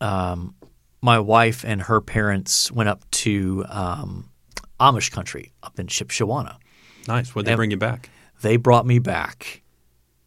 um, 0.00 0.54
my 1.00 1.18
wife 1.18 1.64
and 1.64 1.82
her 1.82 2.00
parents 2.00 2.70
went 2.72 2.88
up 2.88 3.08
to 3.10 3.64
um, 3.68 4.28
Amish 4.80 5.10
country 5.12 5.52
up 5.62 5.78
in 5.78 5.86
Shipshewana. 5.86 6.56
Nice. 7.06 7.34
What 7.34 7.44
they 7.46 7.54
bring 7.54 7.70
you 7.70 7.76
back? 7.76 8.10
They 8.42 8.56
brought 8.56 8.86
me 8.86 8.98
back 8.98 9.62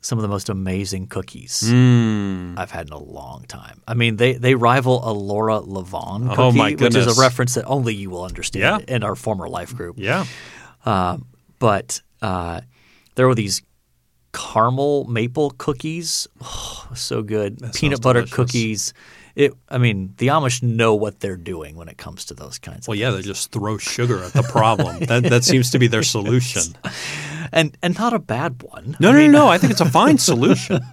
some 0.02 0.18
of 0.18 0.24
the 0.24 0.28
most 0.28 0.50
amazing 0.50 1.06
cookies 1.08 1.64
Mm. 1.66 2.58
I've 2.58 2.72
had 2.72 2.88
in 2.88 2.94
a 2.94 2.98
long 3.02 3.46
time. 3.48 3.82
I 3.88 3.94
mean, 3.94 4.16
they, 4.18 4.34
they 4.34 4.56
rival 4.56 5.08
a 5.08 5.14
Laura 5.14 5.60
Levon 5.62 6.30
cookie, 6.36 6.76
Oh, 6.76 6.84
which 6.86 6.96
is 6.96 7.18
a 7.18 7.22
reference 7.22 7.54
that 7.54 7.66
only 7.66 7.94
you 7.94 8.10
will 8.10 8.24
understand 8.24 8.86
Yeah. 8.88 8.96
in 8.96 9.04
our 9.04 9.16
former 9.16 9.48
life 9.48 9.76
group. 9.76 9.96
Yeah. 10.00 10.26
but 11.60 12.02
uh, 12.22 12.62
there 13.16 13.28
were 13.28 13.36
these 13.36 13.62
caramel 14.34 15.06
maple 15.06 15.52
cookies. 15.52 16.28
Oh, 16.42 16.88
so 16.96 17.22
good. 17.22 17.60
That 17.60 17.76
Peanut 17.76 18.02
butter 18.02 18.22
delicious. 18.22 18.36
cookies. 18.36 18.94
It. 19.36 19.54
I 19.70 19.78
mean, 19.78 20.14
the 20.18 20.28
Amish 20.28 20.62
know 20.62 20.94
what 20.96 21.20
they're 21.22 21.38
doing 21.38 21.76
when 21.76 21.88
it 21.88 21.98
comes 21.98 22.26
to 22.26 22.34
those 22.34 22.60
kinds 22.60 22.88
Well, 22.88 22.94
of 22.96 23.00
yeah, 23.00 23.12
they 23.12 23.22
just 23.22 23.52
throw 23.52 23.78
sugar 23.78 24.22
at 24.24 24.34
the 24.34 24.44
problem. 24.44 25.00
that 25.06 25.24
that 25.24 25.44
seems 25.46 25.70
to 25.72 25.80
be 25.80 25.88
their 25.88 26.04
solution. 26.18 26.64
And 27.52 27.78
and 27.82 27.98
not 27.98 28.14
a 28.14 28.20
bad 28.20 28.62
one. 28.64 28.96
No, 29.00 29.10
I 29.10 29.12
no, 29.14 29.18
mean, 29.18 29.32
no, 29.32 29.40
no. 29.46 29.48
I 29.48 29.58
think 29.58 29.72
it's 29.72 29.82
a 29.82 29.86
fine 29.90 30.18
solution. 30.18 30.82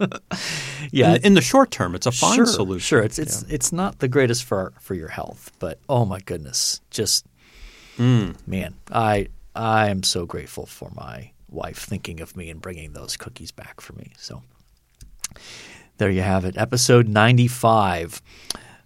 Yeah, 0.91 1.17
in, 1.17 1.23
in 1.23 1.35
the 1.35 1.43
short 1.43 1.71
term, 1.71 1.95
it's 1.95 2.07
a 2.07 2.11
fine 2.13 2.37
sure, 2.37 2.47
solution. 2.47 2.81
Sure, 2.81 3.03
it's 3.03 3.19
it's 3.19 3.43
it's 3.51 3.73
not 3.73 3.99
the 3.99 4.09
greatest 4.09 4.45
for 4.45 4.73
for 4.81 4.95
your 4.95 5.09
health, 5.09 5.53
but 5.59 5.79
oh 5.87 6.07
my 6.07 6.19
goodness, 6.21 6.81
just 6.91 7.27
Hmm. 7.99 8.31
man, 8.47 8.75
I 8.91 9.29
I 9.55 9.91
am 9.91 10.03
so 10.03 10.25
grateful 10.25 10.65
for 10.65 10.91
my 10.95 11.33
wife 11.51 11.81
thinking 11.81 12.21
of 12.23 12.37
me 12.39 12.49
and 12.49 12.63
bringing 12.63 12.93
those 12.95 13.19
cookies 13.19 13.51
back 13.51 13.83
for 13.83 13.93
me. 13.95 14.13
So 14.17 14.43
there 15.99 16.11
you 16.11 16.23
have 16.23 16.45
it, 16.47 16.57
episode 16.57 17.07
ninety 17.09 17.49
five. 17.49 18.23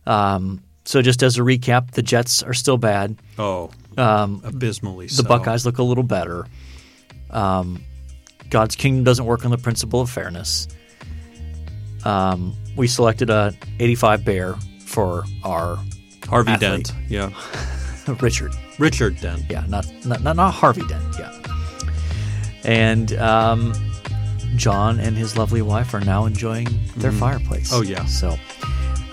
Um, 0.05 0.63
so 0.85 1.03
just 1.03 1.23
as 1.23 1.39
a 1.39 1.43
recap, 1.43 1.93
the 1.93 2.03
Jets 2.03 2.43
are 2.43 2.55
still 2.55 2.79
bad. 2.79 3.17
Oh, 3.39 3.71
Um, 3.97 4.41
abysmally 4.45 5.07
the 5.07 5.15
so. 5.15 5.23
Buckeyes 5.23 5.65
look 5.65 5.79
a 5.79 5.85
little 5.85 6.03
better. 6.03 6.47
Um, 7.33 7.83
God's 8.51 8.77
kingdom 8.77 9.05
doesn't 9.05 9.25
work 9.25 9.45
on 9.45 9.51
the 9.51 9.59
principle 9.59 10.01
of 10.01 10.11
fairness. 10.11 10.69
Um, 12.05 12.55
we 12.77 12.87
selected 12.87 13.31
a 13.31 13.55
85 13.81 14.25
bear 14.25 14.55
for 14.85 15.25
our 15.45 15.79
Harvey 16.29 16.53
athlete. 16.53 16.87
Dent. 16.87 16.93
Yeah. 17.09 17.31
Richard. 18.21 18.53
Richard 18.79 19.21
Dent. 19.21 19.45
Yeah, 19.49 19.65
not 19.69 19.87
not 20.05 20.23
not, 20.23 20.37
not 20.37 20.51
Harvey 20.53 20.87
Dent. 20.87 21.03
Yeah. 21.19 21.39
And 22.65 23.13
um, 23.15 23.73
John 24.57 25.01
and 25.01 25.17
his 25.17 25.37
lovely 25.37 25.63
wife 25.63 25.95
are 25.95 26.01
now 26.01 26.27
enjoying 26.27 26.69
their 26.97 27.13
fireplace. 27.13 27.73
Oh, 27.73 27.83
yeah. 27.83 28.05
So 28.07 28.37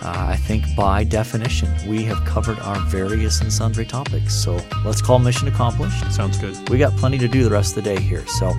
uh, 0.01 0.27
I 0.29 0.35
think 0.37 0.63
by 0.75 1.03
definition 1.03 1.69
we 1.87 2.03
have 2.03 2.23
covered 2.25 2.59
our 2.59 2.79
various 2.87 3.41
and 3.41 3.51
sundry 3.51 3.85
topics. 3.85 4.33
So 4.33 4.59
let's 4.85 5.01
call 5.01 5.19
mission 5.19 5.47
accomplished. 5.47 6.11
Sounds 6.11 6.37
good. 6.37 6.69
we 6.69 6.77
got 6.77 6.95
plenty 6.97 7.17
to 7.17 7.27
do 7.27 7.43
the 7.43 7.49
rest 7.49 7.77
of 7.77 7.83
the 7.83 7.95
day 7.95 8.01
here. 8.01 8.25
So 8.27 8.53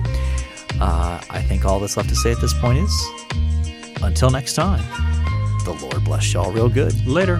uh, 0.79 1.21
I 1.29 1.41
think 1.41 1.65
all 1.65 1.79
that's 1.79 1.97
left 1.97 2.09
to 2.09 2.15
say 2.15 2.31
at 2.31 2.41
this 2.41 2.53
point 2.53 2.77
is 2.79 3.07
until 4.03 4.29
next 4.29 4.53
time, 4.53 4.83
the 5.65 5.77
Lord 5.81 6.03
bless 6.03 6.33
y'all 6.33 6.51
real 6.51 6.69
good. 6.69 7.05
Later. 7.07 7.39